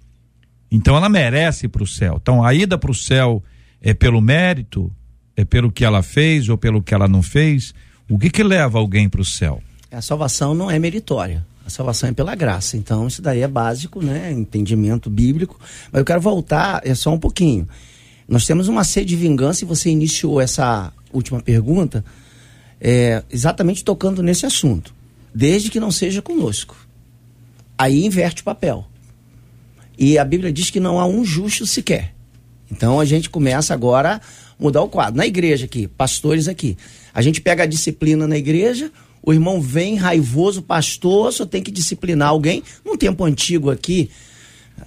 Então 0.72 0.95
ela 0.95 1.10
merece 1.10 1.68
para 1.68 1.84
o 1.84 1.88
céu. 1.88 2.18
Então 2.22 2.43
a 2.43 2.54
ida 2.54 2.78
para 2.78 2.91
o 2.91 2.95
céu 2.95 3.43
é 3.82 3.93
pelo 3.93 4.22
mérito, 4.22 4.91
é 5.36 5.43
pelo 5.43 5.72
que 5.72 5.84
ela 5.84 6.02
fez 6.02 6.47
ou 6.49 6.58
pelo 6.58 6.82
que 6.82 6.93
ela 6.93 7.08
não 7.08 7.22
fez. 7.22 7.74
O 8.10 8.18
que 8.18 8.30
que 8.30 8.43
leva 8.43 8.80
alguém 8.80 9.10
para 9.10 9.22
o 9.22 9.26
céu? 9.26 9.62
A 9.91 10.02
salvação 10.02 10.54
não 10.54 10.72
é 10.72 10.80
meritória. 10.80 11.45
A 11.66 11.70
salvação 11.70 12.10
é 12.10 12.14
pela 12.14 12.36
graça. 12.36 12.76
Então, 12.76 13.08
isso 13.08 13.22
daí 13.22 13.41
é 13.41 13.47
básico, 13.47 14.02
né? 14.02 14.32
Entendimento 14.32 15.10
bíblico. 15.10 15.60
Mas 15.91 15.99
eu 15.99 16.06
quero 16.06 16.22
voltar 16.22 16.82
é 16.84 16.95
só 16.95 17.14
um 17.14 17.20
pouquinho. 17.20 17.68
Nós 18.32 18.45
temos 18.45 18.69
uma 18.69 18.86
sede 18.86 19.09
de 19.09 19.17
vingança 19.17 19.65
e 19.65 19.67
você 19.67 19.89
iniciou 19.89 20.39
essa 20.39 20.93
última 21.11 21.41
pergunta 21.41 22.01
é, 22.79 23.21
exatamente 23.29 23.84
tocando 23.84 24.23
nesse 24.23 24.45
assunto. 24.45 24.95
Desde 25.36 25.69
que 25.69 25.82
não 25.82 25.91
seja 25.91 26.21
conosco. 26.21 26.77
Aí 27.77 28.05
inverte 28.05 28.41
o 28.41 28.45
papel. 28.45 28.88
E 29.97 30.17
a 30.17 30.23
Bíblia 30.23 30.49
diz 30.49 30.69
que 30.69 30.79
não 30.79 30.97
há 30.97 31.05
um 31.05 31.25
justo 31.25 31.67
sequer. 31.67 32.15
Então 32.71 33.01
a 33.01 33.05
gente 33.05 33.29
começa 33.29 33.73
agora 33.73 34.15
a 34.15 34.21
mudar 34.57 34.82
o 34.82 34.88
quadro. 34.88 35.17
Na 35.17 35.27
igreja 35.27 35.65
aqui, 35.65 35.86
pastores 35.89 36.47
aqui. 36.47 36.77
A 37.13 37.21
gente 37.21 37.41
pega 37.41 37.63
a 37.63 37.67
disciplina 37.67 38.25
na 38.25 38.38
igreja, 38.38 38.93
o 39.21 39.34
irmão 39.34 39.59
vem 39.59 39.97
raivoso, 39.97 40.61
pastor, 40.61 41.34
só 41.34 41.45
tem 41.45 41.61
que 41.61 41.69
disciplinar 41.69 42.29
alguém. 42.29 42.63
Num 42.86 42.95
tempo 42.95 43.25
antigo 43.25 43.69
aqui, 43.69 44.09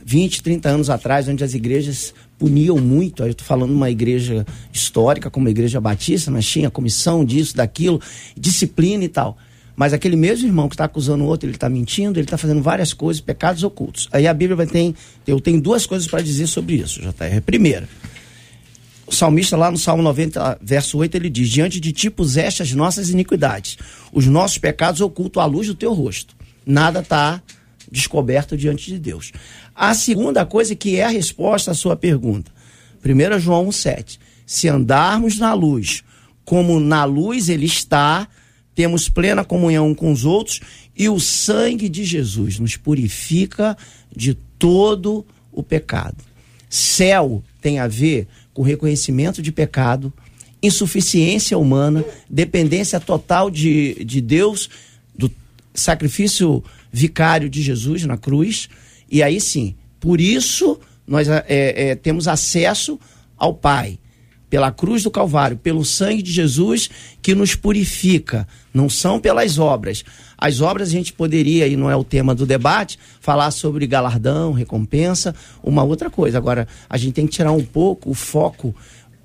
20, 0.03 0.43
30 0.43 0.69
anos 0.71 0.91
atrás, 0.91 1.29
onde 1.29 1.45
as 1.45 1.53
igrejas 1.53 2.15
puniam 2.45 2.77
muito, 2.77 3.23
eu 3.23 3.31
estou 3.31 3.47
falando 3.47 3.71
de 3.71 3.77
uma 3.77 3.91
igreja 3.91 4.45
histórica, 4.71 5.31
como 5.31 5.49
a 5.49 5.51
igreja 5.51 5.81
batista, 5.81 6.31
mas 6.31 6.47
tinha 6.47 6.71
comissão 6.71 7.25
disso, 7.25 7.57
daquilo, 7.57 7.99
disciplina 8.37 9.03
e 9.03 9.09
tal. 9.09 9.39
Mas 9.75 9.95
aquele 9.95 10.15
mesmo 10.15 10.47
irmão 10.47 10.69
que 10.69 10.75
está 10.75 10.85
acusando 10.85 11.25
o 11.25 11.27
outro, 11.27 11.49
ele 11.49 11.57
está 11.57 11.71
mentindo, 11.71 12.19
ele 12.19 12.27
está 12.27 12.37
fazendo 12.37 12.61
várias 12.61 12.93
coisas, 12.93 13.23
pecados 13.23 13.65
ocultos. 13.65 14.11
Aí 14.13 14.27
a 14.27 14.35
Bíblia 14.35 14.57
vai 14.57 14.67
ter, 14.67 14.95
eu 15.27 15.41
tenho 15.41 15.59
duas 15.59 15.87
coisas 15.87 16.07
para 16.07 16.21
dizer 16.21 16.47
sobre 16.47 16.75
isso, 16.75 17.01
JR. 17.01 17.41
Primeira, 17.47 17.89
o 19.07 19.13
salmista 19.13 19.57
lá 19.57 19.71
no 19.71 19.79
Salmo 19.79 20.03
90, 20.03 20.59
verso 20.61 20.99
8, 20.99 21.15
ele 21.15 21.31
diz: 21.31 21.49
Diante 21.49 21.81
de 21.81 21.93
ti 21.93 22.11
puseste 22.11 22.63
as 22.63 22.75
nossas 22.75 23.09
iniquidades, 23.09 23.79
os 24.13 24.27
nossos 24.27 24.59
pecados 24.59 25.01
ocultos 25.01 25.43
à 25.43 25.47
luz 25.47 25.67
do 25.67 25.75
teu 25.75 25.95
rosto. 25.95 26.37
Nada 26.67 27.01
está 27.01 27.43
descoberto 27.91 28.57
diante 28.57 28.91
de 28.91 28.99
Deus. 28.99 29.33
A 29.75 29.95
segunda 29.95 30.47
coisa 30.47 30.75
que 30.75 30.97
é 30.97 31.05
a 31.05 31.09
resposta 31.09 31.73
à 31.73 31.75
sua 31.75 31.97
pergunta. 31.97 32.53
1 33.05 33.39
João 33.39 33.69
1,7. 33.69 34.19
Se 34.47 34.69
andarmos 34.69 35.39
na 35.39 35.53
luz, 35.53 36.05
como 36.45 36.79
na 36.79 37.05
luz 37.05 37.49
ele 37.49 37.67
está, 37.67 38.29
temos 38.75 39.09
plena 39.09 39.45
comunhão 39.45 39.95
com 39.95 40.13
os 40.13 40.25
outros, 40.25 40.61
e 40.97 41.09
o 41.09 41.19
sangue 41.19 41.89
de 41.89 42.05
Jesus 42.05 42.59
nos 42.59 42.77
purifica 42.77 43.77
de 44.15 44.35
todo 44.59 45.27
o 45.51 45.63
pecado. 45.63 46.17
Céu 46.69 47.43
tem 47.61 47.79
a 47.79 47.87
ver 47.87 48.27
com 48.53 48.63
reconhecimento 48.63 49.43
de 49.43 49.51
pecado, 49.51 50.13
insuficiência 50.63 51.59
humana, 51.59 52.05
dependência 52.29 52.99
total 52.99 53.51
de, 53.51 54.05
de 54.05 54.21
Deus, 54.21 54.71
do 55.17 55.31
sacrifício 55.75 56.63
vicário 56.93 57.49
de 57.49 57.63
Jesus 57.63 58.05
na 58.05 58.17
cruz. 58.17 58.69
E 59.15 59.23
aí 59.23 59.41
sim, 59.41 59.77
por 60.01 60.21
isso 60.21 60.77
nós 61.07 61.29
é, 61.29 61.45
é, 61.47 61.95
temos 61.95 62.27
acesso 62.27 62.99
ao 63.37 63.55
Pai, 63.55 63.97
pela 64.51 64.73
cruz 64.73 65.05
do 65.05 65.11
Calvário, 65.11 65.57
pelo 65.57 65.85
sangue 65.85 66.21
de 66.21 66.33
Jesus 66.33 66.91
que 67.23 67.33
nos 67.33 67.55
purifica, 67.55 68.45
não 68.75 68.89
são 68.89 69.21
pelas 69.21 69.57
obras. 69.57 70.03
As 70.37 70.61
obras 70.61 70.89
a 70.89 70.91
gente 70.91 71.13
poderia, 71.13 71.69
e 71.69 71.77
não 71.77 71.89
é 71.89 71.95
o 71.95 72.03
tema 72.03 72.35
do 72.35 72.45
debate, 72.45 72.99
falar 73.21 73.53
sobre 73.53 73.87
galardão, 73.87 74.53
recompensa, 74.53 75.33
uma 75.63 75.85
outra 75.85 76.11
coisa. 76.11 76.37
Agora, 76.37 76.67
a 76.91 76.97
gente 76.97 77.13
tem 77.13 77.27
que 77.29 77.35
tirar 77.35 77.53
um 77.53 77.65
pouco 77.65 78.11
o 78.11 78.15
foco, 78.15 78.75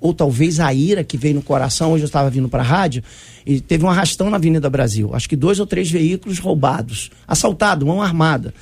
ou 0.00 0.14
talvez 0.14 0.60
a 0.60 0.72
ira 0.72 1.02
que 1.02 1.16
veio 1.16 1.34
no 1.34 1.42
coração. 1.42 1.90
Hoje 1.90 2.04
eu 2.04 2.06
estava 2.06 2.30
vindo 2.30 2.48
para 2.48 2.62
a 2.62 2.66
rádio 2.66 3.02
e 3.44 3.60
teve 3.60 3.84
um 3.84 3.90
arrastão 3.90 4.30
na 4.30 4.36
Avenida 4.36 4.70
Brasil. 4.70 5.10
Acho 5.14 5.28
que 5.28 5.34
dois 5.34 5.58
ou 5.58 5.66
três 5.66 5.90
veículos 5.90 6.38
roubados, 6.38 7.10
assaltado, 7.26 7.84
mão 7.84 8.00
armada. 8.00 8.54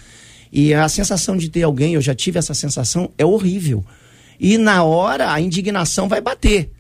E 0.53 0.73
a 0.75 0.89
sensação 0.89 1.37
de 1.37 1.49
ter 1.49 1.63
alguém, 1.63 1.95
eu 1.95 2.01
já 2.01 2.15
tive 2.15 2.39
essa 2.39 2.55
sensação, 2.55 3.11
é 3.19 3.25
horrível. 3.25 3.85
E 4.41 4.57
na 4.57 4.83
hora 4.85 5.33
a 5.33 5.41
indignação 5.41 6.09
vai 6.09 6.21
bater. 6.21 6.71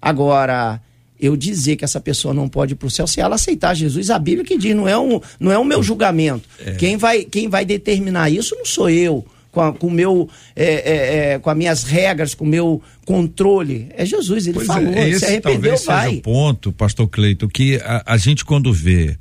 Agora, 0.00 0.80
eu 1.20 1.36
dizer 1.36 1.76
que 1.76 1.84
essa 1.84 2.00
pessoa 2.00 2.34
não 2.34 2.48
pode 2.48 2.72
ir 2.72 2.76
para 2.76 2.88
o 2.88 2.90
céu, 2.90 3.06
se 3.06 3.20
ela 3.20 3.36
aceitar 3.36 3.74
Jesus, 3.74 4.10
a 4.10 4.18
Bíblia 4.18 4.44
que 4.44 4.58
diz, 4.58 4.74
não 4.74 4.88
é, 4.88 4.98
um, 4.98 5.20
não 5.38 5.52
é 5.52 5.58
o 5.58 5.64
meu 5.64 5.82
julgamento. 5.82 6.48
É. 6.58 6.72
Quem, 6.72 6.96
vai, 6.96 7.24
quem 7.24 7.48
vai 7.48 7.64
determinar 7.64 8.28
isso 8.28 8.56
não 8.56 8.64
sou 8.64 8.90
eu, 8.90 9.24
com, 9.52 9.60
a, 9.60 9.72
com, 9.72 9.88
meu, 9.88 10.28
é, 10.56 10.64
é, 10.64 11.32
é 11.34 11.38
com 11.38 11.48
as 11.48 11.56
minhas 11.56 11.84
regras, 11.84 12.34
com 12.34 12.44
o 12.44 12.48
meu 12.48 12.82
controle. 13.04 13.88
É 13.96 14.04
Jesus, 14.04 14.48
ele 14.48 14.54
pois 14.54 14.66
falou, 14.66 14.92
é, 14.92 15.10
esse 15.10 15.20
se 15.20 15.26
arrependeu, 15.26 15.60
talvez 15.60 15.84
vai. 15.84 16.08
seja 16.08 16.18
o 16.18 16.22
ponto, 16.22 16.72
pastor 16.72 17.06
Cleito, 17.06 17.48
que 17.48 17.76
a, 17.76 18.02
a 18.04 18.16
gente 18.16 18.44
quando 18.44 18.72
vê 18.72 19.16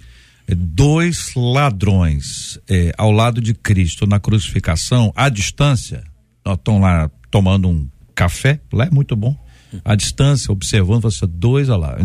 dois 0.48 1.34
ladrões 1.36 2.60
é, 2.70 2.92
ao 2.98 3.12
lado 3.12 3.42
de 3.42 3.54
Cristo 3.54 4.06
na 4.06 4.20
crucificação, 4.20 5.12
à 5.16 5.30
distância, 5.30 6.04
estão 6.46 6.80
lá 6.80 7.10
tomando 7.30 7.70
um 7.70 7.88
café, 8.14 8.60
lá 8.72 8.86
é 8.86 8.90
muito 8.90 9.16
bom. 9.16 9.36
À 9.86 9.96
distância, 9.96 10.52
observando, 10.52 11.04
você 11.04 11.26
dois, 11.26 11.70
olha 11.70 11.78
lá. 11.78 11.98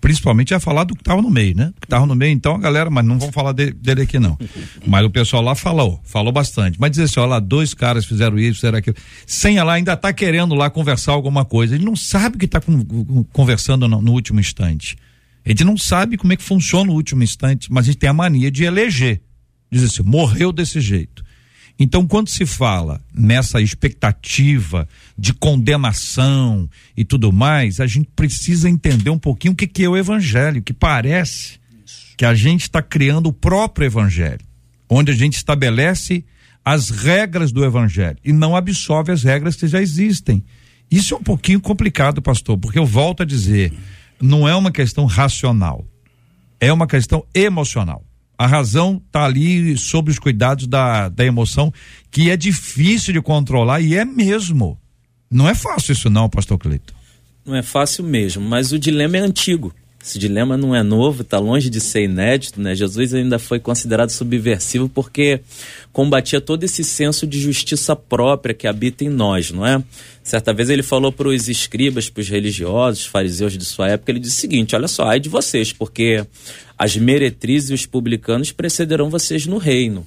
Principalmente 0.00 0.52
ia 0.52 0.60
falar 0.60 0.84
do 0.84 0.94
que 0.94 1.00
estava 1.00 1.20
no 1.20 1.28
meio, 1.28 1.56
né? 1.56 1.72
Que 1.80 1.86
estava 1.86 2.06
no 2.06 2.14
meio, 2.14 2.32
então 2.32 2.54
a 2.54 2.58
galera, 2.58 2.88
mas 2.88 3.04
não 3.04 3.18
vamos 3.18 3.34
falar 3.34 3.50
dele, 3.50 3.72
dele 3.72 4.02
aqui 4.02 4.20
não. 4.20 4.38
Mas 4.86 5.04
o 5.04 5.10
pessoal 5.10 5.42
lá 5.42 5.56
falou, 5.56 6.00
falou 6.04 6.32
bastante. 6.32 6.78
Mas 6.80 6.92
dizer 6.92 7.04
assim, 7.04 7.18
olha 7.18 7.30
lá, 7.30 7.40
dois 7.40 7.74
caras 7.74 8.04
fizeram 8.06 8.38
isso, 8.38 8.60
fizeram 8.60 8.78
aquilo. 8.78 8.96
Sem 9.26 9.58
ela 9.58 9.72
ainda 9.72 9.96
tá 9.96 10.12
querendo 10.12 10.54
lá 10.54 10.70
conversar 10.70 11.12
alguma 11.12 11.44
coisa. 11.44 11.74
Ele 11.74 11.84
não 11.84 11.96
sabe 11.96 12.36
o 12.36 12.38
que 12.38 12.44
está 12.44 12.60
conversando 13.32 13.88
no, 13.88 14.00
no 14.00 14.12
último 14.12 14.38
instante. 14.38 14.96
A 15.44 15.48
gente 15.48 15.64
não 15.64 15.76
sabe 15.76 16.16
como 16.16 16.32
é 16.32 16.36
que 16.36 16.42
funciona 16.42 16.90
o 16.90 16.94
último 16.94 17.22
instante, 17.22 17.72
mas 17.72 17.84
a 17.84 17.86
gente 17.86 17.98
tem 17.98 18.10
a 18.10 18.14
mania 18.14 18.50
de 18.50 18.64
eleger. 18.64 19.20
Diz 19.70 19.82
assim, 19.82 20.02
morreu 20.02 20.52
desse 20.52 20.80
jeito. 20.80 21.24
Então, 21.78 22.06
quando 22.06 22.28
se 22.28 22.44
fala 22.44 23.00
nessa 23.14 23.60
expectativa 23.60 24.88
de 25.16 25.32
condenação 25.32 26.68
e 26.96 27.04
tudo 27.04 27.32
mais, 27.32 27.78
a 27.78 27.86
gente 27.86 28.08
precisa 28.16 28.68
entender 28.68 29.10
um 29.10 29.18
pouquinho 29.18 29.52
o 29.52 29.56
que, 29.56 29.66
que 29.66 29.84
é 29.84 29.88
o 29.88 29.96
evangelho, 29.96 30.60
que 30.60 30.72
parece 30.72 31.60
que 32.16 32.24
a 32.24 32.34
gente 32.34 32.62
está 32.62 32.82
criando 32.82 33.28
o 33.28 33.32
próprio 33.32 33.86
evangelho, 33.86 34.40
onde 34.88 35.12
a 35.12 35.14
gente 35.14 35.36
estabelece 35.36 36.24
as 36.64 36.90
regras 36.90 37.52
do 37.52 37.64
evangelho 37.64 38.18
e 38.24 38.32
não 38.32 38.56
absorve 38.56 39.12
as 39.12 39.22
regras 39.22 39.54
que 39.54 39.68
já 39.68 39.80
existem. 39.80 40.42
Isso 40.90 41.14
é 41.14 41.16
um 41.16 41.22
pouquinho 41.22 41.60
complicado, 41.60 42.20
pastor, 42.20 42.58
porque 42.58 42.78
eu 42.78 42.86
volto 42.86 43.22
a 43.22 43.26
dizer, 43.26 43.72
não 44.20 44.48
é 44.48 44.54
uma 44.54 44.70
questão 44.70 45.04
racional, 45.06 45.84
é 46.60 46.72
uma 46.72 46.86
questão 46.86 47.24
emocional. 47.34 48.04
A 48.36 48.46
razão 48.46 49.02
está 49.04 49.24
ali 49.24 49.76
sob 49.76 50.10
os 50.10 50.18
cuidados 50.18 50.66
da, 50.66 51.08
da 51.08 51.24
emoção, 51.24 51.72
que 52.10 52.30
é 52.30 52.36
difícil 52.36 53.12
de 53.12 53.20
controlar 53.20 53.80
e 53.80 53.96
é 53.96 54.04
mesmo. 54.04 54.78
Não 55.28 55.48
é 55.48 55.54
fácil 55.54 55.92
isso 55.92 56.08
não, 56.08 56.28
pastor 56.28 56.56
Cleiton. 56.56 56.94
Não 57.44 57.56
é 57.56 57.62
fácil 57.62 58.04
mesmo, 58.04 58.46
mas 58.46 58.70
o 58.72 58.78
dilema 58.78 59.16
é 59.16 59.20
antigo. 59.20 59.74
Esse 60.08 60.18
dilema 60.18 60.56
não 60.56 60.74
é 60.74 60.82
novo, 60.82 61.20
está 61.20 61.38
longe 61.38 61.68
de 61.68 61.82
ser 61.82 62.04
inédito, 62.04 62.58
né? 62.58 62.74
Jesus 62.74 63.12
ainda 63.12 63.38
foi 63.38 63.60
considerado 63.60 64.08
subversivo 64.08 64.88
porque 64.88 65.42
combatia 65.92 66.40
todo 66.40 66.64
esse 66.64 66.82
senso 66.82 67.26
de 67.26 67.38
justiça 67.38 67.94
própria 67.94 68.54
que 68.54 68.66
habita 68.66 69.04
em 69.04 69.10
nós, 69.10 69.50
não 69.50 69.66
é? 69.66 69.84
Certa 70.22 70.54
vez 70.54 70.70
ele 70.70 70.82
falou 70.82 71.12
para 71.12 71.28
os 71.28 71.46
escribas, 71.46 72.08
para 72.08 72.22
os 72.22 72.28
religiosos, 72.30 73.04
fariseus 73.04 73.52
de 73.52 73.66
sua 73.66 73.90
época, 73.90 74.10
ele 74.10 74.20
disse 74.20 74.38
o 74.38 74.40
seguinte: 74.40 74.74
olha 74.74 74.88
só, 74.88 75.04
ai 75.04 75.20
de 75.20 75.28
vocês, 75.28 75.74
porque 75.74 76.24
as 76.78 76.96
meretrizes 76.96 77.68
e 77.68 77.74
os 77.74 77.84
publicanos 77.84 78.50
precederão 78.50 79.10
vocês 79.10 79.44
no 79.44 79.58
reino 79.58 80.06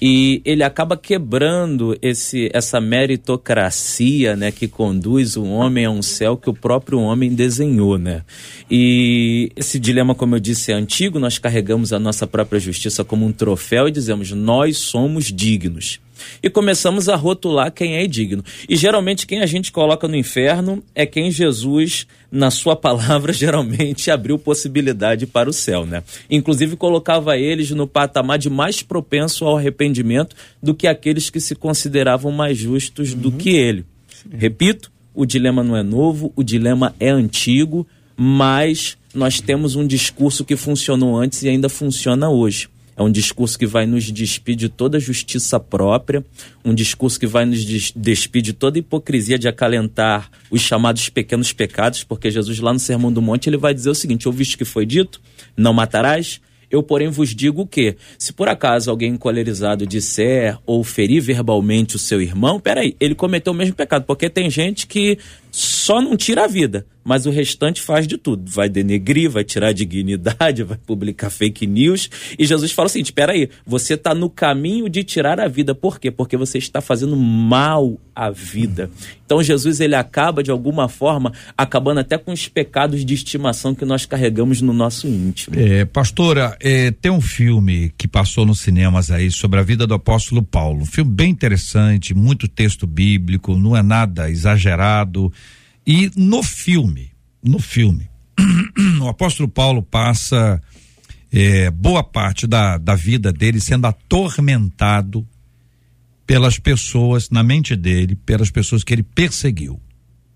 e 0.00 0.40
ele 0.44 0.62
acaba 0.62 0.96
quebrando 0.96 1.96
esse, 2.00 2.48
essa 2.52 2.80
meritocracia 2.80 4.36
né, 4.36 4.52
que 4.52 4.68
conduz 4.68 5.36
o 5.36 5.44
homem 5.44 5.84
a 5.84 5.90
um 5.90 6.02
céu 6.02 6.36
que 6.36 6.48
o 6.48 6.54
próprio 6.54 7.00
homem 7.00 7.34
desenhou. 7.34 7.98
Né? 7.98 8.22
E 8.70 9.50
esse 9.56 9.78
dilema, 9.78 10.14
como 10.14 10.36
eu 10.36 10.40
disse, 10.40 10.70
é 10.70 10.74
antigo, 10.74 11.18
nós 11.18 11.38
carregamos 11.38 11.92
a 11.92 11.98
nossa 11.98 12.26
própria 12.26 12.60
justiça 12.60 13.04
como 13.04 13.26
um 13.26 13.32
troféu 13.32 13.88
e 13.88 13.92
dizemos, 13.92 14.30
nós 14.30 14.78
somos 14.78 15.26
dignos 15.26 16.00
e 16.42 16.50
começamos 16.50 17.08
a 17.08 17.16
rotular 17.16 17.72
quem 17.72 17.96
é 17.96 18.06
digno. 18.06 18.44
E 18.68 18.76
geralmente 18.76 19.26
quem 19.26 19.40
a 19.40 19.46
gente 19.46 19.72
coloca 19.72 20.08
no 20.08 20.16
inferno 20.16 20.82
é 20.94 21.06
quem 21.06 21.30
Jesus, 21.30 22.06
na 22.30 22.50
sua 22.50 22.76
palavra, 22.76 23.32
geralmente 23.34 24.10
abriu 24.10 24.38
possibilidade 24.38 25.26
para 25.26 25.48
o 25.48 25.52
céu, 25.52 25.86
né? 25.86 26.02
Inclusive 26.30 26.76
colocava 26.76 27.36
eles 27.36 27.70
no 27.70 27.86
patamar 27.86 28.38
de 28.38 28.50
mais 28.50 28.82
propenso 28.82 29.44
ao 29.44 29.56
arrependimento 29.56 30.36
do 30.62 30.74
que 30.74 30.86
aqueles 30.86 31.30
que 31.30 31.40
se 31.40 31.54
consideravam 31.54 32.30
mais 32.30 32.56
justos 32.56 33.12
uhum. 33.12 33.18
do 33.18 33.32
que 33.32 33.50
ele. 33.50 33.84
Repito, 34.30 34.90
o 35.14 35.24
dilema 35.24 35.62
não 35.62 35.76
é 35.76 35.82
novo, 35.82 36.32
o 36.36 36.42
dilema 36.42 36.94
é 37.00 37.10
antigo, 37.10 37.86
mas 38.16 38.96
nós 39.14 39.40
temos 39.40 39.74
um 39.74 39.86
discurso 39.86 40.44
que 40.44 40.56
funcionou 40.56 41.16
antes 41.16 41.42
e 41.42 41.48
ainda 41.48 41.68
funciona 41.68 42.28
hoje. 42.28 42.68
É 42.98 43.02
um 43.02 43.12
discurso 43.12 43.56
que 43.56 43.64
vai 43.64 43.86
nos 43.86 44.10
despir 44.10 44.56
de 44.56 44.68
toda 44.68 44.98
justiça 44.98 45.60
própria, 45.60 46.24
um 46.64 46.74
discurso 46.74 47.18
que 47.20 47.28
vai 47.28 47.44
nos 47.44 47.64
despir 47.94 48.42
de 48.42 48.52
toda 48.52 48.76
hipocrisia 48.76 49.38
de 49.38 49.46
acalentar 49.46 50.28
os 50.50 50.60
chamados 50.60 51.08
pequenos 51.08 51.52
pecados, 51.52 52.02
porque 52.02 52.28
Jesus 52.28 52.58
lá 52.58 52.72
no 52.72 52.80
Sermão 52.80 53.12
do 53.12 53.22
Monte 53.22 53.48
ele 53.48 53.56
vai 53.56 53.72
dizer 53.72 53.90
o 53.90 53.94
seguinte: 53.94 54.26
ouviste 54.26 54.58
que 54.58 54.64
foi 54.64 54.84
dito? 54.84 55.20
Não 55.56 55.72
matarás? 55.72 56.40
Eu, 56.70 56.82
porém, 56.82 57.08
vos 57.08 57.34
digo 57.34 57.66
que, 57.66 57.96
se 58.18 58.32
por 58.32 58.48
acaso 58.48 58.90
alguém 58.90 59.12
encolerizado 59.12 59.86
disser 59.86 60.58
ou 60.66 60.84
ferir 60.84 61.22
verbalmente 61.22 61.96
o 61.96 61.98
seu 61.98 62.20
irmão, 62.20 62.60
peraí, 62.60 62.94
ele 63.00 63.14
cometeu 63.14 63.52
o 63.52 63.56
mesmo 63.56 63.74
pecado, 63.74 64.04
porque 64.04 64.28
tem 64.28 64.50
gente 64.50 64.86
que 64.86 65.18
só 65.50 66.02
não 66.02 66.16
tira 66.16 66.44
a 66.44 66.48
vida, 66.48 66.84
mas 67.08 67.24
o 67.24 67.30
restante 67.30 67.80
faz 67.80 68.06
de 68.06 68.18
tudo. 68.18 68.50
Vai 68.50 68.68
denegrir, 68.68 69.30
vai 69.30 69.42
tirar 69.42 69.72
dignidade, 69.72 70.60
vai 70.62 70.76
publicar 70.76 71.30
fake 71.30 71.66
news. 71.66 72.10
E 72.38 72.44
Jesus 72.44 72.70
fala 72.70 72.90
seguinte: 72.90 73.06
espera 73.06 73.32
aí, 73.32 73.48
você 73.66 73.94
está 73.94 74.14
no 74.14 74.28
caminho 74.28 74.90
de 74.90 75.02
tirar 75.02 75.40
a 75.40 75.48
vida. 75.48 75.74
Por 75.74 75.98
quê? 75.98 76.10
Porque 76.10 76.36
você 76.36 76.58
está 76.58 76.82
fazendo 76.82 77.16
mal 77.16 77.98
à 78.14 78.30
vida. 78.30 78.90
Então 79.24 79.42
Jesus 79.42 79.80
ele 79.80 79.94
acaba 79.94 80.42
de 80.42 80.50
alguma 80.50 80.86
forma 80.86 81.32
acabando 81.56 82.00
até 82.00 82.18
com 82.18 82.30
os 82.30 82.46
pecados 82.46 83.02
de 83.06 83.14
estimação 83.14 83.74
que 83.74 83.86
nós 83.86 84.04
carregamos 84.04 84.60
no 84.60 84.74
nosso 84.74 85.06
íntimo. 85.06 85.58
É, 85.58 85.86
pastora, 85.86 86.58
é, 86.60 86.90
tem 86.90 87.10
um 87.10 87.22
filme 87.22 87.90
que 87.96 88.06
passou 88.06 88.44
nos 88.44 88.60
cinemas 88.60 89.10
aí 89.10 89.30
sobre 89.30 89.58
a 89.58 89.62
vida 89.62 89.86
do 89.86 89.94
apóstolo 89.94 90.42
Paulo. 90.42 90.82
Um 90.82 90.86
filme 90.86 91.10
bem 91.10 91.30
interessante, 91.30 92.12
muito 92.12 92.46
texto 92.46 92.86
bíblico, 92.86 93.56
não 93.56 93.74
é 93.74 93.82
nada 93.82 94.30
exagerado. 94.30 95.32
E 95.90 96.10
no 96.16 96.42
filme, 96.42 97.12
no 97.42 97.58
filme, 97.58 98.10
o 99.00 99.08
apóstolo 99.08 99.48
Paulo 99.48 99.82
passa 99.82 100.60
é, 101.32 101.70
boa 101.70 102.04
parte 102.04 102.46
da, 102.46 102.76
da 102.76 102.94
vida 102.94 103.32
dele 103.32 103.58
sendo 103.58 103.86
atormentado 103.86 105.26
pelas 106.26 106.58
pessoas, 106.58 107.30
na 107.30 107.42
mente 107.42 107.74
dele, 107.74 108.14
pelas 108.14 108.50
pessoas 108.50 108.84
que 108.84 108.92
ele 108.92 109.02
perseguiu. 109.02 109.80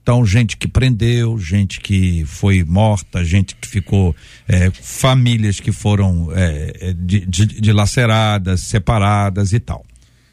Então, 0.03 0.25
gente 0.25 0.57
que 0.57 0.67
prendeu, 0.67 1.39
gente 1.39 1.83
que 1.83 2.25
foi 2.25 2.65
morta, 2.65 3.23
gente 3.23 3.55
que 3.55 3.69
ficou, 3.69 4.17
é, 4.49 4.71
famílias 4.71 5.61
que 5.61 5.71
foram 5.71 6.31
é, 6.33 6.95
dilaceradas, 6.95 8.61
de, 8.61 8.65
de 8.65 8.71
separadas 8.71 9.53
e 9.53 9.61
tal. 9.61 9.85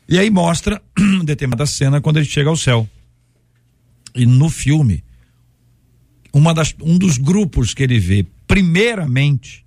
E 0.07 0.17
aí 0.17 0.29
mostra 0.29 0.81
determinada 1.25 1.65
cena 1.65 1.99
quando 1.99 2.17
ele 2.17 2.25
chega 2.25 2.49
ao 2.49 2.55
céu. 2.55 2.87
E 4.15 4.25
no 4.25 4.49
filme, 4.49 5.03
uma 6.33 6.53
das, 6.53 6.75
um 6.81 6.97
dos 6.97 7.17
grupos 7.17 7.73
que 7.73 7.83
ele 7.83 7.99
vê, 7.99 8.25
primeiramente, 8.47 9.65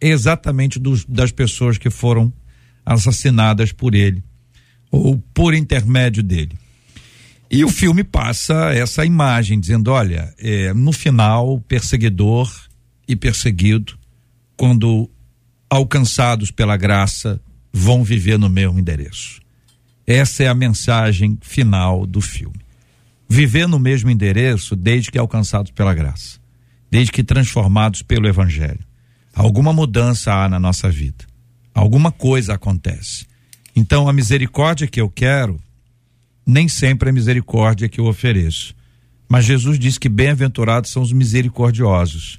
é 0.00 0.08
exatamente 0.08 0.78
dos, 0.78 1.04
das 1.04 1.32
pessoas 1.32 1.78
que 1.78 1.90
foram 1.90 2.32
assassinadas 2.84 3.72
por 3.72 3.94
ele, 3.94 4.22
ou 4.90 5.18
por 5.34 5.54
intermédio 5.54 6.22
dele. 6.22 6.56
E 7.50 7.64
o 7.64 7.68
filme 7.68 8.04
passa 8.04 8.72
essa 8.74 9.04
imagem, 9.04 9.58
dizendo: 9.58 9.90
olha, 9.90 10.34
é, 10.38 10.72
no 10.74 10.92
final, 10.92 11.60
perseguidor 11.60 12.52
e 13.08 13.14
perseguido, 13.14 13.98
quando 14.56 15.08
alcançados 15.70 16.50
pela 16.50 16.76
graça, 16.76 17.40
vão 17.72 18.04
viver 18.04 18.38
no 18.38 18.48
mesmo 18.48 18.78
endereço. 18.78 19.40
Essa 20.06 20.44
é 20.44 20.48
a 20.48 20.54
mensagem 20.54 21.38
final 21.40 22.06
do 22.06 22.20
filme 22.20 22.65
viver 23.28 23.66
no 23.66 23.78
mesmo 23.78 24.10
endereço 24.10 24.76
desde 24.76 25.10
que 25.10 25.18
alcançados 25.18 25.70
pela 25.72 25.94
graça, 25.94 26.38
desde 26.90 27.12
que 27.12 27.24
transformados 27.24 28.02
pelo 28.02 28.28
Evangelho. 28.28 28.80
Alguma 29.34 29.72
mudança 29.72 30.32
há 30.32 30.48
na 30.48 30.58
nossa 30.58 30.90
vida, 30.90 31.24
alguma 31.74 32.10
coisa 32.10 32.54
acontece. 32.54 33.26
Então, 33.74 34.08
a 34.08 34.12
misericórdia 34.12 34.86
que 34.86 35.00
eu 35.00 35.10
quero, 35.10 35.60
nem 36.46 36.68
sempre 36.68 37.10
é 37.10 37.12
misericórdia 37.12 37.88
que 37.88 38.00
eu 38.00 38.06
ofereço. 38.06 38.74
Mas 39.28 39.44
Jesus 39.44 39.78
diz 39.78 39.98
que 39.98 40.08
bem-aventurados 40.08 40.90
são 40.90 41.02
os 41.02 41.12
misericordiosos. 41.12 42.38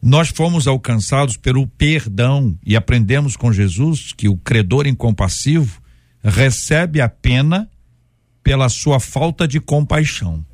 Nós 0.00 0.28
fomos 0.28 0.66
alcançados 0.66 1.36
pelo 1.36 1.66
perdão 1.66 2.56
e 2.64 2.76
aprendemos 2.76 3.36
com 3.36 3.52
Jesus 3.52 4.12
que 4.12 4.28
o 4.28 4.36
credor 4.36 4.86
incompassivo 4.86 5.82
recebe 6.22 7.00
a 7.00 7.08
pena 7.08 7.68
pela 8.44 8.68
sua 8.68 9.00
falta 9.00 9.48
de 9.48 9.58
compaixão. 9.58 10.44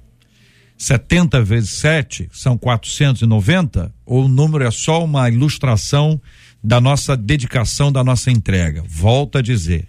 70 0.78 1.42
vezes 1.42 1.70
7 1.70 2.30
são 2.32 2.56
490, 2.56 3.92
ou 4.06 4.24
o 4.24 4.28
número 4.28 4.64
é 4.64 4.70
só 4.70 5.04
uma 5.04 5.28
ilustração 5.28 6.18
da 6.64 6.80
nossa 6.80 7.14
dedicação, 7.14 7.92
da 7.92 8.02
nossa 8.02 8.30
entrega? 8.30 8.82
Volto 8.88 9.36
a 9.36 9.42
dizer, 9.42 9.86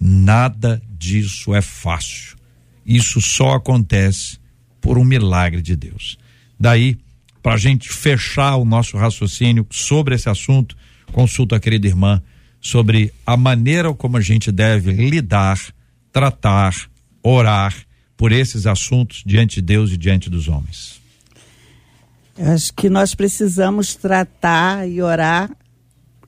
nada 0.00 0.80
disso 0.96 1.52
é 1.52 1.60
fácil. 1.60 2.36
Isso 2.86 3.20
só 3.20 3.54
acontece 3.54 4.38
por 4.80 4.96
um 4.96 5.04
milagre 5.04 5.60
de 5.60 5.74
Deus. 5.74 6.16
Daí, 6.58 6.96
para 7.42 7.54
a 7.54 7.58
gente 7.58 7.88
fechar 7.88 8.56
o 8.56 8.64
nosso 8.64 8.96
raciocínio 8.96 9.66
sobre 9.70 10.14
esse 10.14 10.28
assunto, 10.28 10.76
consulta 11.12 11.56
a 11.56 11.60
querida 11.60 11.88
irmã 11.88 12.22
sobre 12.60 13.12
a 13.26 13.36
maneira 13.36 13.92
como 13.94 14.16
a 14.16 14.20
gente 14.20 14.52
deve 14.52 14.92
lidar, 14.92 15.58
tratar, 16.12 16.74
orar 17.22 17.74
por 18.16 18.32
esses 18.32 18.66
assuntos 18.66 19.22
diante 19.24 19.56
de 19.56 19.62
Deus 19.62 19.92
e 19.92 19.96
diante 19.96 20.28
dos 20.28 20.48
homens? 20.48 21.00
Acho 22.38 22.72
que 22.72 22.88
nós 22.88 23.14
precisamos 23.14 23.94
tratar 23.94 24.88
e 24.88 25.02
orar 25.02 25.50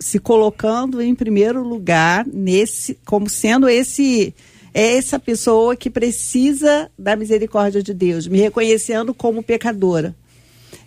se 0.00 0.18
colocando 0.18 1.00
em 1.00 1.14
primeiro 1.14 1.62
lugar 1.62 2.26
nesse 2.26 2.98
como 3.04 3.28
sendo 3.28 3.68
esse 3.68 4.34
é 4.72 4.96
essa 4.96 5.18
pessoa 5.18 5.76
que 5.76 5.90
precisa 5.90 6.90
da 6.98 7.16
misericórdia 7.16 7.82
de 7.82 7.92
Deus, 7.92 8.26
me 8.26 8.38
reconhecendo 8.38 9.12
como 9.12 9.42
pecadora. 9.42 10.14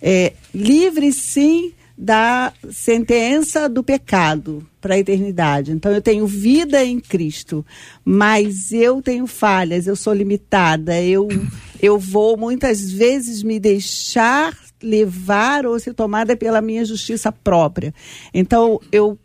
É, 0.02 0.34
livre 0.54 1.12
sim 1.12 1.74
da 1.98 2.52
sentença 2.72 3.70
do 3.70 3.84
pecado 3.84 4.66
para 4.82 4.96
a 4.96 5.00
eternidade. 5.00 5.72
Então 5.72 5.92
eu 5.92 6.02
tenho 6.02 6.26
vida 6.28 6.84
em 6.84 7.00
Cristo, 7.00 7.66
mas 8.04 8.72
eu 8.72 9.02
tenho 9.02 9.28
falhas, 9.28 9.88
eu 9.88 9.96
sou 9.96 10.14
limitada, 10.14 11.02
eu 11.02 11.28
eu 11.82 12.00
vou 12.00 12.38
muitas 12.38 12.92
vezes 12.92 13.44
me 13.44 13.60
deixar 13.60 14.58
levar 14.82 15.66
ou 15.66 15.80
ser 15.80 15.94
tomada 15.94 16.36
pela 16.36 16.62
minha 16.62 16.84
justiça 16.84 17.32
própria. 17.32 17.94
Então 18.34 18.80
eu 18.92 19.18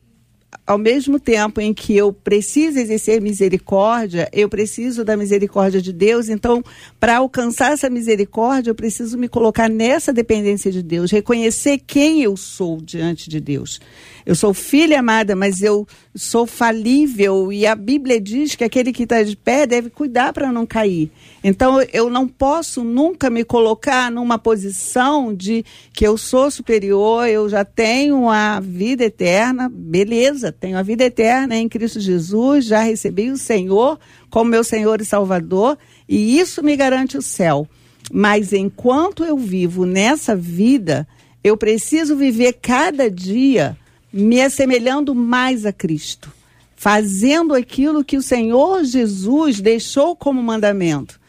ao 0.67 0.79
mesmo 0.79 1.19
tempo 1.19 1.61
em 1.61 1.73
que 1.75 1.97
eu 1.97 2.13
preciso 2.13 2.79
exercer 2.79 3.21
misericórdia, 3.21 4.29
eu 4.33 4.49
preciso 4.49 5.05
da 5.05 5.17
misericórdia 5.17 5.81
de 5.81 5.93
Deus. 5.93 6.29
Então, 6.29 6.63
para 6.99 7.19
alcançar 7.19 7.73
essa 7.73 7.89
misericórdia, 7.91 8.71
eu 8.71 8.75
preciso 8.75 9.19
me 9.19 9.29
colocar 9.29 9.69
nessa 9.69 10.13
dependência 10.13 10.71
de 10.71 10.83
Deus, 10.83 11.11
reconhecer 11.11 11.79
quem 11.87 12.23
eu 12.23 12.37
sou 12.37 12.81
diante 12.81 13.29
de 13.29 13.41
Deus. 13.41 13.81
Eu 14.29 14.35
sou 14.35 14.53
filha 14.53 15.01
amada, 15.01 15.35
mas 15.35 15.63
eu 15.63 15.89
sou 16.15 16.47
falível 16.47 17.51
e 17.51 17.67
a 17.67 17.75
Bíblia 17.75 18.21
diz 18.21 18.55
que 18.55 18.63
aquele 18.63 18.93
que 18.93 19.05
está 19.05 19.23
de 19.23 19.35
pé 19.35 19.67
deve 19.67 19.89
cuidar 19.89 20.35
para 20.35 20.53
não 20.53 20.67
cair. 20.67 21.11
Então 21.43 21.81
eu 21.95 22.11
não 22.11 22.29
posso 22.29 22.85
nunca 22.85 23.31
me 23.31 23.43
colocar 23.43 24.11
numa 24.11 24.39
posição 24.39 25.35
de 25.35 25.65
que 25.95 26.07
eu 26.07 26.19
sou 26.19 26.51
superior, 26.51 27.27
eu 27.27 27.49
já 27.49 27.65
tenho 27.65 28.29
a 28.29 28.61
vida 28.61 29.05
eterna, 29.05 29.67
beleza, 29.73 30.53
tenho 30.53 30.77
a 30.77 30.83
vida 30.83 31.05
eterna 31.05 31.57
em 31.57 31.67
Cristo 31.67 31.99
Jesus, 31.99 32.67
já 32.67 32.81
recebi 32.81 33.31
o 33.31 33.39
Senhor 33.39 33.99
como 34.29 34.51
meu 34.51 34.63
Senhor 34.63 35.01
e 35.01 35.07
Salvador, 35.07 35.79
e 36.07 36.39
isso 36.39 36.63
me 36.63 36.77
garante 36.77 37.17
o 37.17 37.23
céu. 37.23 37.67
Mas 38.13 38.53
enquanto 38.53 39.25
eu 39.25 39.39
vivo 39.39 39.87
nessa 39.87 40.37
vida, 40.37 41.09
eu 41.43 41.57
preciso 41.57 42.15
viver 42.15 42.59
cada 42.61 43.11
dia 43.11 43.75
me 44.13 44.41
assemelhando 44.41 45.15
mais 45.15 45.67
a 45.67 45.73
Cristo, 45.73 46.33
fazendo 46.77 47.55
aquilo 47.55 48.05
que 48.05 48.17
o 48.17 48.23
Senhor 48.23 48.85
Jesus 48.85 49.61
deixou 49.61 50.17
como 50.17 50.43
mandamento. 50.43 51.21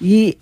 E 0.00 0.38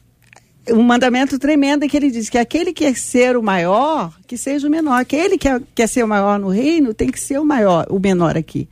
um 0.68 0.82
mandamento 0.82 1.38
tremendo 1.38 1.84
é 1.84 1.88
que 1.88 1.96
ele 1.96 2.10
diz 2.10 2.28
que 2.28 2.38
aquele 2.38 2.72
que 2.72 2.84
quer 2.84 2.96
ser 2.96 3.36
o 3.36 3.42
maior, 3.42 4.12
que 4.26 4.36
seja 4.36 4.68
o 4.68 4.70
menor. 4.70 5.00
Aquele 5.00 5.36
que 5.36 5.48
quer, 5.48 5.62
quer 5.74 5.86
ser 5.88 6.04
o 6.04 6.08
maior 6.08 6.38
no 6.38 6.48
reino, 6.48 6.94
tem 6.94 7.10
que 7.10 7.20
ser 7.20 7.38
o 7.38 7.44
maior, 7.44 7.86
o 7.90 7.98
menor 7.98 8.36
aqui. 8.36 8.68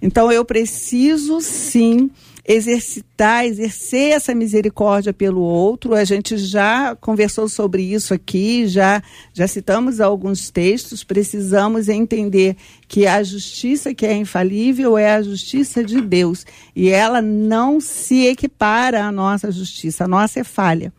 Então 0.00 0.32
eu 0.32 0.44
preciso 0.44 1.40
sim 1.40 2.10
exercitar, 2.44 3.44
exercer 3.44 4.12
essa 4.12 4.34
misericórdia 4.34 5.12
pelo 5.12 5.40
outro. 5.40 5.94
A 5.94 6.04
gente 6.04 6.36
já 6.36 6.96
conversou 6.96 7.48
sobre 7.48 7.82
isso 7.82 8.12
aqui, 8.12 8.66
já, 8.66 9.02
já 9.32 9.46
citamos 9.46 10.00
alguns 10.00 10.50
textos. 10.50 11.04
Precisamos 11.04 11.88
entender 11.88 12.56
que 12.88 13.06
a 13.06 13.22
justiça 13.22 13.94
que 13.94 14.04
é 14.04 14.14
infalível 14.14 14.98
é 14.98 15.14
a 15.14 15.22
justiça 15.22 15.84
de 15.84 16.00
Deus 16.00 16.44
e 16.74 16.88
ela 16.88 17.22
não 17.22 17.80
se 17.80 18.26
equipara 18.26 19.04
à 19.04 19.12
nossa 19.12 19.50
justiça. 19.50 20.04
A 20.04 20.08
nossa 20.08 20.40
é 20.40 20.44
falha. 20.44 20.92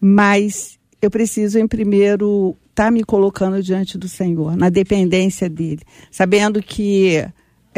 Mas 0.00 0.78
eu 1.02 1.10
preciso, 1.10 1.58
em 1.58 1.66
primeiro, 1.66 2.56
estar 2.70 2.84
tá 2.84 2.90
me 2.90 3.02
colocando 3.02 3.62
diante 3.62 3.98
do 3.98 4.08
Senhor, 4.08 4.56
na 4.56 4.68
dependência 4.68 5.48
dele, 5.48 5.80
sabendo 6.10 6.62
que 6.62 7.26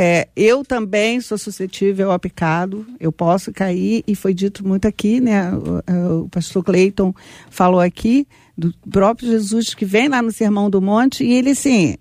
é, 0.00 0.28
eu 0.36 0.64
também 0.64 1.20
sou 1.20 1.36
suscetível 1.36 2.12
ao 2.12 2.20
pecado, 2.20 2.86
eu 3.00 3.10
posso 3.10 3.52
cair, 3.52 4.04
e 4.06 4.14
foi 4.14 4.32
dito 4.32 4.64
muito 4.64 4.86
aqui, 4.86 5.20
né? 5.20 5.50
O, 5.52 6.22
o 6.22 6.28
pastor 6.28 6.62
Cleiton 6.62 7.12
falou 7.50 7.80
aqui 7.80 8.24
do 8.56 8.72
próprio 8.88 9.28
Jesus 9.28 9.74
que 9.74 9.84
vem 9.84 10.08
lá 10.08 10.22
no 10.22 10.30
Sermão 10.30 10.70
do 10.70 10.80
Monte, 10.80 11.24
e 11.24 11.32
ele 11.32 11.50
assim, 11.50 11.96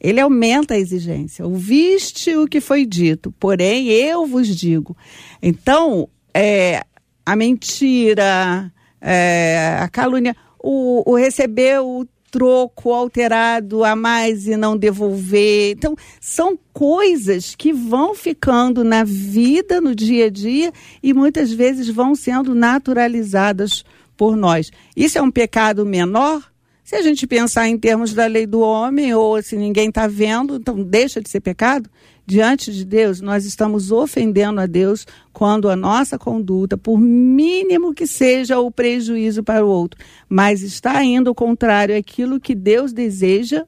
ele 0.00 0.20
aumenta 0.20 0.74
a 0.74 0.78
exigência. 0.78 1.44
Ouviste 1.44 2.36
o 2.36 2.46
que 2.46 2.60
foi 2.60 2.86
dito, 2.86 3.34
porém 3.40 3.88
eu 3.88 4.24
vos 4.24 4.46
digo. 4.46 4.96
Então, 5.42 6.08
é, 6.32 6.84
a 7.26 7.34
mentira, 7.34 8.72
é, 9.00 9.78
a 9.80 9.88
calúnia, 9.88 10.36
o, 10.62 11.10
o 11.10 11.16
receber 11.16 11.80
o 11.80 12.06
troco 12.30 12.92
alterado 12.92 13.84
a 13.84 13.94
mais 13.96 14.46
e 14.46 14.56
não 14.56 14.76
devolver. 14.76 15.72
Então, 15.72 15.96
são 16.20 16.58
coisas 16.72 17.54
que 17.54 17.72
vão 17.72 18.14
ficando 18.14 18.84
na 18.84 19.04
vida, 19.04 19.80
no 19.80 19.94
dia 19.94 20.26
a 20.26 20.30
dia, 20.30 20.72
e 21.02 21.12
muitas 21.12 21.52
vezes 21.52 21.88
vão 21.88 22.14
sendo 22.14 22.54
naturalizadas 22.54 23.84
por 24.16 24.36
nós. 24.36 24.70
Isso 24.96 25.18
é 25.18 25.22
um 25.22 25.30
pecado 25.30 25.84
menor? 25.86 26.49
Se 26.90 26.96
a 26.96 27.02
gente 27.02 27.24
pensar 27.24 27.68
em 27.68 27.78
termos 27.78 28.12
da 28.12 28.26
lei 28.26 28.48
do 28.48 28.58
homem, 28.58 29.14
ou 29.14 29.40
se 29.40 29.54
ninguém 29.54 29.90
está 29.90 30.08
vendo, 30.08 30.56
então 30.56 30.82
deixa 30.82 31.20
de 31.20 31.30
ser 31.30 31.38
pecado? 31.38 31.88
diante 32.26 32.72
de 32.72 32.84
Deus, 32.84 33.20
nós 33.20 33.44
estamos 33.44 33.92
ofendendo 33.92 34.60
a 34.60 34.66
Deus 34.66 35.06
quando 35.32 35.68
a 35.68 35.74
nossa 35.74 36.18
conduta, 36.18 36.76
por 36.76 36.98
mínimo 36.98 37.94
que 37.94 38.06
seja 38.06 38.58
o 38.58 38.70
prejuízo 38.70 39.42
para 39.42 39.64
o 39.64 39.68
outro, 39.68 40.00
mas 40.28 40.62
está 40.62 41.02
indo 41.04 41.34
contrário 41.34 41.96
àquilo 41.96 42.40
que 42.40 42.54
Deus 42.54 42.92
deseja 42.92 43.64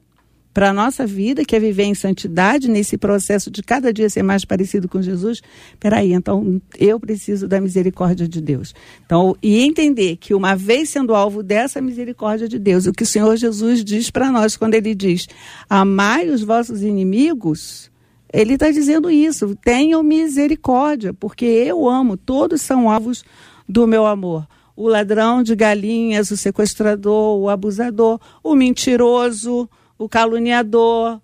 para 0.53 0.69
a 0.69 0.73
nossa 0.73 1.05
vida, 1.05 1.43
que 1.43 1.55
é 1.55 1.59
viver 1.59 1.83
em 1.83 1.95
santidade, 1.95 2.69
nesse 2.69 2.97
processo 2.97 3.49
de 3.49 3.63
cada 3.63 3.91
dia 3.91 4.09
ser 4.09 4.21
mais 4.21 4.45
parecido 4.45 4.87
com 4.87 5.01
Jesus, 5.01 5.41
peraí, 5.79 6.13
então 6.13 6.61
eu 6.77 6.99
preciso 6.99 7.47
da 7.47 7.59
misericórdia 7.59 8.27
de 8.27 8.39
Deus. 8.39 8.75
Então, 9.05 9.35
e 9.41 9.61
entender 9.61 10.17
que 10.17 10.33
uma 10.33 10.55
vez 10.55 10.89
sendo 10.89 11.15
alvo 11.15 11.41
dessa 11.41 11.81
misericórdia 11.81 12.47
de 12.47 12.59
Deus, 12.59 12.85
o 12.85 12.93
que 12.93 13.03
o 13.03 13.07
Senhor 13.07 13.35
Jesus 13.35 13.83
diz 13.83 14.11
para 14.11 14.31
nós 14.31 14.55
quando 14.55 14.75
ele 14.75 14.93
diz: 14.93 15.27
amai 15.67 16.29
os 16.29 16.43
vossos 16.43 16.83
inimigos, 16.83 17.91
ele 18.33 18.55
está 18.55 18.71
dizendo 18.71 19.11
isso. 19.11 19.55
Tenham 19.63 20.01
misericórdia, 20.01 21.13
porque 21.13 21.45
eu 21.45 21.87
amo. 21.87 22.17
Todos 22.17 22.61
são 22.61 22.89
alvos 22.89 23.23
do 23.69 23.85
meu 23.85 24.07
amor. 24.07 24.47
O 24.75 24.87
ladrão 24.87 25.43
de 25.43 25.55
galinhas, 25.55 26.31
o 26.31 26.37
sequestrador, 26.37 27.39
o 27.39 27.47
abusador, 27.47 28.19
o 28.43 28.55
mentiroso, 28.55 29.69
o 30.03 30.09
caluniador. 30.09 31.21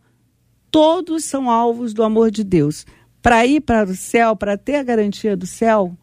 Todos 0.71 1.25
são 1.25 1.49
alvos 1.49 1.93
do 1.93 2.03
amor 2.03 2.31
de 2.31 2.43
Deus. 2.43 2.85
Para 3.21 3.45
ir 3.45 3.61
para 3.61 3.89
o 3.89 3.95
céu, 3.95 4.35
para 4.35 4.57
ter 4.57 4.75
a 4.75 4.83
garantia 4.83 5.35
do 5.35 5.45
céu, 5.45 5.97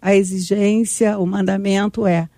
a 0.00 0.14
exigência, 0.16 1.18
o 1.18 1.26
mandamento 1.26 2.06
é 2.06 2.28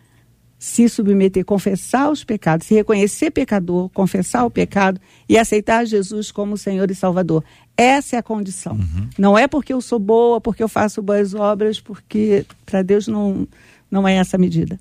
se 0.59 0.89
submeter, 0.89 1.45
confessar 1.45 2.11
os 2.11 2.25
pecados, 2.25 2.67
se 2.67 2.75
reconhecer 2.75 3.31
pecador, 3.31 3.91
confessar 3.91 4.45
o 4.45 4.51
pecado 4.51 4.99
e 5.29 5.37
aceitar 5.37 5.85
Jesus 5.85 6.33
como 6.33 6.57
Senhor 6.57 6.91
e 6.91 6.95
Salvador. 6.95 7.45
Essa 7.77 8.17
é 8.17 8.19
a 8.19 8.23
condição. 8.23 8.73
Uhum. 8.73 9.09
Não 9.19 9.39
é 9.39 9.47
porque 9.47 9.75
eu 9.75 9.81
sou 9.81 9.99
boa, 9.99 10.41
porque 10.41 10.63
eu 10.63 10.69
faço 10.69 11.03
boas 11.03 11.35
obras, 11.35 11.81
porque 11.81 12.47
para 12.65 12.83
Deus 12.83 13.07
não, 13.07 13.47
não 13.91 14.09
é 14.09 14.15
essa 14.15 14.39
medida. 14.39 14.81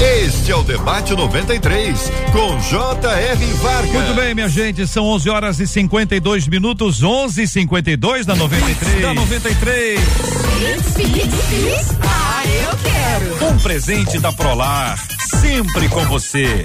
Este 0.00 0.52
é 0.52 0.56
o 0.56 0.62
Debate 0.62 1.14
93, 1.14 2.10
com 2.32 2.58
J.R. 2.60 3.46
Vargas. 3.54 3.92
Muito 3.92 4.14
bem, 4.14 4.34
minha 4.34 4.48
gente, 4.48 4.86
são 4.86 5.04
11 5.06 5.30
horas 5.30 5.60
e 5.60 5.66
52 5.66 6.48
minutos, 6.48 7.02
11 7.02 7.42
e 7.42 7.48
52 7.48 8.26
da 8.26 8.34
93. 8.34 9.02
Da 9.02 9.14
93. 9.14 10.00
Ah, 12.02 12.42
eu 12.46 12.78
quero. 12.78 13.52
Um 13.52 13.58
presente 13.58 14.18
da 14.18 14.32
Prolar 14.32 15.13
sempre 15.40 15.88
com 15.88 16.04
você. 16.06 16.64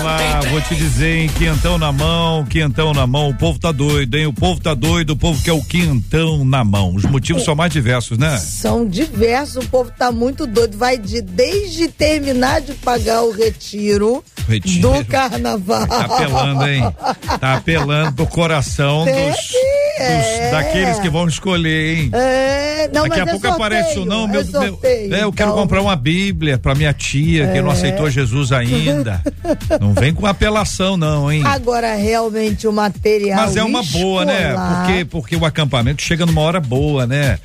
Olá, 0.00 0.40
vou 0.50 0.60
te 0.60 0.74
dizer, 0.74 1.16
hein? 1.18 1.30
Quentão 1.38 1.78
na 1.78 1.92
mão, 1.92 2.44
quentão 2.44 2.92
na 2.92 3.06
mão. 3.06 3.30
O 3.30 3.34
povo 3.34 3.58
tá 3.58 3.72
doido, 3.72 4.16
hein? 4.16 4.26
O 4.26 4.32
povo 4.32 4.60
tá 4.60 4.74
doido, 4.74 5.10
o 5.10 5.16
povo 5.16 5.42
quer 5.42 5.52
o 5.52 5.62
quentão 5.62 6.44
na 6.44 6.64
mão. 6.64 6.94
Os 6.94 7.04
motivos 7.04 7.44
são 7.44 7.54
mais 7.54 7.72
diversos, 7.72 8.18
né? 8.18 8.36
São 8.38 8.86
diversos, 8.86 9.64
o 9.64 9.68
povo 9.68 9.90
tá 9.96 10.10
muito 10.10 10.46
doido. 10.46 10.76
Vai 10.76 10.98
de 10.98 11.20
desde 11.22 11.88
terminar 11.88 12.60
de 12.60 12.72
pagar 12.74 13.22
o 13.22 13.32
retiro, 13.32 14.24
Retiro. 14.48 14.92
do 14.92 15.04
carnaval. 15.04 15.86
Tá 15.86 16.00
apelando, 16.04 16.68
hein? 16.68 16.94
Tá 17.40 17.54
apelando 17.56 18.12
pro 18.12 18.26
coração 18.26 19.04
dos, 19.04 19.14
dos- 19.14 19.52
é. 19.98 20.50
daqueles 20.50 20.98
que 20.98 21.08
vão 21.08 21.28
escolher, 21.28 21.96
hein? 21.98 22.10
É, 22.12 22.88
não, 22.92 23.02
Daqui 23.06 23.08
mas 23.10 23.18
a 23.18 23.22
é 23.22 23.24
pouco 23.26 23.46
sorteio, 23.46 23.54
aparece 23.54 23.98
o 23.98 24.04
não, 24.04 24.26
meu, 24.26 24.40
é 24.40 24.44
meu 24.44 24.52
sorteio, 24.52 25.14
é, 25.14 25.22
eu 25.22 25.32
quero 25.32 25.50
então. 25.50 25.62
comprar 25.62 25.80
uma 25.82 25.94
Bíblia 25.94 26.58
pra 26.58 26.74
minha 26.74 26.92
tia 26.92 27.46
que 27.48 27.58
É. 27.58 27.62
aceitou 27.88 28.10
Jesus 28.10 28.52
ainda. 28.52 29.20
não 29.80 29.92
vem 29.94 30.14
com 30.14 30.26
apelação 30.26 30.96
não, 30.96 31.30
hein? 31.30 31.42
Agora, 31.44 31.94
realmente, 31.94 32.66
o 32.66 32.72
material 32.72 33.40
Mas 33.40 33.56
é 33.56 33.62
uma 33.62 33.82
boa, 33.82 34.24
né? 34.24 34.48
escolar- 34.50 34.86
Porque 34.86 35.04
porque 35.04 35.36
o 35.36 35.44
acampamento 35.44 36.02
chega 36.02 36.24
numa 36.26 36.40
hora 36.40 36.60
boa, 36.60 37.06
né? 37.06 37.38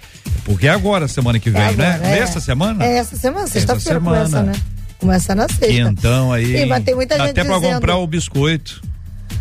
Porque 0.46 0.68
é 0.68 0.70
agora, 0.72 1.08
semana 1.08 1.40
que 1.40 1.50
vem, 1.50 1.62
É 1.62 1.72
né? 1.74 1.94
agora, 1.96 2.08
é. 2.10 2.20
Nessa 2.20 2.40
semana? 2.40 2.86
É 2.86 2.98
essa 2.98 3.16
semana, 3.16 3.48
sexta-feira 3.48 4.00
começa, 4.00 4.44
né? 4.44 4.54
Começa 5.00 5.36
na 5.36 5.48
sexta. 5.48 5.68
Quentão 5.68 6.32
aí. 6.34 6.58
Sim, 6.60 6.66
mas 6.66 6.84
tem 6.84 6.96
muita 6.96 7.18
gente 7.18 7.30
até 7.32 7.44
pra 7.44 7.56
dizendo- 7.56 7.74
comprar 7.76 7.98
o 7.98 8.08
biscoito. 8.08 8.82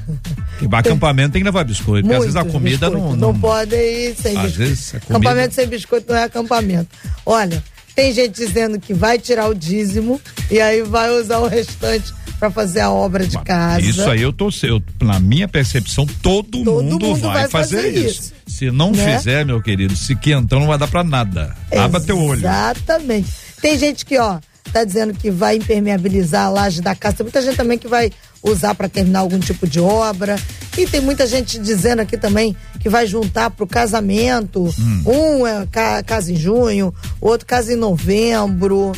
E 0.63 0.67
pra 0.67 0.79
acampamento 0.79 1.33
tem 1.33 1.41
que 1.43 1.45
levar 1.45 1.65
biscoito, 1.65 2.05
porque 2.09 2.15
às 2.17 2.23
vezes 2.23 2.37
a 2.37 2.43
comida 2.45 2.89
não, 2.89 2.95
biscoitos. 2.97 3.21
não, 3.21 3.39
pode 3.39 3.75
ir 3.77 4.15
sem 4.17 4.35
Às 4.39 4.43
biscoito. 4.45 4.59
vezes 4.59 4.91
comida- 4.93 5.07
Acampamento 5.11 5.55
sem 5.55 5.67
biscoito 5.67 6.11
não 6.11 6.19
é 6.19 6.23
acampamento. 6.25 6.89
Olha, 7.27 7.63
tem 7.97 8.13
gente 8.13 8.35
dizendo 8.37 8.79
que 8.79 8.93
vai 8.95 9.19
tirar 9.19 9.49
o 9.49 9.55
dízimo 9.55 10.21
e 10.51 10.61
aí 10.61 10.83
vai 10.83 11.11
usar 11.11 11.39
o 11.39 11.49
restante 11.49 12.13
para 12.39 12.51
fazer 12.51 12.81
a 12.81 12.91
obra 12.91 13.27
de 13.27 13.39
casa. 13.39 13.81
Isso 13.81 14.09
aí 14.11 14.21
eu 14.21 14.31
tô, 14.33 14.51
eu, 14.63 14.83
na 15.03 15.19
minha 15.19 15.49
percepção, 15.49 16.07
todo, 16.23 16.63
Todo 16.63 16.83
mundo, 16.83 17.07
mundo 17.07 17.21
vai, 17.23 17.35
vai 17.43 17.49
fazer, 17.49 17.77
fazer 17.77 17.89
isso. 18.07 18.21
isso. 18.21 18.33
Se 18.47 18.71
não 18.71 18.93
Né? 18.93 19.17
fizer, 19.17 19.47
meu 19.47 19.63
querido, 19.63 19.97
se 19.97 20.15
quentão 20.15 20.61
não 20.61 20.67
vai 20.67 20.77
dar 20.79 20.87
pra 20.89 21.03
nada. 21.03 21.57
Abra 21.75 21.99
teu 21.99 22.19
olho. 22.21 22.41
Exatamente. 22.41 23.31
Tem 23.63 23.79
gente 23.79 24.05
que, 24.05 24.19
ó, 24.19 24.39
tá 24.71 24.85
dizendo 24.85 25.15
que 25.15 25.31
vai 25.31 25.57
impermeabilizar 25.57 26.47
a 26.47 26.51
laje 26.51 26.83
da 26.83 26.95
casa. 26.95 27.17
Tem 27.17 27.25
muita 27.25 27.41
gente 27.41 27.57
também 27.57 27.79
que 27.79 27.89
vai 27.89 28.13
usar 28.51 28.75
para 28.75 28.89
terminar 28.89 29.21
algum 29.21 29.39
tipo 29.39 29.67
de 29.67 29.81
obra. 29.81 30.39
E 30.77 30.87
tem 30.87 31.01
muita 31.01 31.27
gente 31.27 31.59
dizendo 31.59 32.01
aqui 32.01 32.17
também 32.17 32.55
que 32.81 32.89
vai 32.89 33.07
juntar 33.07 33.51
para 33.51 33.65
o 33.65 33.67
casamento. 33.67 34.63
Hum. 34.79 35.03
Um 35.07 35.47
é 35.47 35.67
ca 35.71 36.03
casa 36.03 36.33
em 36.33 36.37
junho, 36.37 36.95
outro 37.21 37.47
casa 37.47 37.73
em 37.73 37.77
novembro. 37.77 38.93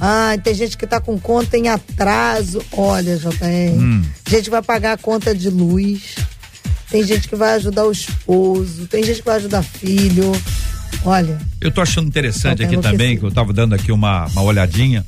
Ah, 0.00 0.36
tem 0.42 0.52
gente 0.54 0.76
que 0.76 0.86
tá 0.86 1.00
com 1.00 1.18
conta 1.18 1.56
em 1.56 1.68
atraso. 1.68 2.62
Olha, 2.72 3.16
JR. 3.16 3.78
Hum. 3.78 4.02
Gente 4.28 4.50
vai 4.50 4.62
pagar 4.62 4.92
a 4.92 4.96
conta 4.96 5.34
de 5.34 5.48
luz. 5.48 6.16
Tem 6.90 7.02
gente 7.04 7.28
que 7.28 7.36
vai 7.36 7.54
ajudar 7.54 7.86
o 7.86 7.92
esposo. 7.92 8.86
Tem 8.86 9.02
gente 9.04 9.20
que 9.20 9.26
vai 9.26 9.36
ajudar 9.36 9.62
filho. 9.62 10.32
Olha. 11.04 11.38
Eu 11.60 11.70
tô 11.70 11.80
achando 11.80 12.08
interessante 12.08 12.62
aqui 12.62 12.76
também, 12.78 13.16
que 13.16 13.24
eu 13.24 13.30
tava 13.30 13.52
dando 13.52 13.74
aqui 13.74 13.90
uma, 13.90 14.26
uma 14.26 14.42
olhadinha. 14.42 15.04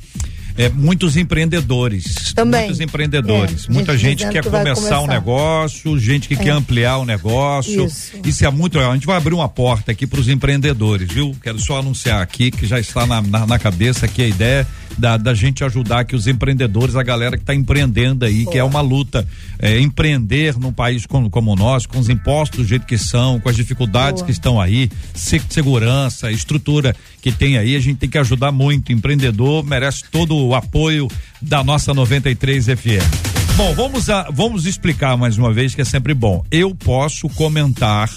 É, 0.57 0.69
muitos 0.69 1.17
empreendedores. 1.17 2.33
Também. 2.33 2.61
Muitos 2.61 2.79
empreendedores. 2.79 3.67
É, 3.69 3.73
Muita 3.73 3.97
gente, 3.97 4.21
gente 4.21 4.31
quer 4.31 4.41
que 4.41 4.49
começar, 4.49 4.75
começar, 4.75 5.01
um 5.01 5.07
negócio, 5.07 5.99
gente 5.99 6.27
que 6.27 6.35
é. 6.35 6.37
quer 6.37 6.51
ampliar 6.51 6.97
o 6.97 7.01
um 7.01 7.05
negócio. 7.05 7.85
Isso. 7.85 8.11
Isso 8.23 8.45
é 8.45 8.49
muito 8.49 8.77
legal. 8.77 8.91
A 8.91 8.95
gente 8.95 9.05
vai 9.05 9.17
abrir 9.17 9.33
uma 9.33 9.49
porta 9.49 9.91
aqui 9.91 10.07
para 10.07 10.19
os 10.19 10.29
empreendedores, 10.29 11.11
viu? 11.11 11.35
Quero 11.41 11.59
só 11.59 11.79
anunciar 11.79 12.21
aqui 12.21 12.51
que 12.51 12.65
já 12.65 12.79
está 12.79 13.05
na, 13.05 13.21
na, 13.21 13.45
na 13.45 13.59
cabeça 13.59 14.05
aqui 14.05 14.21
a 14.21 14.27
ideia 14.27 14.67
da, 14.97 15.17
da 15.17 15.33
gente 15.33 15.63
ajudar 15.63 16.01
aqui 16.01 16.15
os 16.15 16.27
empreendedores, 16.27 16.95
a 16.95 17.03
galera 17.03 17.35
que 17.35 17.43
está 17.43 17.53
empreendendo 17.53 18.25
aí, 18.25 18.45
que 18.45 18.57
é 18.57 18.63
uma 18.63 18.81
luta. 18.81 19.27
É, 19.57 19.79
empreender 19.79 20.57
num 20.59 20.71
país 20.71 21.05
como, 21.05 21.29
como 21.29 21.51
o 21.51 21.55
nosso, 21.55 21.87
com 21.87 21.97
os 21.97 22.09
impostos 22.09 22.59
do 22.59 22.65
jeito 22.65 22.85
que 22.85 22.97
são, 22.97 23.39
com 23.39 23.49
as 23.49 23.55
dificuldades 23.55 24.21
Pô. 24.21 24.25
que 24.25 24.31
estão 24.31 24.59
aí, 24.59 24.89
segurança, 25.13 26.31
estrutura 26.31 26.95
que 27.21 27.31
tem 27.31 27.57
aí, 27.57 27.75
a 27.75 27.79
gente 27.79 27.97
tem 27.97 28.09
que 28.09 28.17
ajudar 28.17 28.51
muito. 28.51 28.89
O 28.89 28.91
empreendedor 28.91 29.63
merece 29.63 30.03
todo 30.11 30.35
o 30.45 30.55
apoio 30.55 31.07
da 31.41 31.63
nossa 31.63 31.93
93 31.93 32.65
FM. 32.65 33.35
Bom, 33.55 33.73
vamos 33.73 34.09
a, 34.09 34.29
vamos 34.31 34.65
explicar 34.65 35.15
mais 35.15 35.37
uma 35.37 35.53
vez 35.53 35.73
que 35.73 35.81
é 35.81 35.85
sempre 35.85 36.13
bom. 36.13 36.43
Eu 36.51 36.75
posso 36.75 37.29
comentar 37.29 38.09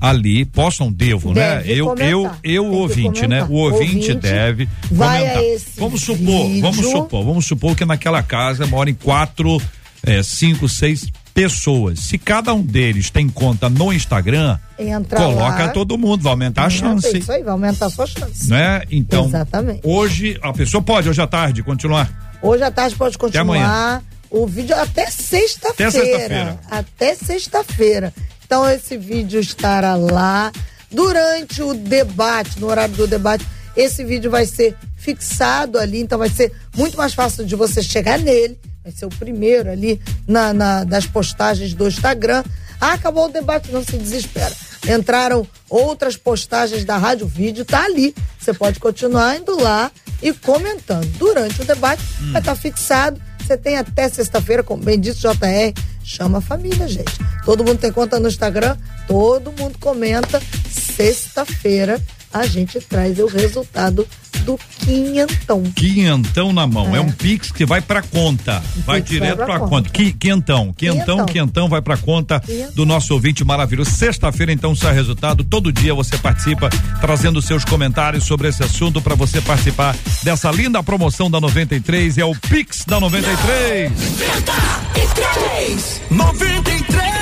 ali, 0.00 0.44
possam, 0.44 0.90
devo, 0.90 1.32
né? 1.32 1.56
deve 1.56 1.68
né? 1.68 1.74
Eu, 1.78 1.94
eu, 1.98 2.30
eu, 2.42 2.66
ouvinte, 2.66 3.26
né? 3.26 3.44
O 3.44 3.52
ouvinte, 3.52 4.10
ouvinte 4.10 4.14
deve 4.14 4.68
comentar. 4.88 5.42
Vamos 5.76 6.00
supor, 6.02 6.46
vídeo. 6.46 6.62
vamos 6.62 6.86
supor, 6.86 7.24
vamos 7.24 7.46
supor 7.46 7.76
que 7.76 7.84
naquela 7.84 8.22
casa 8.22 8.66
moram 8.66 8.94
quatro, 8.94 9.60
é, 10.02 10.22
cinco, 10.22 10.68
seis 10.68 11.06
pessoas. 11.34 12.00
Se 12.00 12.18
cada 12.18 12.52
um 12.52 12.62
deles 12.62 13.10
tem 13.10 13.28
conta 13.28 13.68
no 13.68 13.92
Instagram, 13.92 14.58
Entra 14.78 15.18
coloca 15.18 15.66
lá. 15.66 15.68
todo 15.68 15.96
mundo, 15.98 16.22
vai 16.22 16.32
aumentar 16.32 16.64
a 16.64 16.70
chance. 16.70 17.18
Isso 17.18 17.32
aí, 17.32 17.42
vai 17.42 17.52
aumentar 17.52 17.86
a 17.86 17.90
sua 17.90 18.06
chance. 18.06 18.48
Né? 18.48 18.82
Então, 18.90 19.26
Exatamente. 19.26 19.80
hoje 19.84 20.38
a 20.42 20.52
pessoa 20.52 20.82
pode, 20.82 21.08
hoje 21.08 21.20
à 21.20 21.26
tarde, 21.26 21.62
continuar. 21.62 22.38
Hoje 22.42 22.62
à 22.62 22.70
tarde 22.70 22.96
pode 22.96 23.16
continuar. 23.18 24.02
O 24.30 24.46
vídeo 24.46 24.76
até 24.76 25.10
sexta-feira. 25.10 25.88
Até 25.88 25.90
sexta-feira. 25.90 26.60
Até 26.70 27.14
sexta-feira. 27.14 28.14
Então 28.46 28.68
esse 28.68 28.96
vídeo 28.96 29.40
estará 29.40 29.94
lá. 29.94 30.52
Durante 30.90 31.62
o 31.62 31.74
debate, 31.74 32.58
no 32.58 32.68
horário 32.68 32.94
do 32.94 33.06
debate, 33.06 33.46
esse 33.76 34.04
vídeo 34.04 34.30
vai 34.30 34.46
ser 34.46 34.76
fixado 34.96 35.78
ali, 35.78 36.00
então 36.00 36.18
vai 36.18 36.28
ser 36.28 36.52
muito 36.76 36.96
mais 36.96 37.14
fácil 37.14 37.44
de 37.44 37.54
você 37.56 37.82
chegar 37.82 38.18
nele. 38.18 38.58
Vai 38.90 38.98
ser 38.98 39.06
o 39.06 39.10
primeiro 39.10 39.70
ali 39.70 40.00
na, 40.26 40.52
na 40.52 40.84
das 40.84 41.06
postagens 41.06 41.74
do 41.74 41.86
Instagram. 41.86 42.42
Ah, 42.80 42.94
acabou 42.94 43.26
o 43.26 43.28
debate, 43.28 43.70
não 43.70 43.84
se 43.84 43.96
desespera. 43.96 44.52
Entraram 44.88 45.46
outras 45.68 46.16
postagens 46.16 46.84
da 46.84 46.96
Rádio 46.96 47.26
Vídeo, 47.28 47.64
tá 47.64 47.84
ali. 47.84 48.12
Você 48.38 48.52
pode 48.52 48.80
continuar 48.80 49.36
indo 49.36 49.56
lá 49.60 49.92
e 50.20 50.32
comentando. 50.32 51.06
Durante 51.18 51.62
o 51.62 51.64
debate, 51.64 52.02
hum. 52.20 52.32
vai 52.32 52.40
estar 52.40 52.54
tá 52.54 52.60
fixado. 52.60 53.20
Você 53.38 53.56
tem 53.56 53.76
até 53.76 54.08
sexta-feira, 54.08 54.64
como 54.64 54.82
bem 54.82 54.98
disse 54.98 55.20
JR, 55.20 55.72
Chama 56.02 56.38
a 56.38 56.40
família, 56.40 56.88
gente. 56.88 57.12
Todo 57.44 57.62
mundo 57.62 57.78
tem 57.78 57.92
conta 57.92 58.18
no 58.18 58.26
Instagram, 58.26 58.76
todo 59.06 59.52
mundo 59.52 59.78
comenta. 59.78 60.42
Sexta-feira 60.68 62.02
a 62.32 62.46
gente 62.46 62.80
traz 62.80 63.18
o 63.18 63.26
resultado 63.26 64.06
do 64.40 64.58
quinhentão. 64.78 65.62
Quinhentão 65.74 66.52
na 66.52 66.66
mão. 66.66 66.94
É, 66.94 66.98
é 66.98 67.00
um 67.00 67.10
Pix 67.10 67.52
que 67.52 67.66
vai 67.66 67.80
pra 67.80 68.02
conta. 68.02 68.62
vai 68.86 69.00
direto 69.00 69.36
pra 69.36 69.58
conta. 69.58 69.88
conta. 69.88 69.90
Quinhentão. 69.90 70.72
Quinhentão, 70.72 71.26
quinhentão 71.26 71.68
vai 71.68 71.82
pra 71.82 71.96
conta 71.96 72.40
quinhentão. 72.40 72.72
do 72.74 72.86
nosso 72.86 73.12
ouvinte 73.14 73.44
maravilhoso. 73.44 73.90
Sexta-feira, 73.90 74.52
então, 74.52 74.74
sai 74.74 74.94
resultado. 74.94 75.44
Todo 75.44 75.72
dia 75.72 75.94
você 75.94 76.16
participa, 76.16 76.70
trazendo 77.00 77.42
seus 77.42 77.64
comentários 77.64 78.24
sobre 78.24 78.48
esse 78.48 78.62
assunto 78.62 79.02
para 79.02 79.14
você 79.14 79.40
participar 79.40 79.96
dessa 80.22 80.50
linda 80.50 80.82
promoção 80.82 81.30
da 81.30 81.40
93. 81.40 82.18
É 82.18 82.24
o 82.24 82.34
Pix 82.34 82.84
da 82.86 82.98
93. 82.98 83.92
93! 83.92 86.00
93! 86.10 87.19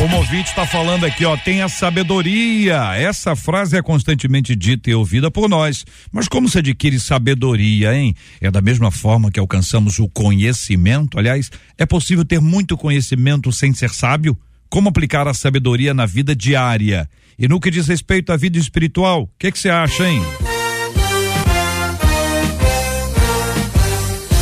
O 0.00 0.06
Movite 0.06 0.50
está 0.50 0.64
falando 0.64 1.04
aqui, 1.04 1.24
ó, 1.24 1.36
tenha 1.36 1.68
sabedoria. 1.68 2.94
Essa 2.94 3.34
frase 3.34 3.76
é 3.76 3.82
constantemente 3.82 4.54
dita 4.54 4.88
e 4.88 4.94
ouvida 4.94 5.28
por 5.28 5.48
nós. 5.48 5.84
Mas 6.12 6.28
como 6.28 6.48
se 6.48 6.58
adquire 6.58 7.00
sabedoria, 7.00 7.92
hein? 7.92 8.14
É 8.40 8.48
da 8.48 8.60
mesma 8.60 8.92
forma 8.92 9.28
que 9.28 9.40
alcançamos 9.40 9.98
o 9.98 10.08
conhecimento. 10.08 11.18
Aliás, 11.18 11.50
é 11.76 11.84
possível 11.84 12.24
ter 12.24 12.40
muito 12.40 12.76
conhecimento 12.76 13.50
sem 13.50 13.74
ser 13.74 13.90
sábio? 13.90 14.38
Como 14.70 14.88
aplicar 14.88 15.26
a 15.26 15.34
sabedoria 15.34 15.92
na 15.92 16.06
vida 16.06 16.34
diária? 16.34 17.10
E 17.36 17.48
no 17.48 17.58
que 17.58 17.68
diz 17.68 17.88
respeito 17.88 18.32
à 18.32 18.36
vida 18.36 18.56
espiritual, 18.56 19.22
o 19.22 19.30
que 19.36 19.50
você 19.50 19.68
acha, 19.68 20.08
hein? 20.08 20.22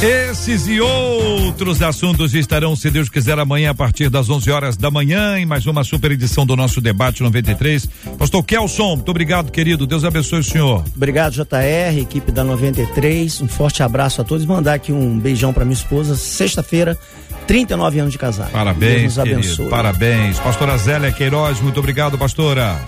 Esses 0.03 0.69
e 0.69 0.79
outros 0.79 1.81
assuntos 1.81 2.35
estarão, 2.35 2.77
se 2.77 2.91
Deus 2.91 3.09
quiser, 3.09 3.39
amanhã 3.39 3.71
a 3.71 3.75
partir 3.75 4.11
das 4.11 4.29
11 4.29 4.51
horas 4.51 4.77
da 4.77 4.91
manhã 4.91 5.39
em 5.39 5.47
mais 5.47 5.65
uma 5.65 5.83
super 5.85 6.11
edição 6.13 6.45
do 6.45 6.55
nosso 6.55 6.83
debate 6.83 7.23
93. 7.23 7.89
Pastor 8.19 8.45
Kelson, 8.45 8.97
muito 8.97 9.09
obrigado, 9.09 9.51
querido. 9.51 9.87
Deus 9.87 10.05
abençoe 10.05 10.41
o 10.41 10.45
senhor. 10.45 10.85
Obrigado, 10.95 11.33
JR, 11.33 11.99
equipe 11.99 12.31
da 12.31 12.45
93. 12.45 13.41
Um 13.41 13.49
forte 13.49 13.83
abraço 13.83 14.21
a 14.21 14.25
todos. 14.25 14.45
Mandar 14.45 14.75
aqui 14.75 14.93
um 14.93 15.19
beijão 15.19 15.51
para 15.51 15.65
minha 15.65 15.75
esposa. 15.75 16.15
Sexta-feira, 16.15 16.99
39 17.47 18.01
anos 18.01 18.13
de 18.13 18.19
casado. 18.19 18.51
Parabéns, 18.51 18.91
Deus 18.91 19.03
nos 19.03 19.19
abençoe. 19.19 19.69
Parabéns. 19.71 20.39
Pastora 20.39 20.77
Zélia 20.77 21.11
Queiroz, 21.11 21.59
muito 21.63 21.81
obrigado, 21.81 22.19
pastora. 22.19 22.79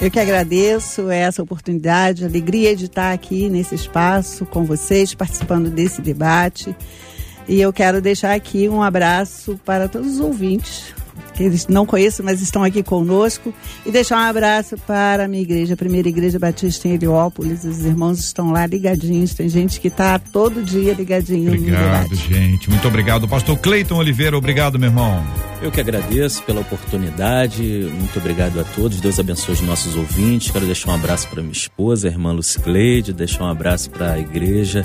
Eu 0.00 0.10
que 0.10 0.18
agradeço 0.18 1.10
essa 1.10 1.42
oportunidade, 1.42 2.24
alegria 2.24 2.74
de 2.74 2.86
estar 2.86 3.12
aqui 3.12 3.50
nesse 3.50 3.74
espaço 3.74 4.46
com 4.46 4.64
vocês, 4.64 5.12
participando 5.12 5.68
desse 5.68 6.00
debate. 6.00 6.74
E 7.46 7.60
eu 7.60 7.70
quero 7.70 8.00
deixar 8.00 8.32
aqui 8.32 8.66
um 8.66 8.82
abraço 8.82 9.60
para 9.62 9.88
todos 9.88 10.14
os 10.14 10.20
ouvintes 10.20 10.94
que 11.40 11.44
eles 11.44 11.66
não 11.68 11.86
conheço, 11.86 12.22
mas 12.22 12.42
estão 12.42 12.62
aqui 12.62 12.82
conosco. 12.82 13.54
E 13.86 13.90
deixar 13.90 14.16
um 14.16 14.28
abraço 14.28 14.76
para 14.86 15.24
a 15.24 15.28
minha 15.28 15.42
igreja, 15.42 15.72
a 15.72 15.76
primeira 15.76 16.06
igreja 16.06 16.38
batista 16.38 16.86
em 16.86 16.92
Heliópolis. 16.92 17.64
Os 17.64 17.82
irmãos 17.82 18.18
estão 18.18 18.52
lá 18.52 18.66
ligadinhos. 18.66 19.32
Tem 19.32 19.48
gente 19.48 19.80
que 19.80 19.88
está 19.88 20.18
todo 20.18 20.62
dia 20.62 20.92
ligadinho 20.92 21.54
obrigado, 21.54 22.14
gente. 22.14 22.68
Muito 22.68 22.86
obrigado. 22.86 23.26
Pastor 23.26 23.58
Cleiton 23.58 23.96
Oliveira, 23.96 24.36
obrigado, 24.36 24.78
meu 24.78 24.90
irmão. 24.90 25.24
Eu 25.62 25.70
que 25.70 25.80
agradeço 25.80 26.42
pela 26.42 26.60
oportunidade. 26.60 27.62
Muito 27.62 28.18
obrigado 28.18 28.60
a 28.60 28.64
todos. 28.64 29.00
Deus 29.00 29.18
abençoe 29.18 29.54
os 29.54 29.62
nossos 29.62 29.96
ouvintes. 29.96 30.50
Quero 30.50 30.66
deixar 30.66 30.90
um 30.90 30.94
abraço 30.94 31.26
para 31.28 31.40
minha 31.40 31.52
esposa, 31.52 32.08
a 32.08 32.10
irmã 32.10 32.32
Lucicleide, 32.32 33.14
deixar 33.14 33.44
um 33.44 33.48
abraço 33.48 33.90
para 33.90 34.12
a 34.12 34.18
igreja 34.18 34.84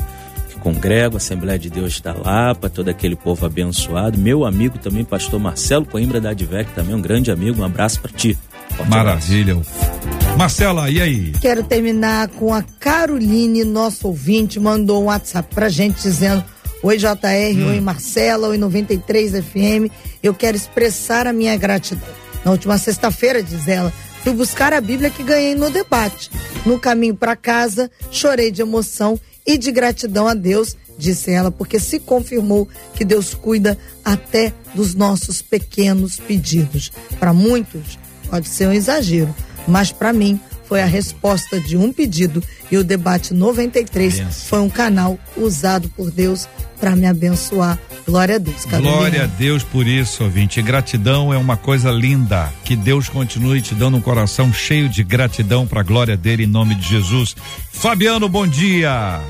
congrego, 0.65 1.17
Assembleia 1.17 1.59
de 1.59 1.69
Deus 1.69 2.01
da 2.01 2.11
Lapa, 2.11 2.71
todo 2.71 2.89
aquele 2.89 3.15
povo 3.15 3.45
abençoado. 3.45 4.17
Meu 4.17 4.43
amigo 4.43 4.79
também, 4.79 5.05
pastor 5.05 5.39
Marcelo 5.39 5.85
Coimbra 5.85 6.19
da 6.19 6.31
Advec, 6.31 6.71
também 6.73 6.95
um 6.95 7.01
grande 7.01 7.29
amigo. 7.29 7.61
Um 7.61 7.65
abraço 7.65 8.01
para 8.01 8.11
ti. 8.11 8.35
Forte 8.75 8.89
Maravilha. 8.89 9.53
Abraço. 9.53 10.35
Marcela, 10.35 10.89
e 10.89 10.99
aí? 10.99 11.33
Quero 11.39 11.61
terminar 11.61 12.29
com 12.29 12.51
a 12.51 12.63
Caroline, 12.79 13.63
nosso 13.63 14.07
ouvinte, 14.07 14.59
mandou 14.59 15.03
um 15.03 15.05
WhatsApp 15.05 15.53
pra 15.53 15.69
gente 15.69 16.01
dizendo: 16.01 16.43
Oi 16.81 16.97
JR, 16.97 17.13
hum. 17.57 17.67
oi 17.67 17.79
Marcela, 17.79 18.47
oi 18.47 18.57
93 18.57 19.33
FM. 19.33 19.93
Eu 20.23 20.33
quero 20.33 20.57
expressar 20.57 21.27
a 21.27 21.33
minha 21.33 21.55
gratidão. 21.55 22.09
Na 22.43 22.49
última 22.49 22.79
sexta-feira, 22.79 23.43
diz 23.43 23.67
ela, 23.67 23.93
fui 24.23 24.33
buscar 24.33 24.73
a 24.73 24.81
Bíblia 24.81 25.11
que 25.11 25.21
ganhei 25.21 25.53
no 25.53 25.69
debate. 25.69 26.31
No 26.65 26.79
caminho 26.79 27.15
para 27.15 27.35
casa, 27.35 27.91
chorei 28.09 28.49
de 28.49 28.63
emoção 28.63 29.19
e 29.45 29.57
de 29.57 29.71
gratidão 29.71 30.27
a 30.27 30.33
Deus, 30.33 30.75
disse 30.97 31.31
ela, 31.31 31.51
porque 31.51 31.79
se 31.79 31.99
confirmou 31.99 32.67
que 32.93 33.05
Deus 33.05 33.33
cuida 33.33 33.77
até 34.03 34.53
dos 34.73 34.95
nossos 34.95 35.41
pequenos 35.41 36.17
pedidos. 36.17 36.91
Para 37.19 37.33
muitos, 37.33 37.99
pode 38.29 38.47
ser 38.47 38.67
um 38.67 38.73
exagero, 38.73 39.33
mas 39.67 39.91
para 39.91 40.13
mim 40.13 40.39
foi 40.67 40.81
a 40.81 40.85
resposta 40.85 41.59
de 41.59 41.77
um 41.77 41.91
pedido 41.91 42.43
e 42.71 42.77
o 42.77 42.83
debate 42.83 43.33
93 43.33 44.45
foi 44.47 44.59
um 44.59 44.69
canal 44.69 45.17
usado 45.37 45.89
por 45.89 46.11
Deus 46.11 46.47
para 46.79 46.95
me 46.95 47.05
abençoar. 47.05 47.79
Glória 48.05 48.35
a 48.35 48.37
Deus. 48.37 48.65
Glória 48.65 49.23
a 49.23 49.27
Deus 49.27 49.63
por 49.63 49.87
isso, 49.87 50.23
ouvinte. 50.23 50.61
Gratidão 50.61 51.33
é 51.33 51.37
uma 51.37 51.57
coisa 51.57 51.89
linda. 51.89 52.51
Que 52.63 52.75
Deus 52.75 53.09
continue 53.09 53.61
te 53.61 53.73
dando 53.73 53.97
um 53.97 54.01
coração 54.01 54.53
cheio 54.53 54.89
de 54.89 55.03
gratidão 55.03 55.65
para 55.65 55.79
a 55.81 55.83
glória 55.83 56.17
dele 56.17 56.43
em 56.43 56.47
nome 56.47 56.75
de 56.75 56.87
Jesus. 56.87 57.35
Fabiano, 57.71 58.29
bom 58.29 58.45
dia. 58.45 59.21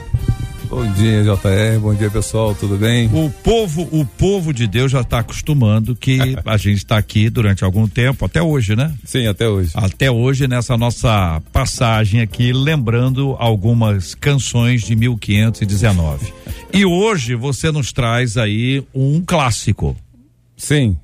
Bom 0.76 0.92
dia, 0.92 1.24
JR. 1.24 1.80
Bom 1.80 1.96
dia, 1.96 2.12
pessoal. 2.12 2.54
Tudo 2.54 2.76
bem? 2.76 3.10
O 3.14 3.30
povo, 3.30 3.88
o 3.94 4.06
povo 4.06 4.54
de 4.54 4.68
Deus 4.68 4.92
já 4.92 5.00
está 5.00 5.20
acostumando 5.20 5.96
que 5.96 6.20
a 6.46 6.58
gente 6.58 6.80
está 6.80 6.98
aqui 6.98 7.30
durante 7.30 7.64
algum 7.64 7.88
tempo, 7.88 8.26
até 8.26 8.44
hoje, 8.44 8.76
né? 8.76 8.94
Sim, 9.06 9.26
até 9.26 9.48
hoje. 9.48 9.72
Até 9.74 10.12
hoje, 10.12 10.50
nessa 10.50 10.76
nossa 10.76 11.42
passagem 11.54 12.20
aqui, 12.20 12.52
lembrando 12.52 13.38
algumas 13.40 14.16
canções 14.16 14.82
de 14.82 14.98
1519. 14.98 16.34
e 16.74 16.84
hoje 16.84 17.36
você 17.36 17.72
nos 17.72 17.94
traz 17.94 18.36
aí 18.36 18.84
um 18.94 19.24
clássico. 19.26 19.96
Sim. 20.58 20.98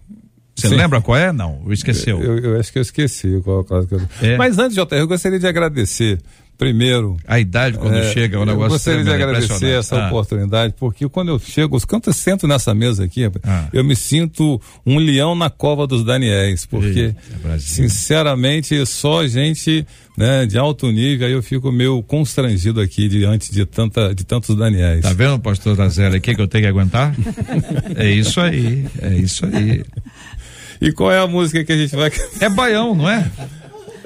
Você 0.53 0.67
Sim. 0.67 0.75
lembra 0.75 0.99
qual 0.99 1.17
é? 1.17 1.31
Não, 1.31 1.61
esqueceu. 1.69 2.21
Eu, 2.21 2.39
eu 2.39 2.59
acho 2.59 2.73
que 2.73 2.77
eu 2.77 2.81
esqueci 2.81 3.39
qual 3.41 3.59
é 3.59 3.61
o 3.61 3.63
clássico. 3.63 4.01
É. 4.21 4.35
Mas 4.35 4.59
antes, 4.59 4.75
JR, 4.75 4.97
eu 4.97 5.07
gostaria 5.07 5.39
de 5.39 5.47
agradecer 5.47 6.19
primeiro. 6.61 7.17
A 7.27 7.39
idade 7.39 7.75
quando 7.79 7.95
É, 7.95 8.13
chega 8.13 8.37
é 8.37 8.39
um 8.39 8.45
negócio 8.45 8.65
Eu 8.67 8.69
gostaria 8.69 8.99
de 9.03 9.09
tremendo, 9.09 9.29
agradecer 9.29 9.79
essa 9.79 9.95
Ah. 9.99 10.07
oportunidade, 10.09 10.75
porque 10.79 11.09
quando 11.09 11.29
eu 11.29 11.39
chego, 11.39 11.79
quando 11.87 12.05
eu 12.05 12.13
sento 12.13 12.47
nessa 12.47 12.71
mesa 12.75 13.03
aqui, 13.03 13.23
Ah. 13.43 13.67
eu 13.73 13.83
me 13.83 13.95
sinto 13.95 14.61
um 14.85 14.99
leão 14.99 15.33
na 15.33 15.49
cova 15.49 15.87
dos 15.87 16.03
Daniéis, 16.05 16.63
porque, 16.67 16.99
Eita, 16.99 17.17
Brasil. 17.41 17.67
sinceramente, 17.89 18.85
só 18.85 19.25
gente 19.25 19.87
né, 20.15 20.45
de 20.45 20.55
alto 20.55 20.91
nível, 20.91 21.25
aí 21.25 21.33
eu 21.33 21.41
fico 21.41 21.71
meio 21.71 22.03
constrangido 22.03 22.79
aqui 22.79 23.07
diante 23.07 23.51
de, 23.51 23.65
tanta, 23.65 24.13
de 24.13 24.23
tantos 24.23 24.55
Daniéis. 24.55 25.01
Tá 25.01 25.13
vendo, 25.13 25.39
pastor 25.39 25.81
Azela, 25.81 26.17
o 26.17 26.21
que, 26.21 26.35
que 26.35 26.41
eu 26.41 26.47
tenho 26.47 26.63
que 26.65 26.67
aguentar? 26.69 27.15
é 27.95 28.07
isso 28.11 28.39
aí, 28.39 28.85
é 29.01 29.15
isso 29.15 29.43
aí. 29.47 29.83
E 30.79 30.91
qual 30.91 31.11
é 31.11 31.17
a 31.19 31.25
música 31.27 31.63
que 31.63 31.71
a 31.71 31.77
gente 31.77 31.95
vai. 31.95 32.11
É 32.39 32.49
baião, 32.49 32.93
não 32.93 33.09
é? 33.09 33.31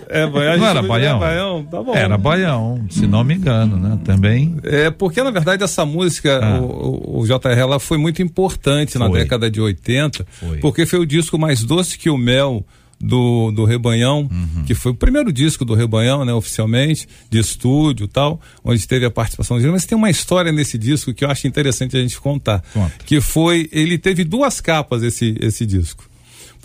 É, 0.10 0.28
baião, 0.28 0.58
Não 0.58 0.68
era 0.68 0.82
baião? 0.82 1.20
Baião, 1.20 1.64
tá 1.66 1.84
bom. 1.84 1.96
Era 1.96 2.18
baião, 2.18 2.86
se 2.90 3.08
não 3.08 3.24
me 3.24 3.34
engano, 3.36 3.78
né? 3.78 4.00
Também. 4.04 4.56
É, 4.64 4.90
porque 4.92 5.22
na 5.24 5.32
verdade 5.32 5.64
essa 5.64 5.86
música, 5.86 6.40
Ah. 6.44 6.62
o, 6.62 7.22
o, 7.22 7.26
JR, 7.26 7.58
ela 7.58 7.80
foi 7.80 7.98
muito 7.98 8.22
importante 8.22 8.98
na 8.98 9.08
Foi. 9.08 9.20
década 9.20 9.50
de 9.50 9.60
80, 9.62 10.26
Foi. 10.40 10.58
porque 10.60 10.86
foi 10.86 11.00
o 11.00 11.06
disco 11.06 11.38
mais 11.40 11.64
doce 11.64 11.98
que 11.98 12.10
o 12.10 12.18
mel 12.18 12.66
do, 13.00 13.52
do 13.52 13.66
Rebanhão, 13.66 14.30
Uhum. 14.32 14.64
que 14.66 14.74
foi 14.74 14.92
o 14.94 14.96
primeiro 14.96 15.32
disco 15.32 15.66
do 15.66 15.74
Rebanhão, 15.74 16.24
né, 16.24 16.34
oficialmente, 16.34 17.08
de 17.30 17.40
estúdio 17.40 18.06
e 18.06 18.08
tal, 18.08 18.40
onde 18.64 18.88
teve 18.88 19.06
a 19.06 19.12
participação 19.12 19.58
dele. 19.58 19.72
Mas 19.72 19.86
tem 19.86 19.98
uma 19.98 20.10
história 20.10 20.52
nesse 20.52 20.78
disco 20.78 21.14
que 21.14 21.26
eu 21.26 21.30
acho 21.30 21.46
interessante 21.46 21.98
a 21.98 22.02
gente 22.02 22.20
contar. 22.20 22.64
Conta. 22.74 22.94
Que 23.06 23.20
foi, 23.20 23.70
ele 23.72 23.98
teve 23.98 24.24
duas 24.24 24.62
capas 24.62 25.04
esse, 25.04 25.36
esse 25.42 25.66
disco. 25.66 26.06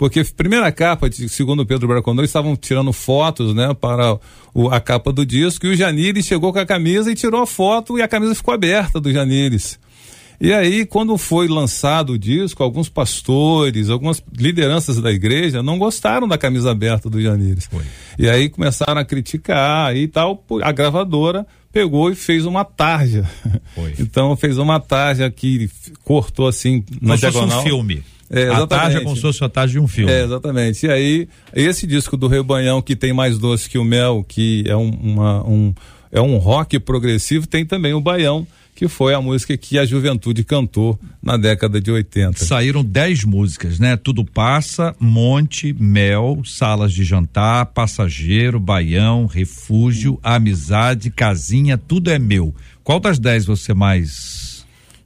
Porque 0.01 0.23
primeira 0.23 0.71
capa, 0.71 1.07
de- 1.07 1.29
segundo 1.29 1.63
Pedro 1.63 1.87
Bracondor, 1.87 2.25
estavam 2.25 2.55
tirando 2.55 2.91
fotos, 2.91 3.53
né, 3.53 3.71
para 3.79 4.17
o- 4.51 4.67
a 4.67 4.79
capa 4.79 5.13
do 5.13 5.23
disco, 5.23 5.67
e 5.67 5.69
o 5.69 5.75
Janires 5.77 6.25
chegou 6.25 6.51
com 6.51 6.57
a 6.57 6.65
camisa 6.65 7.11
e 7.11 7.13
tirou 7.13 7.39
a 7.43 7.45
foto 7.45 7.99
e 7.99 8.01
a 8.01 8.07
camisa 8.07 8.33
ficou 8.33 8.51
aberta 8.51 8.99
do 8.99 9.13
Janires. 9.13 9.77
E 10.41 10.51
aí, 10.51 10.87
quando 10.87 11.15
foi 11.19 11.47
lançado 11.47 12.13
o 12.13 12.17
disco, 12.17 12.63
alguns 12.63 12.89
pastores, 12.89 13.91
algumas 13.91 14.23
lideranças 14.35 14.99
da 14.99 15.11
igreja 15.11 15.61
não 15.61 15.77
gostaram 15.77 16.27
da 16.27 16.35
camisa 16.35 16.71
aberta 16.71 17.07
do 17.07 17.21
Janires. 17.21 17.65
Foi. 17.71 17.83
E 18.17 18.27
aí 18.27 18.49
começaram 18.49 18.99
a 18.99 19.05
criticar 19.05 19.95
e 19.95 20.07
tal. 20.07 20.43
A 20.63 20.71
gravadora 20.71 21.45
pegou 21.71 22.09
e 22.09 22.15
fez 22.15 22.47
uma 22.47 22.65
tarja. 22.65 23.23
Foi. 23.75 23.93
Então 23.99 24.35
fez 24.35 24.57
uma 24.57 24.79
tarja 24.79 25.29
que 25.29 25.69
cortou 26.03 26.47
assim 26.47 26.83
na 26.99 27.09
fosse 27.15 27.21
diagonal. 27.29 27.59
um 27.59 27.63
filme. 27.63 28.03
É, 28.31 28.47
a 28.49 28.65
tarde 28.65 28.97
é 28.97 29.01
como 29.01 29.15
se 29.15 29.21
fosse 29.21 29.43
a 29.43 29.49
tarde 29.49 29.73
de 29.73 29.79
um 29.79 29.87
filme. 29.87 30.11
É, 30.11 30.23
exatamente. 30.23 30.85
E 30.85 30.89
aí, 30.89 31.27
esse 31.53 31.85
disco 31.85 32.15
do 32.15 32.27
Rebanhão, 32.27 32.81
que 32.81 32.95
tem 32.95 33.11
mais 33.13 33.37
doce 33.37 33.69
que 33.69 33.77
o 33.77 33.83
mel, 33.83 34.25
que 34.27 34.63
é 34.67 34.75
um, 34.75 34.89
uma- 34.89 35.47
um, 35.47 35.73
é 36.11 36.21
um 36.21 36.37
rock 36.37 36.79
progressivo, 36.79 37.45
tem 37.45 37.65
também 37.65 37.93
o 37.93 37.99
Baião, 38.01 38.47
que 38.73 38.87
foi 38.87 39.13
a 39.13 39.21
música 39.21 39.55
que 39.57 39.77
a 39.77 39.85
juventude 39.85 40.43
cantou 40.43 40.97
na 41.21 41.37
década 41.37 41.79
de 41.79 41.91
80. 41.91 42.43
Saíram 42.43 42.83
dez 42.83 43.23
músicas, 43.23 43.77
né? 43.77 43.95
Tudo 43.95 44.25
passa, 44.25 44.95
Monte, 44.99 45.71
Mel, 45.77 46.41
Salas 46.45 46.91
de 46.91 47.03
Jantar, 47.03 47.67
Passageiro, 47.67 48.59
Baião, 48.59 49.27
Refúgio, 49.27 50.17
Amizade, 50.23 51.11
Casinha, 51.11 51.77
tudo 51.77 52.09
é 52.09 52.17
meu. 52.17 52.55
Qual 52.83 52.99
das 52.99 53.19
dez 53.19 53.45
você 53.45 53.73
mais 53.73 54.50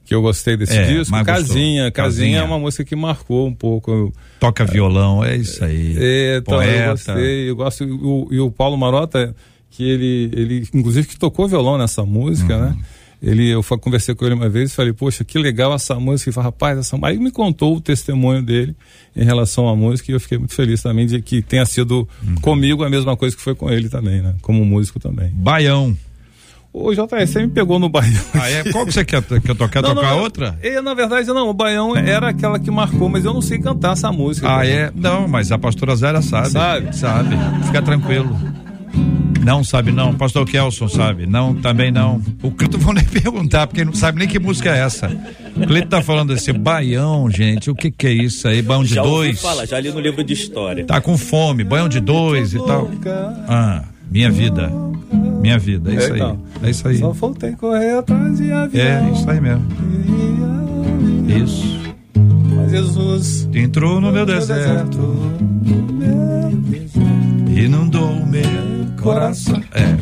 Que 0.06 0.14
eu 0.14 0.22
gostei 0.22 0.56
desse 0.56 0.76
É, 0.78 0.86
disco. 0.86 1.12
Casinha, 1.24 1.26
Casinha. 1.26 1.90
Casinha. 1.90 2.38
é 2.38 2.42
uma 2.42 2.58
música 2.58 2.84
que 2.84 2.94
marcou 2.96 3.46
um 3.48 3.52
pouco. 3.54 4.12
toca 4.40 4.64
violão? 4.64 5.22
É 5.24 5.36
isso 5.36 5.62
aí. 5.64 5.96
É, 5.98 6.36
então, 6.38 6.62
eu 6.62 6.68
Poeta. 6.72 6.90
gostei. 6.92 7.50
Eu 7.50 7.56
gosto. 7.56 7.84
E 7.84 7.90
o, 7.90 8.28
e 8.30 8.40
o 8.40 8.50
Paulo 8.50 8.76
Marota, 8.78 9.34
que 9.68 9.82
ele, 9.82 10.30
ele, 10.32 10.68
inclusive, 10.72 11.08
que 11.08 11.18
tocou 11.18 11.48
violão 11.48 11.76
nessa 11.76 12.04
música, 12.04 12.56
Uhum. 12.56 12.62
né? 12.70 12.76
Ele, 13.22 13.48
eu 13.48 13.62
conversei 13.80 14.14
com 14.14 14.26
ele 14.26 14.34
uma 14.34 14.48
vez 14.48 14.70
e 14.70 14.74
falei, 14.74 14.92
poxa, 14.92 15.24
que 15.24 15.38
legal 15.38 15.74
essa 15.74 15.94
música. 15.98 16.28
Ele 16.28 16.34
falou, 16.34 16.50
rapaz, 16.50 16.78
essa 16.78 16.98
Aí 17.02 17.18
me 17.18 17.30
contou 17.32 17.74
o 17.76 17.80
testemunho 17.80 18.42
dele 18.42 18.76
em 19.16 19.24
relação 19.24 19.66
à 19.68 19.74
música 19.74 20.12
e 20.12 20.14
eu 20.14 20.20
fiquei 20.20 20.36
muito 20.38 20.54
feliz 20.54 20.82
também 20.82 21.06
de 21.06 21.20
que 21.22 21.40
tenha 21.42 21.64
sido 21.64 22.06
Uhum. 22.22 22.34
comigo 22.36 22.84
a 22.84 22.90
mesma 22.90 23.16
coisa 23.16 23.34
que 23.34 23.42
foi 23.42 23.54
com 23.54 23.70
ele 23.70 23.88
também, 23.88 24.20
né? 24.20 24.34
Como 24.42 24.64
músico 24.64 25.00
também. 25.00 25.30
Baião. 25.34 25.96
Ô, 26.78 26.92
JS, 26.92 27.30
você 27.30 27.40
me 27.40 27.48
pegou 27.48 27.78
no 27.78 27.88
Baião. 27.88 28.22
Ah, 28.34 28.50
é? 28.50 28.62
Qual 28.70 28.84
que 28.84 28.92
você 28.92 29.02
quer, 29.02 29.22
quer 29.22 29.54
tocar? 29.56 29.80
Não, 29.80 29.94
tocar 29.94 30.10
não, 30.10 30.20
outra? 30.20 30.58
É, 30.62 30.78
na 30.82 30.92
verdade, 30.92 31.26
não. 31.28 31.48
O 31.48 31.54
Baião 31.54 31.96
era 31.96 32.28
aquela 32.28 32.58
que 32.58 32.70
marcou, 32.70 33.08
mas 33.08 33.24
eu 33.24 33.32
não 33.32 33.40
sei 33.40 33.58
cantar 33.58 33.94
essa 33.94 34.12
música. 34.12 34.46
Ah, 34.46 34.66
é? 34.66 34.92
Não, 34.94 35.26
mas 35.26 35.50
a 35.50 35.58
pastora 35.58 35.96
Zélia 35.96 36.20
sabe. 36.20 36.50
Sabe? 36.50 36.94
Sabe. 36.94 37.34
Fica 37.64 37.80
tranquilo. 37.80 38.28
Não 39.42 39.64
sabe 39.64 39.90
não, 39.90 40.12
pastor 40.12 40.44
Kelson 40.44 40.88
sabe, 40.88 41.24
não, 41.24 41.54
também 41.54 41.92
não. 41.92 42.20
O 42.42 42.50
Clito 42.50 42.76
vou 42.78 42.92
nem 42.92 43.04
perguntar, 43.06 43.68
porque 43.68 43.84
não 43.84 43.94
sabe 43.94 44.18
nem 44.18 44.26
que 44.26 44.40
música 44.40 44.74
é 44.74 44.80
essa. 44.80 45.08
O 45.56 45.66
Clito 45.66 45.88
tá 45.88 46.02
falando 46.02 46.34
desse 46.34 46.52
baião, 46.52 47.30
gente, 47.30 47.70
o 47.70 47.74
que 47.74 47.90
que 47.90 48.08
é 48.08 48.12
isso 48.12 48.48
aí? 48.48 48.60
Baião 48.60 48.82
de 48.82 48.94
já 48.94 49.02
dois? 49.02 49.40
falar, 49.40 49.64
já 49.64 49.78
li 49.78 49.90
no 49.92 50.00
livro 50.00 50.24
de 50.24 50.32
história. 50.34 50.84
Tá 50.84 51.00
com 51.00 51.16
fome, 51.16 51.62
banho 51.62 51.88
de 51.88 52.00
dois 52.00 52.54
e 52.54 52.58
tal. 52.58 52.90
Ah, 53.48 53.84
minha 54.10 54.30
vida. 54.30 54.68
Minha 55.40 55.58
vida, 55.58 55.92
é 55.92 55.96
isso 55.96 56.12
aí. 56.12 56.18
então. 56.18 56.38
É 56.62 56.70
isso 56.70 56.88
aí. 56.88 56.98
Só 56.98 57.14
faltei 57.14 57.52
correr 57.52 57.98
atrás 57.98 58.36
de 58.38 58.50
avião. 58.52 58.84
É, 58.84 59.10
isso 59.10 59.30
aí 59.30 59.40
mesmo. 59.40 59.64
Isso. 61.28 61.76
Mas 62.56 62.70
Jesus 62.70 63.48
Entrou 63.54 64.00
no 64.00 64.10
meu 64.10 64.26
deserto, 64.26 64.98
inundou 67.48 68.10
o 68.10 68.26
meu 68.26 68.42
coração. 69.00 69.62
É. 69.72 69.96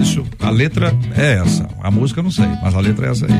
Isso, 0.00 0.24
a 0.40 0.50
letra 0.50 0.92
é 1.16 1.34
essa. 1.34 1.68
A 1.82 1.90
música 1.90 2.20
eu 2.20 2.24
não 2.24 2.30
sei, 2.30 2.46
mas 2.62 2.74
a 2.74 2.80
letra 2.80 3.06
é 3.06 3.10
essa 3.10 3.26
aí. 3.26 3.32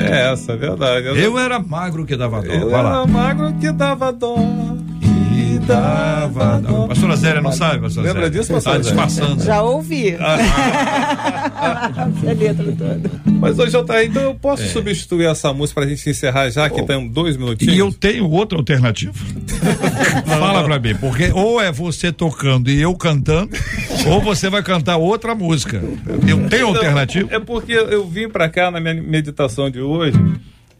É 0.00 0.32
essa, 0.32 0.52
é 0.52 0.56
verdade. 0.56 1.06
Eu 1.18 1.38
era 1.38 1.58
magro 1.58 2.04
que 2.04 2.16
dava 2.16 2.42
dó. 2.42 2.52
Eu 2.52 2.70
Vai 2.70 2.82
lá. 2.82 2.90
era 3.02 3.06
magro 3.06 3.52
que 3.54 3.70
dava 3.72 4.12
dó. 4.12 4.36
Dava 5.66 6.60
dó. 6.60 6.86
Pastora 6.86 7.16
Zélia 7.16 7.40
não 7.40 7.52
sabe, 7.52 7.80
pastora 7.80 8.06
Lembra 8.06 8.22
Zélia? 8.26 8.38
disso, 8.40 8.48
Tá 8.48 8.54
pastora 8.54 8.82
Zélia? 8.82 9.06
disfarçando. 9.06 9.44
Já 9.44 9.62
ouvi. 9.62 10.16
Ah. 11.58 11.88
a 12.28 12.32
letra 12.32 12.64
toda. 12.64 13.10
Mas 13.40 13.58
hoje 13.58 13.76
eu 13.76 13.84
tá 13.84 14.04
então 14.04 14.22
eu 14.22 14.34
posso 14.34 14.66
substituir 14.68 15.26
essa 15.26 15.52
música 15.52 15.80
pra 15.80 15.88
gente 15.88 16.08
encerrar 16.08 16.50
já, 16.50 16.68
que 16.68 16.82
tem 16.82 17.08
dois 17.08 17.36
minutinhos? 17.36 17.74
E 17.74 17.78
eu 17.78 17.92
tenho 17.92 18.28
outra 18.30 18.58
alternativa. 18.58 19.12
Fala 20.26 20.64
pra 20.64 20.78
mim, 20.78 20.94
porque 20.96 21.30
ou 21.32 21.60
é 21.60 21.72
você 21.72 22.12
tocando 22.12 22.70
e 22.70 22.80
eu 22.80 22.94
cantando, 22.94 23.50
ou 24.06 24.20
você 24.20 24.48
vai 24.50 24.62
cantar 24.62 24.96
outra 24.96 25.34
música. 25.34 25.82
Eu 26.26 26.48
tenho 26.48 26.68
alternativa? 26.68 27.28
É 27.34 27.38
porque 27.40 27.72
eu 27.72 28.06
vim 28.06 28.28
pra 28.28 28.48
cá 28.48 28.70
na 28.70 28.80
minha 28.80 28.94
meditação 28.94 29.70
de 29.70 29.80
hoje, 29.80 30.18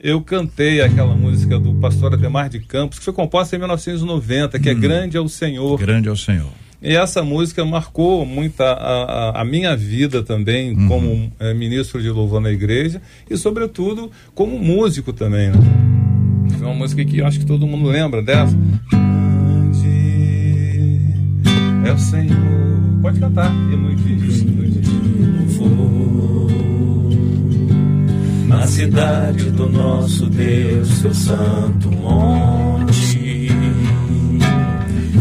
eu 0.07 0.21
cantei 0.21 0.81
aquela 0.81 1.17
música 1.17 1.59
do 1.59 1.75
pastor 1.75 2.15
Ademar 2.15 2.49
de 2.49 2.61
Campos, 2.61 2.97
que 3.01 3.05
foi 3.05 3.13
composta 3.13 3.57
em 3.57 3.59
1990, 3.59 4.57
que 4.61 4.69
é 4.71 4.75
Grande 4.75 5.17
é 5.17 5.21
o 5.21 5.29
Senhor. 5.29 5.77
Grande 5.81 6.09
é 6.09 6.13
o 6.13 6.17
Senhor. 6.17 6.47
E 6.81 6.95
essa 6.95 7.25
música 7.25 7.65
marcou 7.65 8.25
muito 8.25 8.61
a, 8.61 8.71
a, 8.73 9.41
a 9.41 9.45
minha 9.45 9.77
vida 9.77 10.23
também, 10.23 10.77
Uhum. 10.77 10.87
como 10.87 11.33
eh, 11.41 11.53
ministro 11.55 12.01
de 12.01 12.09
louvor 12.09 12.41
na 12.41 12.53
igreja 12.53 13.03
e, 13.29 13.37
sobretudo, 13.37 14.09
como 14.33 14.57
músico 14.61 15.13
também. 15.13 15.51
Né? 15.51 15.59
É 16.61 16.65
uma 16.65 16.75
música 16.75 17.05
que 17.05 17.21
acho 17.21 17.41
que 17.41 17.47
todo 17.47 17.67
mundo 17.67 17.89
lembra 17.89 18.23
dessa. 18.23 18.57
Grande 18.93 19.89
é 21.85 21.93
o 21.93 21.99
Senhor. 21.99 23.01
Pode 23.03 23.19
cantar. 23.19 23.51
E 23.73 23.77
muito 23.77 24.09
isso. 24.09 24.47
Na 28.67 28.73
cidade 28.73 29.51
do 29.53 29.69
nosso 29.69 30.27
Deus, 30.27 30.89
seu 30.99 31.15
santo 31.15 31.89
monte. 31.93 33.49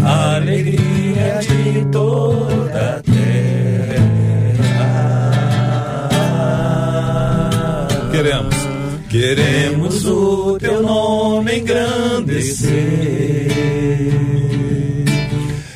A 0.03 0.37
alegria 0.37 1.39
de 1.41 1.85
toda 1.91 2.97
a 2.97 3.03
terra. 3.03 4.05
Queremos. 8.11 8.55
Queremos 9.09 10.05
o 10.05 10.57
teu 10.57 10.81
nome 10.81 11.59
engrandecer 11.59 12.75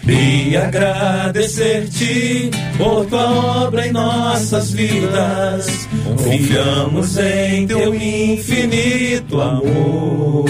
e 0.10 0.58
agradecer-te 0.58 2.50
por 2.78 3.06
tua 3.06 3.66
obra 3.66 3.88
em 3.88 3.92
nossas 3.92 4.72
vidas. 4.72 5.88
Confiamos 6.04 7.18
em 7.18 7.68
teu 7.68 7.94
infinito 7.94 9.40
amor. 9.40 10.46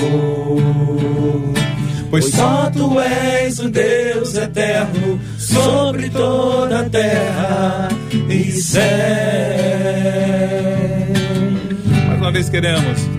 Pois 2.09 2.25
só 2.25 2.71
tu 2.71 2.99
és 2.99 3.59
o 3.59 3.69
Deus 3.69 4.35
eterno 4.35 5.19
sobre 5.37 6.09
toda 6.09 6.79
a 6.79 6.89
terra 6.89 7.89
e 8.29 8.51
céu. 8.51 8.81
Mais 12.07 12.19
uma 12.19 12.31
vez 12.31 12.49
queremos. 12.49 13.18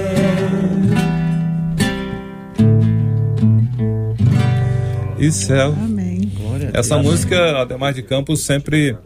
E 5.21 5.31
céu. 5.31 5.75
Amém. 5.77 6.31
Essa 6.73 6.97
música, 6.97 7.61
Ademar 7.61 7.93
de 7.93 8.01
Campos, 8.01 8.43
sempre 8.43 8.97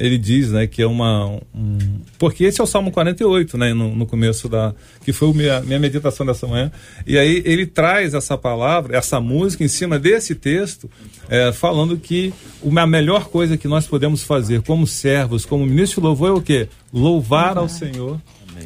ele 0.00 0.16
diz, 0.16 0.50
né, 0.50 0.66
que 0.66 0.80
é 0.80 0.86
uma. 0.86 1.38
Um, 1.54 1.78
porque 2.18 2.44
esse 2.44 2.58
é 2.58 2.64
o 2.64 2.66
Salmo 2.66 2.90
48, 2.90 3.58
né, 3.58 3.74
no, 3.74 3.94
no 3.94 4.06
começo 4.06 4.48
da. 4.48 4.74
que 5.04 5.12
foi 5.12 5.28
a 5.28 5.34
minha, 5.34 5.60
minha 5.60 5.78
meditação 5.78 6.24
dessa 6.24 6.46
manhã. 6.46 6.72
E 7.06 7.18
aí 7.18 7.42
ele 7.44 7.66
traz 7.66 8.14
essa 8.14 8.36
palavra, 8.38 8.96
essa 8.96 9.20
música, 9.20 9.62
em 9.62 9.68
cima 9.68 9.98
desse 9.98 10.34
texto, 10.34 10.90
é, 11.28 11.52
falando 11.52 11.98
que 11.98 12.32
a 12.74 12.86
melhor 12.86 13.28
coisa 13.28 13.58
que 13.58 13.68
nós 13.68 13.86
podemos 13.86 14.22
fazer 14.22 14.62
como 14.62 14.86
servos, 14.86 15.44
como 15.44 15.66
ministro 15.66 16.00
de 16.00 16.06
louvor, 16.06 16.30
é 16.30 16.32
o 16.32 16.40
quê? 16.40 16.68
Louvar 16.90 17.58
ao 17.58 17.68
Senhor. 17.68 18.18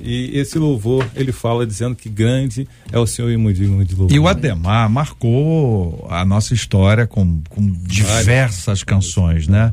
E 0.02 0.38
esse 0.38 0.58
louvor, 0.58 1.06
ele 1.14 1.32
fala 1.32 1.66
dizendo 1.66 1.94
que 1.94 2.08
grande 2.08 2.66
é 2.90 2.98
o 2.98 3.06
Senhor 3.06 3.30
e 3.30 3.36
muito 3.36 3.56
digno 3.56 3.84
de 3.84 3.94
louvor. 3.94 4.14
E 4.14 4.18
o 4.18 4.26
Ademar 4.26 4.88
marcou 4.90 6.06
a 6.10 6.24
nossa 6.24 6.54
história 6.54 7.06
com, 7.06 7.42
com 7.48 7.66
diversas 7.86 8.82
canções, 8.82 9.48
né? 9.48 9.72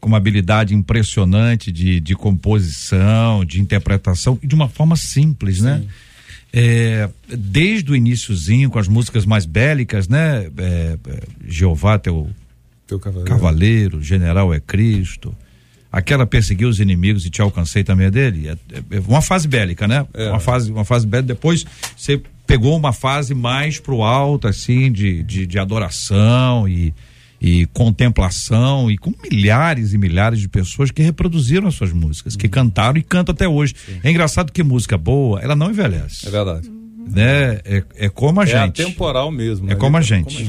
Com 0.00 0.08
uma 0.08 0.16
habilidade 0.16 0.74
impressionante 0.74 1.70
de, 1.70 2.00
de 2.00 2.14
composição, 2.14 3.44
de 3.44 3.60
interpretação, 3.60 4.38
e 4.42 4.46
de 4.46 4.54
uma 4.54 4.68
forma 4.68 4.96
simples, 4.96 5.60
né? 5.60 5.84
É, 6.52 7.08
desde 7.28 7.92
o 7.92 7.96
iníciozinho, 7.96 8.70
com 8.70 8.78
as 8.78 8.88
músicas 8.88 9.24
mais 9.24 9.46
bélicas, 9.46 10.08
né? 10.08 10.46
É, 10.58 10.98
é, 11.06 11.22
Jeová, 11.46 11.98
teu, 11.98 12.28
Teu 12.86 12.98
cavaleiro. 12.98 13.30
cavaleiro, 13.30 14.02
general 14.02 14.52
é 14.52 14.58
Cristo. 14.58 15.34
Aquela 15.92 16.24
perseguiu 16.26 16.68
os 16.68 16.78
inimigos 16.78 17.26
e 17.26 17.30
te 17.30 17.42
alcancei 17.42 17.82
também 17.82 18.06
é 18.06 18.10
dele. 18.10 18.48
É, 18.48 18.96
é- 18.96 19.00
uma 19.08 19.20
fase 19.20 19.48
bélica, 19.48 19.88
né? 19.88 20.06
É. 20.14 20.28
Uma 20.30 20.38
fase, 20.40 20.70
uma 20.70 20.84
fase 20.84 21.06
bélica. 21.06 21.34
Depois 21.34 21.66
você 21.96 22.20
pegou 22.46 22.76
uma 22.76 22.92
fase 22.92 23.34
mais 23.34 23.78
pro 23.78 24.02
alto, 24.02 24.46
assim, 24.46 24.90
de, 24.92 25.22
de, 25.22 25.46
de 25.46 25.58
adoração 25.58 26.68
e, 26.68 26.94
e 27.40 27.66
contemplação 27.66 28.90
e 28.90 28.98
com 28.98 29.12
milhares 29.30 29.92
e 29.92 29.98
milhares 29.98 30.40
de 30.40 30.48
pessoas 30.48 30.90
que 30.90 31.02
reproduziram 31.02 31.66
as 31.68 31.74
suas 31.74 31.92
músicas, 31.92 32.36
que 32.36 32.48
cantaram 32.48 32.98
e 32.98 33.02
cantam 33.02 33.32
até 33.32 33.48
hoje. 33.48 33.74
É 34.02 34.10
engraçado 34.10 34.52
que 34.52 34.62
música 34.62 34.96
boa, 34.98 35.40
ela 35.40 35.56
não 35.56 35.70
envelhece, 35.70 36.26
É 36.26 36.30
verdade. 36.30 36.70
Né? 37.14 37.60
É, 37.64 37.82
é 37.96 38.08
como 38.08 38.40
a 38.40 38.44
É 38.44 38.46
gente. 38.46 38.82
atemporal 38.82 39.30
mesmo. 39.30 39.66
É 39.66 39.70
né? 39.70 39.76
como 39.76 39.96
a 39.96 40.00
É 40.00 40.02
gente. 40.02 40.42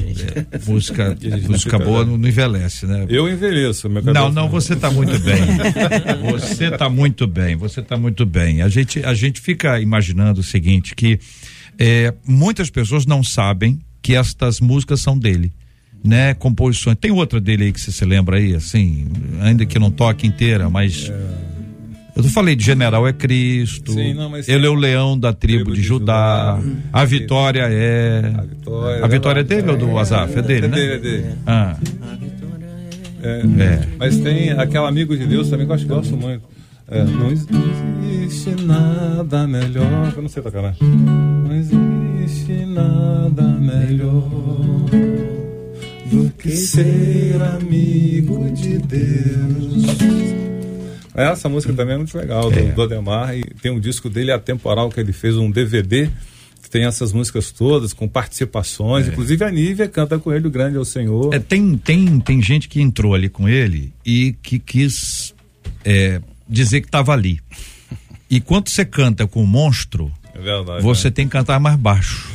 É, 0.52 0.58
música 0.70 1.08
a 1.12 1.14
gente 1.14 1.42
não 1.42 1.50
música 1.50 1.78
boa 1.78 2.04
não, 2.04 2.16
não 2.16 2.28
envelhece, 2.28 2.86
né? 2.86 3.06
Eu 3.08 3.28
envelheço, 3.28 3.88
meu 3.88 4.02
Não, 4.02 4.12
cabelo- 4.12 4.32
não, 4.34 4.48
você 4.48 4.74
está 4.74 4.90
muito 4.92 5.18
bem. 5.20 5.40
Você 6.30 6.66
está 6.66 6.88
muito 6.88 7.26
bem, 7.26 7.56
você 7.56 7.80
está 7.80 7.96
muito 7.96 8.24
bem. 8.26 8.62
A 8.62 8.68
gente, 8.68 9.04
a 9.04 9.14
gente 9.14 9.40
fica 9.40 9.80
imaginando 9.80 10.40
o 10.40 10.44
seguinte, 10.44 10.94
que 10.94 11.18
é, 11.78 12.12
muitas 12.26 12.70
pessoas 12.70 13.06
não 13.06 13.22
sabem 13.24 13.78
que 14.00 14.14
estas 14.14 14.60
músicas 14.60 15.00
são 15.00 15.18
dele. 15.18 15.52
Né, 16.04 16.34
composições. 16.34 16.96
Tem 17.00 17.12
outra 17.12 17.40
dele 17.40 17.62
aí 17.66 17.72
que 17.72 17.80
você 17.80 17.92
se 17.92 18.04
lembra 18.04 18.36
aí, 18.36 18.56
assim, 18.56 19.06
ainda 19.40 19.64
que 19.64 19.78
não 19.78 19.88
toque 19.88 20.26
inteira, 20.26 20.68
mas. 20.68 21.12
Eu 22.14 22.24
falei 22.24 22.54
de 22.54 22.64
General 22.64 23.06
é 23.08 23.12
Cristo. 23.12 23.92
Sim, 23.92 24.14
não, 24.14 24.30
ele 24.36 24.66
é 24.66 24.70
o 24.70 24.74
leão 24.74 25.18
da 25.18 25.32
tribo, 25.32 25.72
de, 25.72 25.80
Judá. 25.80 26.60
A 26.92 27.04
vitória 27.04 27.66
é. 27.70 28.32
A 28.36 28.42
vitória. 28.42 29.04
A 29.04 29.08
vitória 29.08 29.40
é 29.40 29.44
dele 29.44 29.70
ou 29.70 29.76
do 29.76 29.98
Azaf? 29.98 30.38
É 30.38 30.42
dele, 30.42 30.66
É 30.66 30.68
né? 30.68 30.76
dele, 30.76 30.92
é 30.92 30.98
dele. 30.98 31.24
Ah, 31.46 31.76
É, 33.22 33.42
É. 33.58 33.88
Mas 33.98 34.18
tem 34.18 34.50
aquela 34.50 34.88
amigo 34.88 35.16
de 35.16 35.26
Deus 35.26 35.48
também 35.48 35.64
que 35.66 35.72
eu 35.72 35.76
acho 35.76 35.84
que 35.84 35.90
gosto 35.92 36.16
muito. 36.16 36.42
É, 36.88 37.02
não 37.04 37.30
existe 37.30 38.50
nada 38.64 39.46
melhor. 39.46 40.12
Eu 40.14 40.22
não 40.22 40.28
sei 40.28 40.42
tocar, 40.42 40.60
né? 40.60 40.74
Não 40.80 41.54
existe 41.54 42.66
nada 42.66 43.42
melhor 43.42 44.28
do 46.10 46.30
que 46.36 46.50
ser 46.50 47.40
amigo 47.40 48.50
de 48.52 48.76
Deus. 48.78 50.51
Essa 51.14 51.48
música 51.48 51.72
também 51.72 51.94
é 51.94 51.98
muito 51.98 52.16
legal, 52.16 52.50
do, 52.50 52.74
do 52.74 52.82
Ademar. 52.82 53.36
E 53.36 53.42
tem 53.60 53.70
um 53.70 53.78
disco 53.80 54.08
dele 54.08 54.32
atemporal 54.32 54.88
que 54.90 54.98
ele 54.98 55.12
fez, 55.12 55.36
um 55.36 55.50
DVD, 55.50 56.08
que 56.62 56.70
tem 56.70 56.84
essas 56.86 57.12
músicas 57.12 57.50
todas, 57.50 57.92
com 57.92 58.08
participações. 58.08 59.08
Inclusive 59.08 59.44
a 59.44 59.50
Nívia 59.50 59.88
canta 59.88 60.18
com 60.18 60.32
ele, 60.32 60.46
o 60.46 60.50
grande 60.50 60.76
é 60.76 60.80
o 60.80 60.84
Senhor. 60.84 61.34
É, 61.34 61.38
tem, 61.38 61.76
tem, 61.76 62.18
tem 62.20 62.40
gente 62.42 62.68
que 62.68 62.80
entrou 62.80 63.14
ali 63.14 63.28
com 63.28 63.48
ele 63.48 63.92
e 64.06 64.34
que 64.42 64.58
quis 64.58 65.34
é, 65.84 66.20
dizer 66.48 66.80
que 66.80 66.86
estava 66.88 67.12
ali. 67.12 67.40
E 68.30 68.40
quando 68.40 68.68
você 68.70 68.84
canta 68.84 69.26
com 69.26 69.42
o 69.42 69.46
monstro, 69.46 70.10
É 70.34 70.38
verdade. 70.40 70.82
você 70.82 71.08
né? 71.08 71.12
tem 71.12 71.26
que 71.26 71.32
cantar 71.32 71.60
mais 71.60 71.76
baixo. 71.76 72.26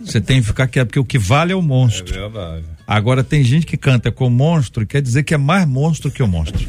Você 0.00 0.20
tem 0.20 0.40
que 0.40 0.46
ficar 0.46 0.68
quieto, 0.68 0.86
porque 0.88 1.00
o 1.00 1.04
que 1.04 1.18
vale 1.18 1.52
é 1.52 1.56
o 1.56 1.58
É 1.58 1.62
monstro. 1.62 2.14
verdade. 2.14 2.64
Agora 2.92 3.24
tem 3.24 3.42
gente 3.42 3.64
que 3.64 3.78
canta 3.78 4.12
com 4.12 4.26
o 4.26 4.30
monstro 4.30 4.82
e 4.82 4.86
quer 4.86 5.00
dizer 5.00 5.22
que 5.22 5.32
é 5.32 5.38
mais 5.38 5.66
monstro 5.66 6.10
que 6.10 6.22
o 6.22 6.28
monstro. 6.28 6.62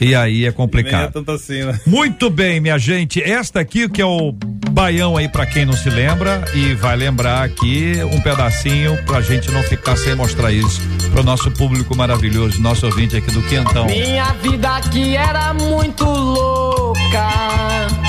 E 0.00 0.12
aí 0.12 0.44
é 0.44 0.48
é 0.48 0.52
complicado. 0.52 1.12
tanto 1.12 1.30
assim, 1.30 1.62
né? 1.62 1.78
Muito 1.86 2.28
bem, 2.28 2.58
minha 2.58 2.76
gente. 2.78 3.22
Esta 3.22 3.60
aqui 3.60 3.88
que 3.88 4.02
é 4.02 4.04
o 4.04 4.32
baião 4.72 5.16
aí 5.16 5.28
pra 5.28 5.46
quem 5.46 5.64
não 5.64 5.74
se 5.74 5.88
lembra 5.88 6.44
e 6.52 6.74
vai 6.74 6.96
lembrar 6.96 7.44
aqui 7.44 7.92
um 8.12 8.20
pedacinho 8.20 9.00
pra 9.04 9.20
gente 9.20 9.52
não 9.52 9.62
ficar 9.62 9.96
sem 9.96 10.16
mostrar 10.16 10.50
isso 10.50 10.80
pro 11.12 11.22
nosso 11.22 11.48
público 11.52 11.96
maravilhoso, 11.96 12.60
nosso 12.60 12.84
ouvinte 12.84 13.16
aqui 13.16 13.30
do 13.30 13.42
Quentão. 13.42 13.86
Minha 13.86 14.32
vida 14.42 14.68
aqui 14.78 15.16
era 15.16 15.54
muito 15.54 16.04
louca, 16.04 17.28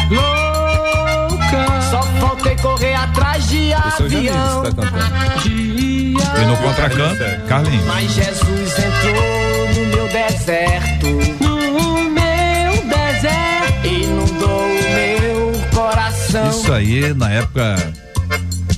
louca. 0.09 1.81
Só 1.91 2.01
faltei 2.19 2.55
correr 2.55 2.95
atrás 2.95 3.47
de 3.47 3.57
Esse 3.57 3.73
é 3.73 4.05
o 4.05 4.09
Janine 4.09 4.21
que 4.21 4.29
avião. 4.29 4.63
está 4.63 4.81
cantando. 4.81 5.68
E 6.41 6.45
no 6.45 6.57
contracanto, 6.57 7.23
Carlinhos. 7.47 7.85
Mas 7.85 8.11
Jesus 8.11 8.73
entrou 8.79 9.67
no 9.75 9.95
meu 9.95 10.07
deserto, 10.07 11.07
no 11.43 12.09
meu 12.09 12.83
deserto, 12.87 13.87
inundou 13.87 14.65
o 14.65 14.93
meu 14.93 15.61
coração. 15.73 16.49
Isso 16.49 16.71
aí 16.73 17.13
na 17.13 17.29
época 17.31 17.75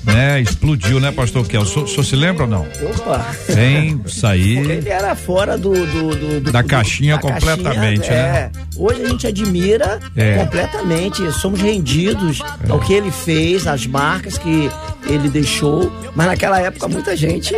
né, 0.04 0.42
explodiu, 0.42 1.00
né, 1.00 1.12
pastor 1.12 1.46
Kel? 1.48 1.62
O 1.62 1.66
senhor 1.66 1.86
o 1.86 1.88
senhor 1.88 2.04
se 2.04 2.16
lembra 2.16 2.44
ou 2.46 2.50
não? 2.50 2.62
Opa! 2.96 3.26
Hein, 3.56 4.02
aí. 4.24 4.58
Ele 4.58 4.90
era 4.90 5.16
fora 5.16 5.58
do. 5.58 5.72
do- 5.74 6.16
do- 6.16 6.40
do- 6.42 6.52
Da 6.52 6.62
do- 6.64 6.68
caixinha 6.68 7.18
completamente, 7.20 8.08
é. 8.10 8.14
né? 8.14 8.52
Hoje 8.76 9.04
a 9.04 9.08
gente 9.10 9.28
admira 9.28 10.00
É. 10.16 10.38
completamente, 10.38 11.32
somos 11.34 11.62
rendidos 11.62 12.42
ao 12.68 12.80
que 12.80 12.94
ele 12.94 13.12
fez, 13.12 13.68
às 13.68 13.86
marcas 13.86 14.38
que 14.40 14.72
ele 15.08 15.30
deixou. 15.30 15.92
Mas 16.16 16.28
naquela 16.28 16.60
época 16.60 16.88
muita 16.88 17.16
gente 17.16 17.54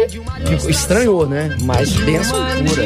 ficou- 0.45 0.69
estranhou, 0.69 1.27
né? 1.27 1.55
Mas 1.61 1.91
bênção 1.93 2.37
pura. 2.67 2.83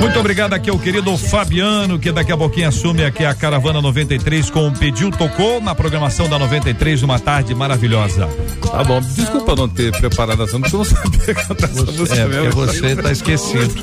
Muito 0.00 0.18
obrigado 0.18 0.52
aqui 0.54 0.70
ao 0.70 0.78
querido 0.78 1.16
Fabiano, 1.16 1.98
que 1.98 2.10
daqui 2.12 2.32
a 2.32 2.36
pouquinho 2.36 2.68
assume 2.68 3.04
aqui 3.04 3.24
a 3.24 3.34
Caravana 3.34 3.80
93 3.80 4.50
com 4.50 4.68
o 4.68 4.72
Pediu 4.72 5.10
Tocou 5.10 5.60
na 5.60 5.74
programação 5.74 6.28
da 6.28 6.38
93 6.38 7.02
numa 7.02 7.18
tarde 7.18 7.54
maravilhosa. 7.54 8.28
Tá 8.70 8.82
bom. 8.84 9.00
Desculpa 9.00 9.54
não 9.54 9.68
ter 9.68 9.92
preparado 9.92 10.42
essa 10.42 10.58
música, 10.58 10.76
eu 10.76 10.78
não 10.78 10.84
sabia 10.84 11.34
cantar 11.34 11.70
essa 11.70 11.82
música 11.92 12.16
É, 12.16 12.26
porque 12.26 12.48
você 12.50 12.96
tá 12.96 13.12
esquecido. 13.12 13.74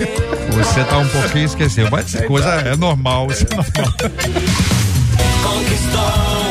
Você 0.51 0.83
tá 0.83 0.97
um 0.97 1.07
pouquinho 1.07 1.45
esquecido. 1.45 1.89
Mas 1.91 2.13
essa 2.15 2.25
coisa 2.25 2.49
é 2.49 2.75
normal, 2.75 3.27
isso 3.31 3.45
é 3.49 3.55
normal. 3.55 3.93
Conquistou 5.43 6.48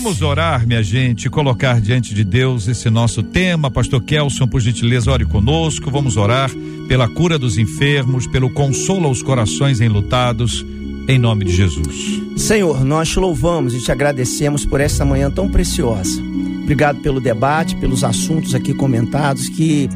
Vamos 0.00 0.22
orar, 0.22 0.64
minha 0.64 0.80
gente, 0.80 1.28
colocar 1.28 1.80
diante 1.80 2.14
de 2.14 2.22
Deus 2.22 2.68
esse 2.68 2.88
nosso 2.88 3.20
tema. 3.20 3.68
Pastor 3.68 4.00
Kelson, 4.00 4.46
por 4.46 4.60
gentileza, 4.60 5.10
ore 5.10 5.24
conosco. 5.24 5.90
Vamos 5.90 6.16
orar 6.16 6.48
pela 6.86 7.08
cura 7.08 7.36
dos 7.36 7.58
enfermos, 7.58 8.24
pelo 8.24 8.48
consolo 8.48 9.08
aos 9.08 9.22
corações 9.22 9.80
enlutados, 9.80 10.64
em 11.08 11.18
nome 11.18 11.44
de 11.44 11.52
Jesus. 11.52 12.22
Senhor, 12.36 12.84
nós 12.84 13.08
te 13.08 13.18
louvamos 13.18 13.74
e 13.74 13.82
te 13.82 13.90
agradecemos 13.90 14.64
por 14.64 14.80
essa 14.80 15.04
manhã 15.04 15.32
tão 15.32 15.48
preciosa. 15.48 16.22
Obrigado 16.62 17.00
pelo 17.00 17.20
debate, 17.20 17.74
pelos 17.74 18.04
assuntos 18.04 18.54
aqui 18.54 18.72
comentados, 18.72 19.48
que 19.48 19.90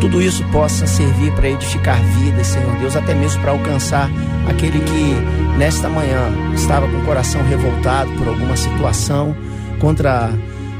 tudo 0.00 0.20
isso 0.20 0.44
possa 0.50 0.84
servir 0.84 1.32
para 1.34 1.48
edificar 1.48 2.02
vidas, 2.18 2.48
Senhor 2.48 2.76
Deus, 2.80 2.96
até 2.96 3.14
mesmo 3.14 3.40
para 3.40 3.52
alcançar 3.52 4.10
aquele 4.48 4.78
que 4.80 5.58
nesta 5.58 5.88
manhã 5.88 6.30
estava 6.54 6.88
com 6.88 6.98
o 6.98 7.04
coração 7.04 7.42
revoltado 7.44 8.10
por 8.12 8.28
alguma 8.28 8.56
situação 8.56 9.34
contra 9.80 10.32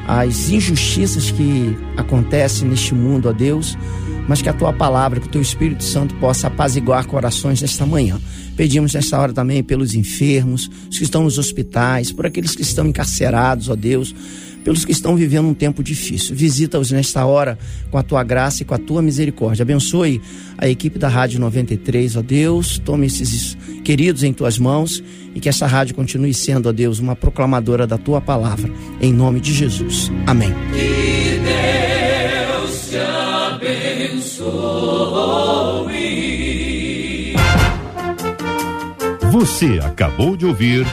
as 0.07 0.51
injustiças 0.51 1.31
que 1.31 1.77
acontecem 1.97 2.69
neste 2.69 2.95
mundo, 2.95 3.29
ó 3.29 3.33
Deus, 3.33 3.77
mas 4.29 4.43
que 4.43 4.49
a 4.49 4.53
tua 4.53 4.73
palavra, 4.73 5.21
que 5.21 5.27
o 5.27 5.31
teu 5.31 5.41
Espírito 5.41 5.85
Santo 5.85 6.15
possa 6.17 6.49
apaziguar 6.49 7.07
corações 7.07 7.61
nesta 7.61 7.87
manhã. 7.87 8.21
Pedimos 8.57 8.95
nesta 8.95 9.19
hora 9.19 9.33
também 9.33 9.63
pelos 9.63 9.95
enfermos, 9.95 10.71
os 10.91 10.99
que 10.99 11.05
estão 11.05 11.25
nos 11.25 11.39
hospitais, 11.39 12.13
por 12.13 12.27
aqueles 12.27 12.55
que 12.55 12.63
estão 12.63 12.87
encarcerados, 12.87 13.69
ó 13.69 13.75
Deus 13.75 14.15
pelos 14.65 14.85
que 14.85 14.93
estão 14.93 15.17
vivendo 15.17 15.49
um 15.49 15.55
tempo 15.55 15.83
difícil. 15.83 16.35
Visita-os 16.35 16.91
nesta 16.91 17.25
hora 17.25 17.59
com 17.91 17.99
a 17.99 18.03
tua 18.03 18.23
graça 18.23 18.63
e 18.63 18.65
com 18.65 18.75
a 18.75 18.79
tua 18.79 19.03
misericórdia. 19.03 19.63
Abençoe 19.63 20.21
a 20.57 20.69
equipe 20.69 20.99
da 20.99 21.09
Rádio 21.09 21.41
93, 21.41 22.17
ó 22.17 22.23
Deus. 22.23 22.79
Tome 22.79 23.07
esses 23.07 23.57
queridos 23.85 24.23
em 24.23 24.33
tuas 24.33 24.59
mãos 24.59 25.03
e 25.35 25.41
que 25.41 25.49
essa 25.49 25.67
rádio 25.67 25.95
continue 25.95 26.35
sendo, 26.35 26.69
ó 26.69 26.73
Deus, 26.73 26.99
uma 26.99 27.17
proclamadora 27.17 27.87
da 27.87 27.99
tua 27.99 28.21
palavra. 28.21 28.71
Em 29.01 29.13
nome 29.13 29.41
de 29.41 29.53
Jesus. 29.53 30.11
Amém. 30.27 30.53
Que 30.73 31.41
Deus 31.41 32.91
te 32.91 32.99
abençoe. 34.17 34.53
Você 39.31 39.81
acabou 39.83 40.37
de 40.37 40.45
ouvir 40.45 40.87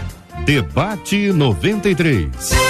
Debate 0.45 1.31
93. 1.31 2.68